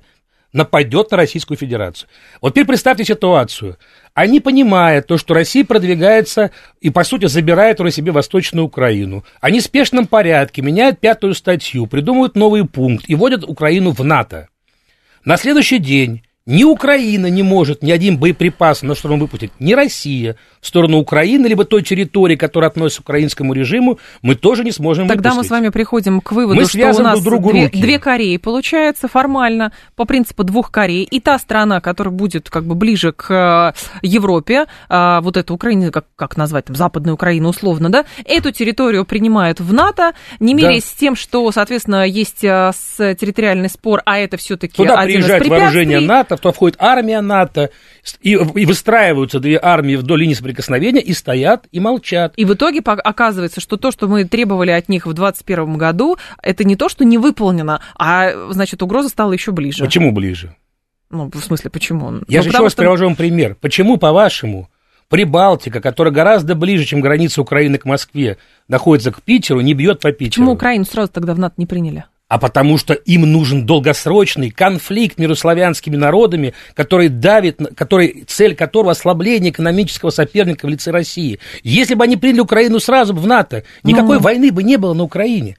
нападет 0.57 1.11
на 1.11 1.19
Российскую 1.19 1.57
Федерацию. 1.57 2.09
Вот 2.41 2.51
теперь 2.51 2.65
представьте 2.67 3.05
ситуацию. 3.05 3.77
Они 4.15 4.41
понимают 4.41 5.07
то, 5.07 5.19
что 5.19 5.35
Россия 5.35 5.65
продвигается 5.65 6.51
и, 6.81 6.91
по 6.91 7.05
сути, 7.05 7.27
забирает 7.27 7.81
уже 7.81 7.91
себе 7.91 8.11
Восточную 8.11 8.65
Украину. 8.65 9.25
Они 9.41 9.61
в 9.61 9.65
спешном 9.65 10.07
порядке 10.07 10.63
меняют 10.63 10.99
пятую 10.99 11.35
статью, 11.35 11.87
придумывают 11.87 12.37
новый 12.37 12.67
пункт 12.67 13.05
и 13.09 13.15
вводят 13.15 13.45
Украину 13.45 13.93
в 13.93 14.03
НАТО. 14.03 14.49
На 15.25 15.37
следующий 15.37 15.79
день 15.79 16.23
ни 16.47 16.63
Украина 16.65 17.27
не 17.27 17.43
может 17.43 17.83
ни 17.83 17.91
один 17.91 18.19
боеприпас 18.19 18.83
на 18.83 18.95
сторону 18.95 19.23
выпустить, 19.23 19.51
ни 19.59 19.73
Россия 19.75 20.37
в 20.61 20.67
сторону 20.69 20.99
Украины, 20.99 21.47
либо 21.47 21.65
той 21.65 21.83
территории, 21.83 22.37
которая 22.37 22.71
относится 22.71 23.03
к 23.03 23.05
украинскому 23.09 23.53
режиму, 23.53 23.99
мы 24.23 24.35
тоже 24.37 24.65
не 24.65 24.73
сможем 24.73 25.07
Тогда 25.09 25.31
мы 25.31 25.37
выпустить. 25.37 25.49
с 25.49 25.51
вами 25.51 25.69
приходим 25.71 26.21
к 26.21 26.33
выводу, 26.33 26.61
Мы 26.61 26.67
что 26.67 26.79
у 26.91 27.03
нас 27.03 27.21
друг 27.21 27.43
другу 27.43 27.51
две, 27.51 27.65
руки. 27.65 27.81
две 27.81 27.99
Кореи 27.99 28.37
получается 28.37 29.09
формально 29.09 29.73
по 29.97 30.05
принципу 30.05 30.45
двух 30.45 30.71
Корей. 30.71 31.05
И 31.05 31.21
та 31.21 31.39
страна, 31.39 31.81
которая 31.81 32.15
будет 32.15 32.49
как 32.51 32.65
бы 32.65 32.75
ближе 32.75 33.13
к 33.13 33.31
э, 33.31 33.73
Европе, 34.03 34.67
а, 34.89 35.21
вот 35.21 35.37
эту 35.37 35.55
Украину, 35.55 35.91
как, 35.93 36.07
как 36.17 36.37
назвать, 36.37 36.67
там, 36.67 36.77
Западную 36.77 37.15
Украину 37.15 37.49
условно, 37.49 37.91
да, 37.91 38.05
эту 38.25 38.51
территорию 38.53 39.05
принимают 39.05 39.61
в 39.61 39.73
НАТО, 39.73 40.13
не 40.41 40.55
Да. 40.55 40.63
меряясь 40.63 40.85
с 40.85 40.93
тем, 40.95 41.17
что, 41.17 41.51
соответственно, 41.53 42.07
есть 42.07 42.45
э, 42.45 42.73
территориальный 42.99 43.69
спор, 43.69 44.03
а 44.05 44.19
это 44.19 44.37
все-таки 44.37 44.83
один 44.85 45.21
из 45.21 45.25
приезжает 45.27 45.47
вооружение 45.49 45.99
препятствий. 45.99 46.36
НАТО, 46.37 46.43
туда 46.43 46.53
входит 46.53 46.77
армия 46.81 47.21
НАТО, 47.21 47.71
и, 48.21 48.33
и 48.33 48.67
выстраиваются 48.67 49.41
две 49.41 49.59
армии 49.61 49.97
вдоль 49.97 50.21
линии 50.21 50.35
соприкосновения 50.35 51.01
и 51.01 51.13
стоят 51.13 51.67
и 51.73 51.81
молчат. 51.81 52.35
И 52.37 52.45
в 52.45 52.55
итоге 52.55 52.81
оказывается, 52.85 53.61
что 53.61 53.77
то, 53.77 53.91
что 53.91 54.09
мы 54.09 54.25
требовали 54.25 54.71
от 54.71 54.89
них 54.89 55.07
в 55.07 55.13
2021 55.13 55.77
году, 55.77 56.17
это 56.43 56.65
не 56.65 56.77
то, 56.77 56.89
что 56.89 57.05
не 57.05 57.19
выполнено, 57.19 57.81
а, 57.97 58.53
значит, 58.53 58.83
угроза 58.83 59.09
стала 59.09 59.33
еще 59.33 59.53
ближе. 59.53 59.85
Почему 59.85 60.13
ближе? 60.13 60.55
Ну, 61.11 61.31
в 61.33 61.41
смысле, 61.41 61.71
почему? 61.71 62.21
Я 62.29 62.39
Ну, 62.39 62.43
же 62.45 62.49
еще 62.51 62.59
раз 62.59 62.73
что- 62.73 62.83
привожу 62.83 63.05
вам 63.05 63.17
пример. 63.17 63.57
Почему, 63.61 63.97
по-вашему, 63.97 64.69
Прибалтика, 65.09 65.81
которая 65.81 66.13
гораздо 66.13 66.57
ближе, 66.57 66.85
чем 66.85 67.01
граница 67.01 67.41
Украины 67.41 67.79
к 67.79 67.85
Москве, 67.85 68.39
находится 68.67 69.13
к 69.13 69.23
Питеру, 69.23 69.61
не 69.61 69.73
бьет 69.73 70.01
по 70.01 70.11
Питеру? 70.11 70.31
Почему 70.31 70.53
Украину 70.53 70.85
сразу 70.85 71.13
тогда 71.13 71.33
в 71.35 71.39
НАТО 71.39 71.55
не 71.59 71.67
приняли? 71.67 72.07
А 72.29 72.39
потому 72.39 72.77
что 72.77 72.93
им 72.93 73.23
нужен 73.23 73.67
долгосрочный 73.67 74.51
конфликт 74.51 75.17
между 75.17 75.37
славянскими 75.37 75.95
народами, 75.95 76.55
который 76.75 77.09
давит, 77.09 77.61
который, 77.77 78.25
цель 78.27 78.57
которого 78.57 78.93
ослабление 78.93 79.53
экономического 79.53 80.11
соперника 80.11 80.67
в 80.67 80.69
лице 80.69 80.91
России. 80.91 81.39
Если 81.63 81.95
бы 81.95 82.03
они 82.03 82.17
приняли 82.17 82.41
Украину 82.41 82.81
сразу 82.81 83.15
в 83.15 83.25
НАТО, 83.27 83.63
никакой 83.85 84.17
Ну. 84.17 84.23
войны 84.23 84.51
бы 84.51 84.65
не 84.65 84.77
было 84.77 84.93
на 84.93 85.05
Украине. 85.05 85.57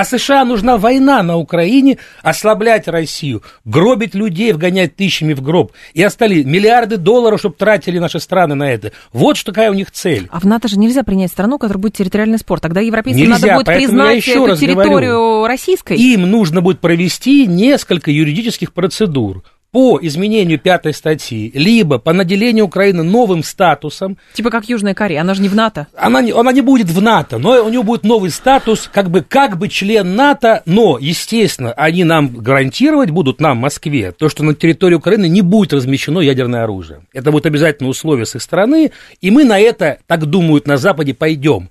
А 0.00 0.04
США 0.06 0.46
нужна 0.46 0.78
война 0.78 1.22
на 1.22 1.36
Украине, 1.36 1.98
ослаблять 2.22 2.88
Россию, 2.88 3.42
гробить 3.66 4.14
людей, 4.14 4.50
вгонять 4.52 4.96
тысячами 4.96 5.34
в 5.34 5.42
гроб. 5.42 5.72
И 5.92 6.02
остались 6.02 6.46
миллиарды 6.46 6.96
долларов, 6.96 7.40
чтобы 7.40 7.56
тратили 7.56 7.98
наши 7.98 8.18
страны 8.18 8.54
на 8.54 8.72
это. 8.72 8.92
Вот 9.12 9.36
что 9.36 9.52
такая 9.52 9.70
у 9.70 9.74
них 9.74 9.90
цель. 9.90 10.26
А 10.30 10.40
в 10.40 10.46
НАТО 10.46 10.68
же 10.68 10.78
нельзя 10.78 11.02
принять 11.02 11.30
страну, 11.30 11.58
которая 11.58 11.82
будет 11.82 11.96
территориальный 11.98 12.38
спор. 12.38 12.60
Тогда 12.60 12.80
европейцам 12.80 13.20
Нельзя, 13.20 13.46
надо 13.46 13.54
будет 13.56 13.66
признать 13.66 14.26
эту 14.26 14.56
территорию 14.56 15.18
говорю. 15.18 15.46
российской. 15.46 15.98
Им 15.98 16.22
нужно 16.30 16.62
будет 16.62 16.80
провести 16.80 17.46
несколько 17.46 18.10
юридических 18.10 18.72
процедур 18.72 19.42
по 19.72 19.98
изменению 20.02 20.58
пятой 20.58 20.92
статьи, 20.92 21.50
либо 21.54 21.98
по 21.98 22.12
наделению 22.12 22.64
Украины 22.64 23.02
новым 23.02 23.44
статусом. 23.44 24.18
Типа 24.32 24.50
как 24.50 24.68
Южная 24.68 24.94
Корея, 24.94 25.20
она 25.20 25.34
же 25.34 25.42
не 25.42 25.48
в 25.48 25.54
НАТО. 25.54 25.86
Она 25.96 26.22
не, 26.22 26.32
она 26.32 26.52
не 26.52 26.60
будет 26.60 26.88
в 26.88 27.00
НАТО, 27.00 27.38
но 27.38 27.64
у 27.64 27.68
нее 27.68 27.82
будет 27.82 28.04
новый 28.04 28.30
статус, 28.30 28.90
как 28.92 29.10
бы, 29.10 29.22
как 29.22 29.58
бы 29.58 29.68
член 29.68 30.16
НАТО, 30.16 30.62
но, 30.66 30.98
естественно, 30.98 31.72
они 31.72 32.04
нам 32.04 32.28
гарантировать 32.28 33.10
будут, 33.10 33.40
нам, 33.40 33.58
Москве, 33.58 34.12
то, 34.12 34.28
что 34.28 34.42
на 34.42 34.54
территории 34.54 34.94
Украины 34.94 35.28
не 35.28 35.42
будет 35.42 35.72
размещено 35.72 36.20
ядерное 36.20 36.64
оружие. 36.64 37.06
Это 37.12 37.30
будет 37.30 37.46
обязательное 37.46 37.90
условие 37.90 38.26
с 38.26 38.34
их 38.34 38.42
стороны, 38.42 38.90
и 39.20 39.30
мы 39.30 39.44
на 39.44 39.60
это, 39.60 39.98
так 40.06 40.26
думают 40.26 40.66
на 40.66 40.76
Западе, 40.76 41.14
пойдем. 41.14 41.70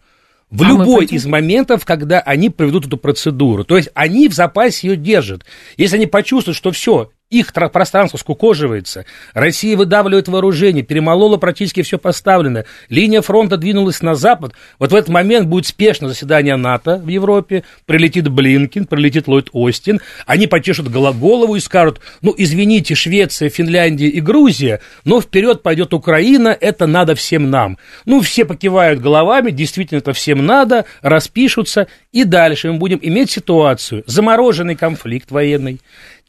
В 0.50 0.64
А 0.64 0.68
любой 0.68 1.06
из 1.06 1.28
моментов, 1.28 1.86
когда 1.86 2.22
они 2.22 2.50
проведут 2.50 2.88
эту 2.88 2.98
процедуру. 2.98 3.64
То 3.64 3.78
есть 3.78 3.90
они 3.94 4.28
в 4.28 4.34
запасе 4.34 4.88
ее 4.88 4.96
держат. 4.98 5.46
Если 5.78 5.98
они 5.98 6.08
почувствуют, 6.08 6.58
что 6.58 6.72
все, 6.72 7.12
их 7.30 7.52
тра- 7.52 7.70
пространство 7.70 8.18
скукоживается, 8.18 9.06
Россия 9.34 9.78
выдавливает 9.78 10.28
вооружение, 10.28 10.84
перемолола 10.84 11.38
практически 11.38 11.84
все 11.84 12.00
поставленное, 12.00 12.66
линия 12.90 13.22
фронта 13.22 13.58
двинулась 13.58 14.02
на 14.02 14.16
запад, 14.16 14.54
вот 14.80 14.92
в 14.92 14.96
этот 14.96 15.10
момент 15.10 15.48
будет 15.48 15.68
спешно 15.68 16.08
заседание 16.08 16.56
НАТО 16.56 16.98
в 16.98 17.08
Европе, 17.08 17.64
прилетит 17.86 18.28
Блинкин, 18.30 18.88
прилетит 18.88 19.28
Ллойд 19.28 19.50
Остин, 19.54 20.02
они 20.26 20.48
почешут 20.48 20.88
голо- 20.88 21.14
голову 21.14 21.56
и 21.56 21.60
скажут, 21.60 22.02
ну, 22.22 22.34
извините, 22.36 22.96
Швеция, 22.96 23.50
Финляндия 23.50 24.08
и 24.08 24.22
Грузия, 24.22 24.82
но 25.06 25.22
вперед 25.22 25.62
пойдет 25.62 25.94
Украина, 25.94 26.50
это 26.60 26.88
надо 26.88 27.14
всем 27.14 27.52
нам. 27.52 27.78
Ну, 28.06 28.22
все 28.22 28.44
покивают 28.44 29.02
головами, 29.02 29.52
действительно, 29.52 30.00
это 30.00 30.14
всем 30.14 30.46
надо, 30.46 30.86
распишутся, 31.04 31.88
и 32.12 32.24
дальше 32.24 32.72
мы 32.72 32.80
будем 32.80 33.00
иметь 33.04 33.30
ситуацию, 33.30 34.04
замороженный 34.08 34.76
конфликт 34.76 35.30
военный, 35.30 35.80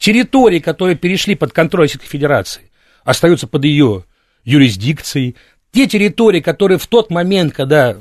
территории, 0.01 0.59
которые 0.59 0.95
перешли 0.95 1.35
под 1.35 1.53
контроль 1.53 1.83
Российской 1.83 2.07
Федерации, 2.07 2.71
остаются 3.05 3.47
под 3.47 3.63
ее 3.63 4.03
юрисдикцией, 4.43 5.35
те 5.71 5.87
территории, 5.87 6.41
которые 6.41 6.79
в 6.79 6.87
тот 6.87 7.11
момент, 7.11 7.53
когда 7.53 7.95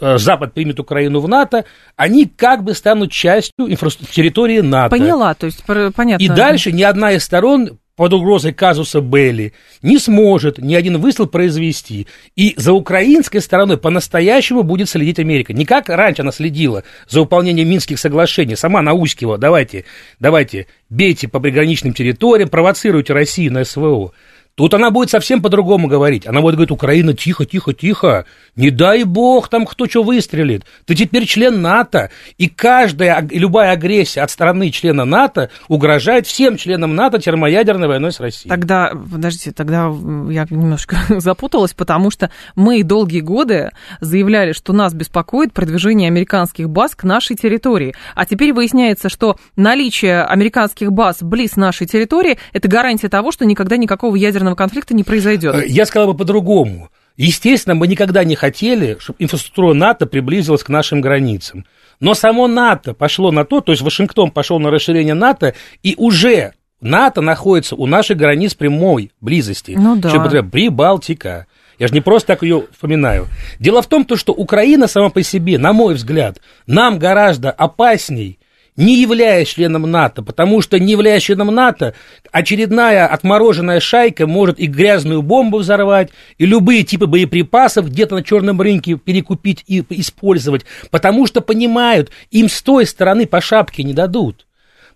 э, 0.00 0.18
Запад 0.18 0.54
примет 0.54 0.78
Украину 0.78 1.20
в 1.20 1.28
НАТО, 1.28 1.64
они 1.96 2.26
как 2.26 2.62
бы 2.62 2.72
станут 2.72 3.10
частью 3.10 3.70
инфраструктуры 3.70 4.14
территории 4.14 4.60
НАТО. 4.60 4.96
Поняла, 4.96 5.34
то 5.34 5.46
есть 5.46 5.64
понятно. 5.64 6.22
И 6.22 6.28
дальше 6.28 6.72
ни 6.72 6.82
одна 6.82 7.12
из 7.12 7.24
сторон 7.24 7.78
под 7.98 8.12
угрозой 8.12 8.52
казуса 8.52 9.00
Белли 9.00 9.52
не 9.82 9.98
сможет 9.98 10.58
ни 10.58 10.76
один 10.76 10.98
выстрел 10.98 11.26
произвести. 11.26 12.06
И 12.36 12.54
за 12.56 12.72
украинской 12.72 13.40
стороной 13.40 13.76
по-настоящему 13.76 14.62
будет 14.62 14.88
следить 14.88 15.18
Америка. 15.18 15.52
Не 15.52 15.64
как 15.64 15.88
раньше 15.88 16.22
она 16.22 16.30
следила 16.30 16.84
за 17.08 17.22
выполнением 17.22 17.68
Минских 17.68 17.98
соглашений, 17.98 18.54
сама 18.54 18.82
наускивала, 18.82 19.36
давайте, 19.36 19.84
давайте, 20.20 20.68
бейте 20.88 21.26
по 21.26 21.40
приграничным 21.40 21.92
территориям, 21.92 22.48
провоцируйте 22.48 23.12
Россию 23.14 23.54
на 23.54 23.64
СВО. 23.64 24.12
Тут 24.58 24.74
она 24.74 24.90
будет 24.90 25.08
совсем 25.08 25.40
по-другому 25.40 25.86
говорить. 25.86 26.26
Она 26.26 26.40
будет 26.40 26.56
говорить, 26.56 26.72
Украина, 26.72 27.14
тихо, 27.14 27.46
тихо, 27.46 27.72
тихо. 27.72 28.24
Не 28.56 28.70
дай 28.70 29.04
бог 29.04 29.46
там 29.48 29.64
кто 29.64 29.86
что 29.86 30.02
выстрелит. 30.02 30.64
Ты 30.84 30.96
теперь 30.96 31.26
член 31.26 31.62
НАТО. 31.62 32.10
И 32.38 32.48
каждая, 32.48 33.24
любая 33.30 33.70
агрессия 33.70 34.22
от 34.22 34.32
стороны 34.32 34.72
члена 34.72 35.04
НАТО 35.04 35.50
угрожает 35.68 36.26
всем 36.26 36.56
членам 36.56 36.96
НАТО 36.96 37.20
термоядерной 37.20 37.86
войной 37.86 38.10
с 38.10 38.18
Россией. 38.18 38.48
Тогда, 38.48 38.90
подождите, 38.90 39.52
тогда 39.52 39.92
я 40.28 40.44
немножко 40.50 40.96
запуталась, 41.20 41.72
потому 41.72 42.10
что 42.10 42.32
мы 42.56 42.82
долгие 42.82 43.20
годы 43.20 43.70
заявляли, 44.00 44.50
что 44.50 44.72
нас 44.72 44.92
беспокоит 44.92 45.52
продвижение 45.52 46.08
американских 46.08 46.68
баз 46.68 46.96
к 46.96 47.04
нашей 47.04 47.36
территории. 47.36 47.94
А 48.16 48.26
теперь 48.26 48.52
выясняется, 48.52 49.08
что 49.08 49.36
наличие 49.54 50.24
американских 50.24 50.90
баз 50.90 51.18
близ 51.22 51.54
нашей 51.54 51.86
территории– 51.86 52.38
это 52.52 52.66
гарантия 52.66 53.08
того, 53.08 53.30
что 53.30 53.46
никогда 53.46 53.76
никакого 53.76 54.16
ядерного 54.16 54.47
ядерного 54.48 54.56
конфликта 54.56 54.94
не 54.94 55.04
произойдет. 55.04 55.54
Э, 55.54 55.66
я 55.66 55.86
сказал 55.86 56.12
бы 56.12 56.16
по-другому. 56.16 56.90
Естественно, 57.16 57.74
мы 57.74 57.88
никогда 57.88 58.24
не 58.24 58.36
хотели, 58.36 58.96
чтобы 59.00 59.16
инфраструктура 59.18 59.74
НАТО 59.74 60.06
приблизилась 60.06 60.62
к 60.62 60.68
нашим 60.68 61.00
границам. 61.00 61.64
Но 62.00 62.14
само 62.14 62.46
НАТО 62.46 62.94
пошло 62.94 63.32
на 63.32 63.44
то, 63.44 63.60
то 63.60 63.72
есть 63.72 63.82
Вашингтон 63.82 64.30
пошел 64.30 64.60
на 64.60 64.70
расширение 64.70 65.14
НАТО, 65.14 65.54
и 65.82 65.96
уже 65.98 66.52
НАТО 66.80 67.20
находится 67.20 67.74
у 67.74 67.86
наших 67.86 68.16
границ 68.16 68.54
прямой 68.54 69.10
близости. 69.20 69.74
Ну 69.76 69.96
да. 69.96 70.10
Чем, 70.10 70.50
Прибалтика. 70.50 71.46
Я 71.80 71.88
же 71.88 71.94
не 71.94 72.00
просто 72.00 72.28
так 72.28 72.42
ее 72.42 72.64
вспоминаю. 72.72 73.26
Дело 73.58 73.82
в 73.82 73.86
том, 73.86 74.06
что 74.14 74.32
Украина 74.32 74.86
сама 74.86 75.10
по 75.10 75.22
себе, 75.22 75.58
на 75.58 75.72
мой 75.72 75.94
взгляд, 75.94 76.38
нам 76.66 76.98
гораздо 76.98 77.50
опасней, 77.50 78.37
не 78.78 79.00
являясь 79.02 79.48
членом 79.48 79.90
НАТО, 79.90 80.22
потому 80.22 80.62
что 80.62 80.78
не 80.78 80.92
являясь 80.92 81.24
членом 81.24 81.48
НАТО, 81.48 81.94
очередная 82.30 83.08
отмороженная 83.08 83.80
шайка 83.80 84.26
может 84.26 84.60
и 84.60 84.66
грязную 84.66 85.20
бомбу 85.20 85.58
взорвать, 85.58 86.10
и 86.38 86.46
любые 86.46 86.84
типы 86.84 87.06
боеприпасов 87.06 87.90
где-то 87.90 88.14
на 88.14 88.22
черном 88.22 88.60
рынке 88.60 88.96
перекупить 88.96 89.64
и 89.66 89.84
использовать, 89.90 90.64
потому 90.90 91.26
что 91.26 91.40
понимают, 91.40 92.10
им 92.30 92.48
с 92.48 92.62
той 92.62 92.86
стороны 92.86 93.26
по 93.26 93.40
шапке 93.40 93.82
не 93.82 93.92
дадут. 93.92 94.47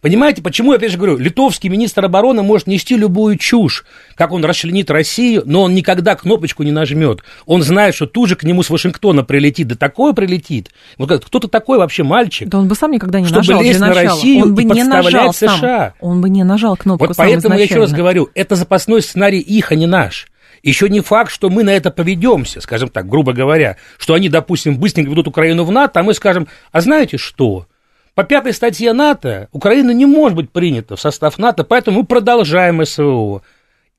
Понимаете, 0.02 0.42
почему, 0.42 0.72
я 0.72 0.78
опять 0.78 0.90
же 0.90 0.98
говорю, 0.98 1.16
литовский 1.16 1.68
министр 1.68 2.06
обороны 2.06 2.42
может 2.42 2.66
нести 2.66 2.96
любую 2.96 3.38
чушь, 3.38 3.84
как 4.16 4.32
он 4.32 4.44
расчленит 4.44 4.90
Россию, 4.90 5.44
но 5.46 5.62
он 5.62 5.74
никогда 5.74 6.16
кнопочку 6.16 6.64
не 6.64 6.72
нажмет. 6.72 7.20
Он 7.46 7.62
знает, 7.62 7.94
что 7.94 8.06
тут 8.06 8.28
же 8.28 8.34
к 8.34 8.42
нему 8.42 8.64
с 8.64 8.70
Вашингтона 8.70 9.22
прилетит, 9.22 9.68
да 9.68 9.76
такое 9.76 10.12
прилетит. 10.12 10.70
Вот 10.98 11.24
кто-то 11.24 11.46
такой 11.46 11.78
вообще 11.78 12.02
мальчик. 12.02 12.48
Да 12.48 12.58
он 12.58 12.66
бы 12.66 12.74
сам 12.74 12.90
никогда 12.90 13.20
не 13.20 13.26
чтобы 13.26 13.38
нажал 13.38 13.62
лезть 13.62 13.78
для 13.78 13.86
на 13.86 13.94
Россию 13.94 14.42
он 14.42 14.54
бы 14.56 14.62
и 14.62 14.64
не 14.64 14.82
нажал 14.82 15.32
США. 15.32 15.58
Сам. 15.58 15.92
Он 16.00 16.20
бы 16.20 16.28
не 16.28 16.42
нажал 16.42 16.76
кнопку 16.76 17.06
Вот 17.06 17.16
поэтому 17.16 17.56
я 17.56 17.62
еще 17.62 17.78
раз 17.78 17.92
говорю, 17.92 18.28
это 18.34 18.56
запасной 18.56 19.02
сценарий 19.02 19.38
их, 19.38 19.70
а 19.70 19.76
не 19.76 19.86
наш. 19.86 20.26
Еще 20.64 20.88
не 20.88 20.98
факт, 20.98 21.30
что 21.30 21.48
мы 21.48 21.62
на 21.62 21.70
это 21.70 21.92
поведемся, 21.92 22.60
скажем 22.60 22.88
так, 22.88 23.08
грубо 23.08 23.32
говоря, 23.32 23.76
что 23.98 24.14
они, 24.14 24.28
допустим, 24.28 24.78
быстренько 24.78 25.12
ведут 25.12 25.28
Украину 25.28 25.62
в 25.62 25.70
НАТО, 25.70 26.00
а 26.00 26.02
мы 26.02 26.12
скажем, 26.12 26.48
а 26.72 26.80
знаете 26.80 27.18
что? 27.18 27.66
По 28.14 28.24
пятой 28.24 28.52
статье 28.52 28.92
НАТО 28.92 29.48
Украина 29.52 29.90
не 29.92 30.04
может 30.04 30.36
быть 30.36 30.50
принята 30.50 30.96
в 30.96 31.00
состав 31.00 31.38
НАТО, 31.38 31.64
поэтому 31.64 32.00
мы 32.00 32.06
продолжаем 32.06 32.84
СВО. 32.84 33.42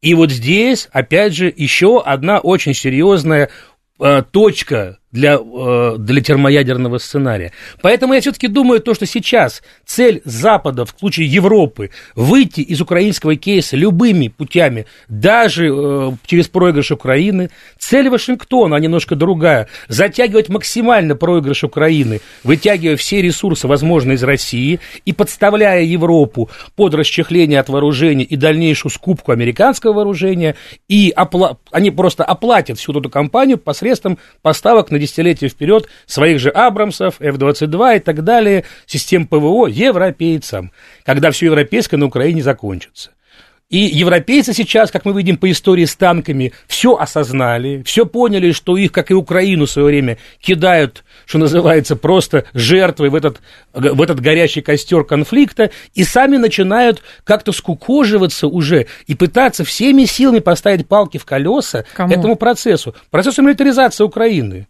И 0.01 0.13
вот 0.13 0.31
здесь, 0.31 0.87
опять 0.91 1.33
же, 1.33 1.51
еще 1.55 2.01
одна 2.01 2.39
очень 2.39 2.73
серьезная 2.73 3.49
э, 3.99 4.23
точка 4.29 4.99
для, 5.13 5.35
э, 5.35 5.95
для 5.99 6.21
термоядерного 6.21 6.97
сценария. 6.97 7.53
Поэтому 7.81 8.13
я 8.13 8.19
все-таки 8.19 8.47
думаю, 8.47 8.81
то, 8.81 8.93
что 8.93 9.05
сейчас 9.05 9.63
цель 9.85 10.21
Запада, 10.25 10.85
в 10.85 10.93
случае 10.99 11.27
Европы, 11.27 11.91
выйти 12.15 12.61
из 12.61 12.81
украинского 12.81 13.35
кейса 13.35 13.77
любыми 13.77 14.27
путями, 14.27 14.87
даже 15.07 15.67
э, 15.67 16.11
через 16.25 16.47
проигрыш 16.47 16.91
Украины, 16.91 17.51
цель 17.77 18.09
Вашингтона, 18.09 18.75
а 18.75 18.79
немножко 18.79 19.15
другая, 19.15 19.67
затягивать 19.87 20.49
максимально 20.49 21.15
проигрыш 21.15 21.63
Украины, 21.63 22.19
вытягивая 22.43 22.97
все 22.97 23.21
ресурсы, 23.21 23.67
возможные 23.67 24.15
из 24.15 24.23
России, 24.23 24.79
и 25.05 25.13
подставляя 25.13 25.83
Европу 25.83 26.49
под 26.75 26.95
расчехление 26.95 27.59
от 27.59 27.69
вооружений 27.69 28.23
и 28.23 28.35
дальнейшую 28.35 28.91
скупку 28.91 29.31
американского 29.31 29.93
вооружения, 29.93 30.55
и 30.89 31.13
опла- 31.15 31.57
они 31.71 31.91
просто 31.91 32.23
оплатят 32.23 32.79
всю 32.79 32.97
эту 32.97 33.11
кампанию 33.11 33.59
посредством 33.59 34.17
поставок 34.41 34.89
на 34.89 35.02
десятилетия 35.03 35.47
вперед 35.47 35.87
своих 36.05 36.39
же 36.39 36.49
Абрамсов, 36.49 37.15
F-22 37.19 37.97
и 37.97 37.99
так 37.99 38.23
далее, 38.23 38.65
систем 38.85 39.27
ПВО 39.27 39.67
европейцам, 39.67 40.71
когда 41.05 41.31
все 41.31 41.47
европейское 41.47 41.99
на 41.99 42.07
Украине 42.07 42.41
закончится. 42.41 43.11
И 43.73 43.79
европейцы 43.79 44.53
сейчас, 44.53 44.91
как 44.91 45.03
мы 45.03 45.13
видим 45.13 45.35
по 45.35 45.49
истории 45.49 45.85
с 45.85 45.95
танками, 45.95 46.53
все 46.67 46.93
осознали, 46.93 47.81
все 47.83 48.05
поняли, 48.05 48.51
что 48.51 48.77
их, 48.77 48.91
как 48.91 49.09
и 49.09 49.15
Украину 49.15 49.65
в 49.65 49.71
свое 49.71 49.87
время, 49.87 50.19
кидают, 50.39 51.03
что 51.25 51.39
называется, 51.39 51.95
просто 51.95 52.45
жертвой 52.53 53.09
в 53.09 53.15
этот, 53.15 53.41
в 53.73 53.99
этот 53.99 54.19
горячий 54.19 54.61
костер 54.61 55.03
конфликта, 55.05 55.71
и 55.95 56.03
сами 56.03 56.37
начинают 56.37 57.01
как-то 57.23 57.51
скукоживаться 57.51 58.47
уже 58.47 58.85
и 59.07 59.15
пытаться 59.15 59.63
всеми 59.63 60.05
силами 60.05 60.37
поставить 60.37 60.87
палки 60.87 61.17
в 61.17 61.25
колеса 61.25 61.85
Кому? 61.95 62.13
этому 62.13 62.35
процессу, 62.35 62.93
процессу 63.09 63.41
милитаризации 63.41 64.03
Украины. 64.03 64.67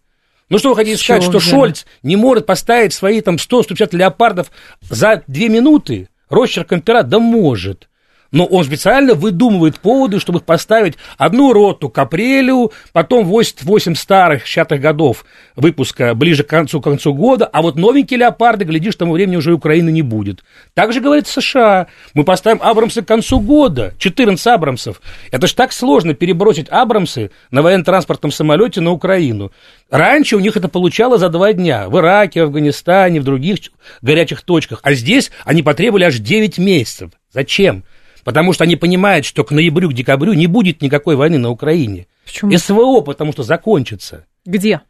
Ну 0.54 0.60
что 0.60 0.70
вы 0.70 0.76
хотите 0.76 1.01
Чего 1.01 1.20
сказать, 1.20 1.41
что? 1.41 1.49
Шольц 1.49 1.86
не 2.04 2.16
может 2.16 2.45
поставить 2.45 2.93
свои 2.93 3.22
там 3.22 3.38
100-150 3.38 3.95
леопардов 3.97 4.51
за 4.82 5.24
две 5.26 5.49
минуты? 5.49 6.10
Росчерком 6.30 6.82
пера? 6.82 7.01
Да 7.01 7.18
может 7.18 7.89
но 8.34 8.46
он 8.46 8.66
специально 8.66 9.14
выдумывает 9.14 9.80
поводы, 9.80 10.20
чтобы 10.20 10.40
поставить 10.40 10.96
одну 11.18 11.54
роту 11.54 11.88
к 11.88 11.98
апрелю, 12.00 12.74
потом 12.92 13.26
88 13.26 13.96
старых 13.96 14.46
60-х 14.46 14.78
годов 14.78 15.24
выпуска 15.56 16.16
ближе 16.16 16.44
к 16.44 16.48
концу, 16.48 16.82
к 16.82 16.84
концу 16.84 17.14
года, 17.14 17.46
а 17.46 17.62
вот 17.62 17.76
новенькие 17.76 18.20
леопарды, 18.20 18.66
глядишь, 18.66 18.96
к 18.96 18.98
тому 18.98 19.14
времени 19.14 19.38
уже 19.38 19.54
Украины 19.54 19.92
не 19.92 20.02
будет. 20.02 20.44
Так 20.74 20.92
же 20.94 21.00
говорит 21.00 21.28
США. 21.28 21.88
Мы 22.16 22.24
поставим 22.24 22.60
Абрамсы 22.62 23.04
к 23.04 23.08
концу 23.08 23.40
года, 23.40 23.94
14 24.00 24.46
Абрамсов. 24.48 25.00
Это 25.32 25.46
же 25.46 25.54
так 25.54 25.72
сложно 25.72 26.16
перебросить 26.16 26.68
Абрамсы 26.70 27.30
на 27.52 27.62
военно-транспортном 27.62 28.32
самолете 28.32 28.82
на 28.82 28.92
Украину. 28.92 29.52
Раньше 29.92 30.38
у 30.38 30.40
них 30.40 30.58
это 30.58 30.70
получало 30.70 31.20
за 31.20 31.30
два 31.30 31.54
дня. 31.54 31.88
В 31.88 32.00
Ираке, 32.00 32.42
в 32.42 32.46
Афганистане, 32.46 33.20
в 33.20 33.24
других 33.24 33.60
горячих 34.02 34.42
точках. 34.42 34.80
А 34.82 34.94
здесь 34.94 35.30
они 35.46 35.62
потребовали 35.62 36.06
аж 36.06 36.18
9 36.18 36.58
месяцев. 36.58 37.12
Зачем? 37.32 37.84
Потому 38.24 38.54
что 38.54 38.64
они 38.64 38.76
понимают, 38.76 39.26
что 39.26 39.44
к 39.44 39.52
ноябрю, 39.52 39.90
к 39.90 39.94
декабрю 39.94 40.34
не 40.34 40.48
будет 40.48 40.82
никакой 40.82 41.16
войны 41.16 41.38
на 41.38 41.50
Украине. 41.50 42.08
Почему? 42.26 42.58
СВО, 42.58 43.02
потому 43.02 43.34
что 43.34 43.44
закончится. 43.44 44.26
Где? 44.46 44.82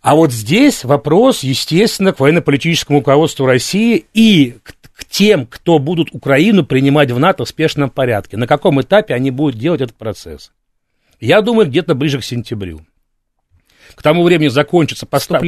А 0.00 0.14
вот 0.14 0.32
здесь 0.32 0.84
вопрос, 0.84 1.42
естественно, 1.42 2.12
к 2.12 2.20
военно-политическому 2.20 2.98
руководству 2.98 3.46
России 3.46 4.06
и 4.12 4.56
к, 4.62 4.74
к 4.92 5.04
тем, 5.04 5.46
кто 5.46 5.78
будут 5.78 6.08
Украину 6.12 6.64
принимать 6.64 7.10
в 7.10 7.18
НАТО 7.18 7.44
в 7.44 7.48
спешном 7.48 7.90
порядке. 7.90 8.36
На 8.36 8.46
каком 8.46 8.80
этапе 8.80 9.14
они 9.14 9.30
будут 9.30 9.58
делать 9.58 9.80
этот 9.80 9.96
процесс? 9.96 10.50
Я 11.20 11.40
думаю, 11.42 11.68
где-то 11.68 11.94
ближе 11.94 12.18
к 12.18 12.24
сентябрю 12.24 12.80
к 13.94 14.02
тому 14.02 14.22
времени 14.22 14.48
закончатся 14.48 15.06
постав... 15.06 15.42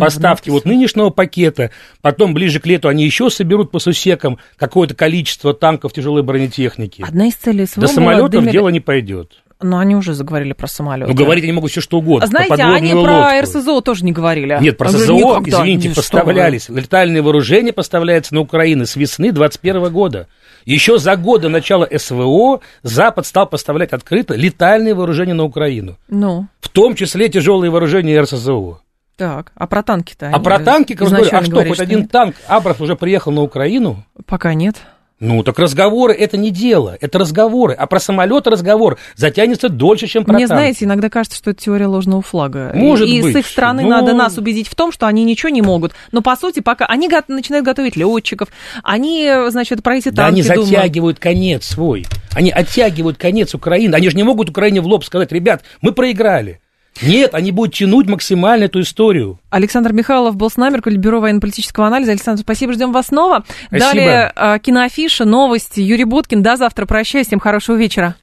поставки 0.00 0.50
вот 0.50 0.64
нынешнего 0.64 1.10
пакета, 1.10 1.70
потом 2.00 2.34
ближе 2.34 2.60
к 2.60 2.66
лету 2.66 2.88
они 2.88 3.04
еще 3.04 3.30
соберут 3.30 3.70
по 3.70 3.78
сусекам 3.78 4.38
какое-то 4.56 4.94
количество 4.94 5.54
танков 5.54 5.92
тяжелой 5.92 6.22
бронетехники. 6.22 7.04
Одна 7.06 7.26
из 7.26 7.34
целей 7.34 7.66
СВО 7.66 7.82
До 7.82 7.88
самолетов 7.88 8.30
Демир... 8.30 8.52
дело 8.52 8.68
не 8.68 8.80
пойдет. 8.80 9.32
Но 9.60 9.78
они 9.78 9.96
уже 9.96 10.12
заговорили 10.12 10.52
про 10.52 10.66
самолеты. 10.66 11.10
Ну, 11.10 11.16
говорить 11.16 11.44
они 11.44 11.52
могут 11.54 11.70
все 11.70 11.80
что 11.80 11.98
угодно. 11.98 12.24
А 12.24 12.28
знаете, 12.28 12.62
они 12.62 12.92
лодку. 12.92 13.10
про 13.10 13.40
РСЗО 13.40 13.80
тоже 13.80 14.04
не 14.04 14.12
говорили. 14.12 14.58
Нет, 14.60 14.76
про 14.76 14.90
СЗО, 14.90 15.42
извините, 15.46 15.94
поставлялись. 15.94 16.68
Летальные 16.68 17.22
вооружения 17.22 17.72
поставляются 17.72 18.34
на 18.34 18.40
Украину 18.40 18.84
с 18.84 18.96
весны 18.96 19.32
2021 19.32 19.92
года. 19.92 20.28
Еще 20.66 20.98
за 20.98 21.16
год 21.16 21.42
до 21.42 21.48
начала 21.48 21.88
СВО 21.96 22.60
Запад 22.82 23.24
стал 23.24 23.46
поставлять 23.46 23.92
открыто 23.92 24.34
летальные 24.34 24.94
вооружения 24.94 25.32
на 25.32 25.44
Украину. 25.44 25.96
Ну. 26.08 26.48
В 26.76 26.78
том 26.78 26.94
числе 26.94 27.30
тяжелые 27.30 27.70
вооружения 27.70 28.20
РСЗО. 28.20 28.80
Так, 29.16 29.50
а 29.54 29.66
про 29.66 29.82
танки-то? 29.82 30.28
А 30.30 30.38
про 30.38 30.58
танки, 30.58 30.92
как 30.92 31.08
говорю, 31.08 31.26
а 31.32 31.42
что, 31.42 31.64
хоть 31.64 31.80
один 31.80 32.06
танк 32.06 32.36
Абрах 32.46 32.80
уже 32.80 32.96
приехал 32.96 33.32
на 33.32 33.40
Украину? 33.40 34.04
Пока 34.26 34.52
нет. 34.52 34.76
Ну, 35.18 35.42
так 35.42 35.58
разговоры 35.58 36.12
это 36.12 36.36
не 36.36 36.50
дело, 36.50 36.94
это 37.00 37.18
разговоры. 37.18 37.72
А 37.72 37.86
про 37.86 37.98
самолет 37.98 38.46
разговор 38.46 38.98
затянется 39.14 39.70
дольше, 39.70 40.06
чем 40.06 40.26
про 40.26 40.34
Мне, 40.34 40.46
танки. 40.46 40.58
знаете, 40.60 40.84
иногда 40.84 41.08
кажется, 41.08 41.38
что 41.38 41.52
это 41.52 41.64
теория 41.64 41.86
ложного 41.86 42.20
флага. 42.20 42.72
Может 42.74 43.08
и, 43.08 43.22
быть. 43.22 43.30
И 43.30 43.32
с 43.32 43.36
их 43.38 43.46
стороны 43.46 43.84
Ну- 43.84 43.88
надо 43.88 44.12
нас 44.12 44.36
убедить 44.36 44.68
в 44.68 44.74
том, 44.74 44.92
что 44.92 45.06
они 45.06 45.24
ничего 45.24 45.48
не 45.48 45.62
могут. 45.62 45.92
Но, 46.12 46.20
по 46.20 46.36
сути, 46.36 46.60
пока 46.60 46.84
они 46.84 47.08
го- 47.08 47.22
начинают 47.28 47.64
готовить 47.64 47.96
летчиков, 47.96 48.50
они, 48.82 49.32
значит, 49.48 49.82
про 49.82 49.96
эти 49.96 50.10
Да 50.10 50.24
танки 50.26 50.40
они 50.40 50.42
думают. 50.42 50.66
затягивают 50.68 51.18
конец 51.20 51.64
свой. 51.64 52.04
Они 52.34 52.50
оттягивают 52.50 53.16
конец 53.16 53.54
Украины. 53.54 53.94
Они 53.94 54.10
же 54.10 54.16
не 54.18 54.24
могут 54.24 54.50
Украине 54.50 54.82
в 54.82 54.86
лоб 54.86 55.06
сказать, 55.06 55.32
ребят, 55.32 55.62
мы 55.80 55.92
проиграли. 55.92 56.60
Нет, 57.02 57.34
они 57.34 57.52
будут 57.52 57.74
тянуть 57.74 58.06
максимально 58.06 58.64
эту 58.64 58.80
историю. 58.80 59.38
Александр 59.50 59.92
Михайлов 59.92 60.36
был 60.36 60.50
с 60.50 60.56
нами, 60.56 60.80
бюро 60.96 61.20
военно-политического 61.20 61.86
анализа. 61.86 62.12
Александр, 62.12 62.42
спасибо, 62.42 62.72
ждем 62.72 62.92
вас 62.92 63.06
снова. 63.06 63.44
Спасибо. 63.66 63.78
Далее 63.80 64.32
э, 64.34 64.58
киноафиша, 64.60 65.24
новости. 65.24 65.80
Юрий 65.80 66.04
Буткин. 66.04 66.42
До 66.42 66.56
завтра. 66.56 66.86
Прощаюсь. 66.86 67.26
Всем 67.26 67.40
хорошего 67.40 67.76
вечера. 67.76 68.14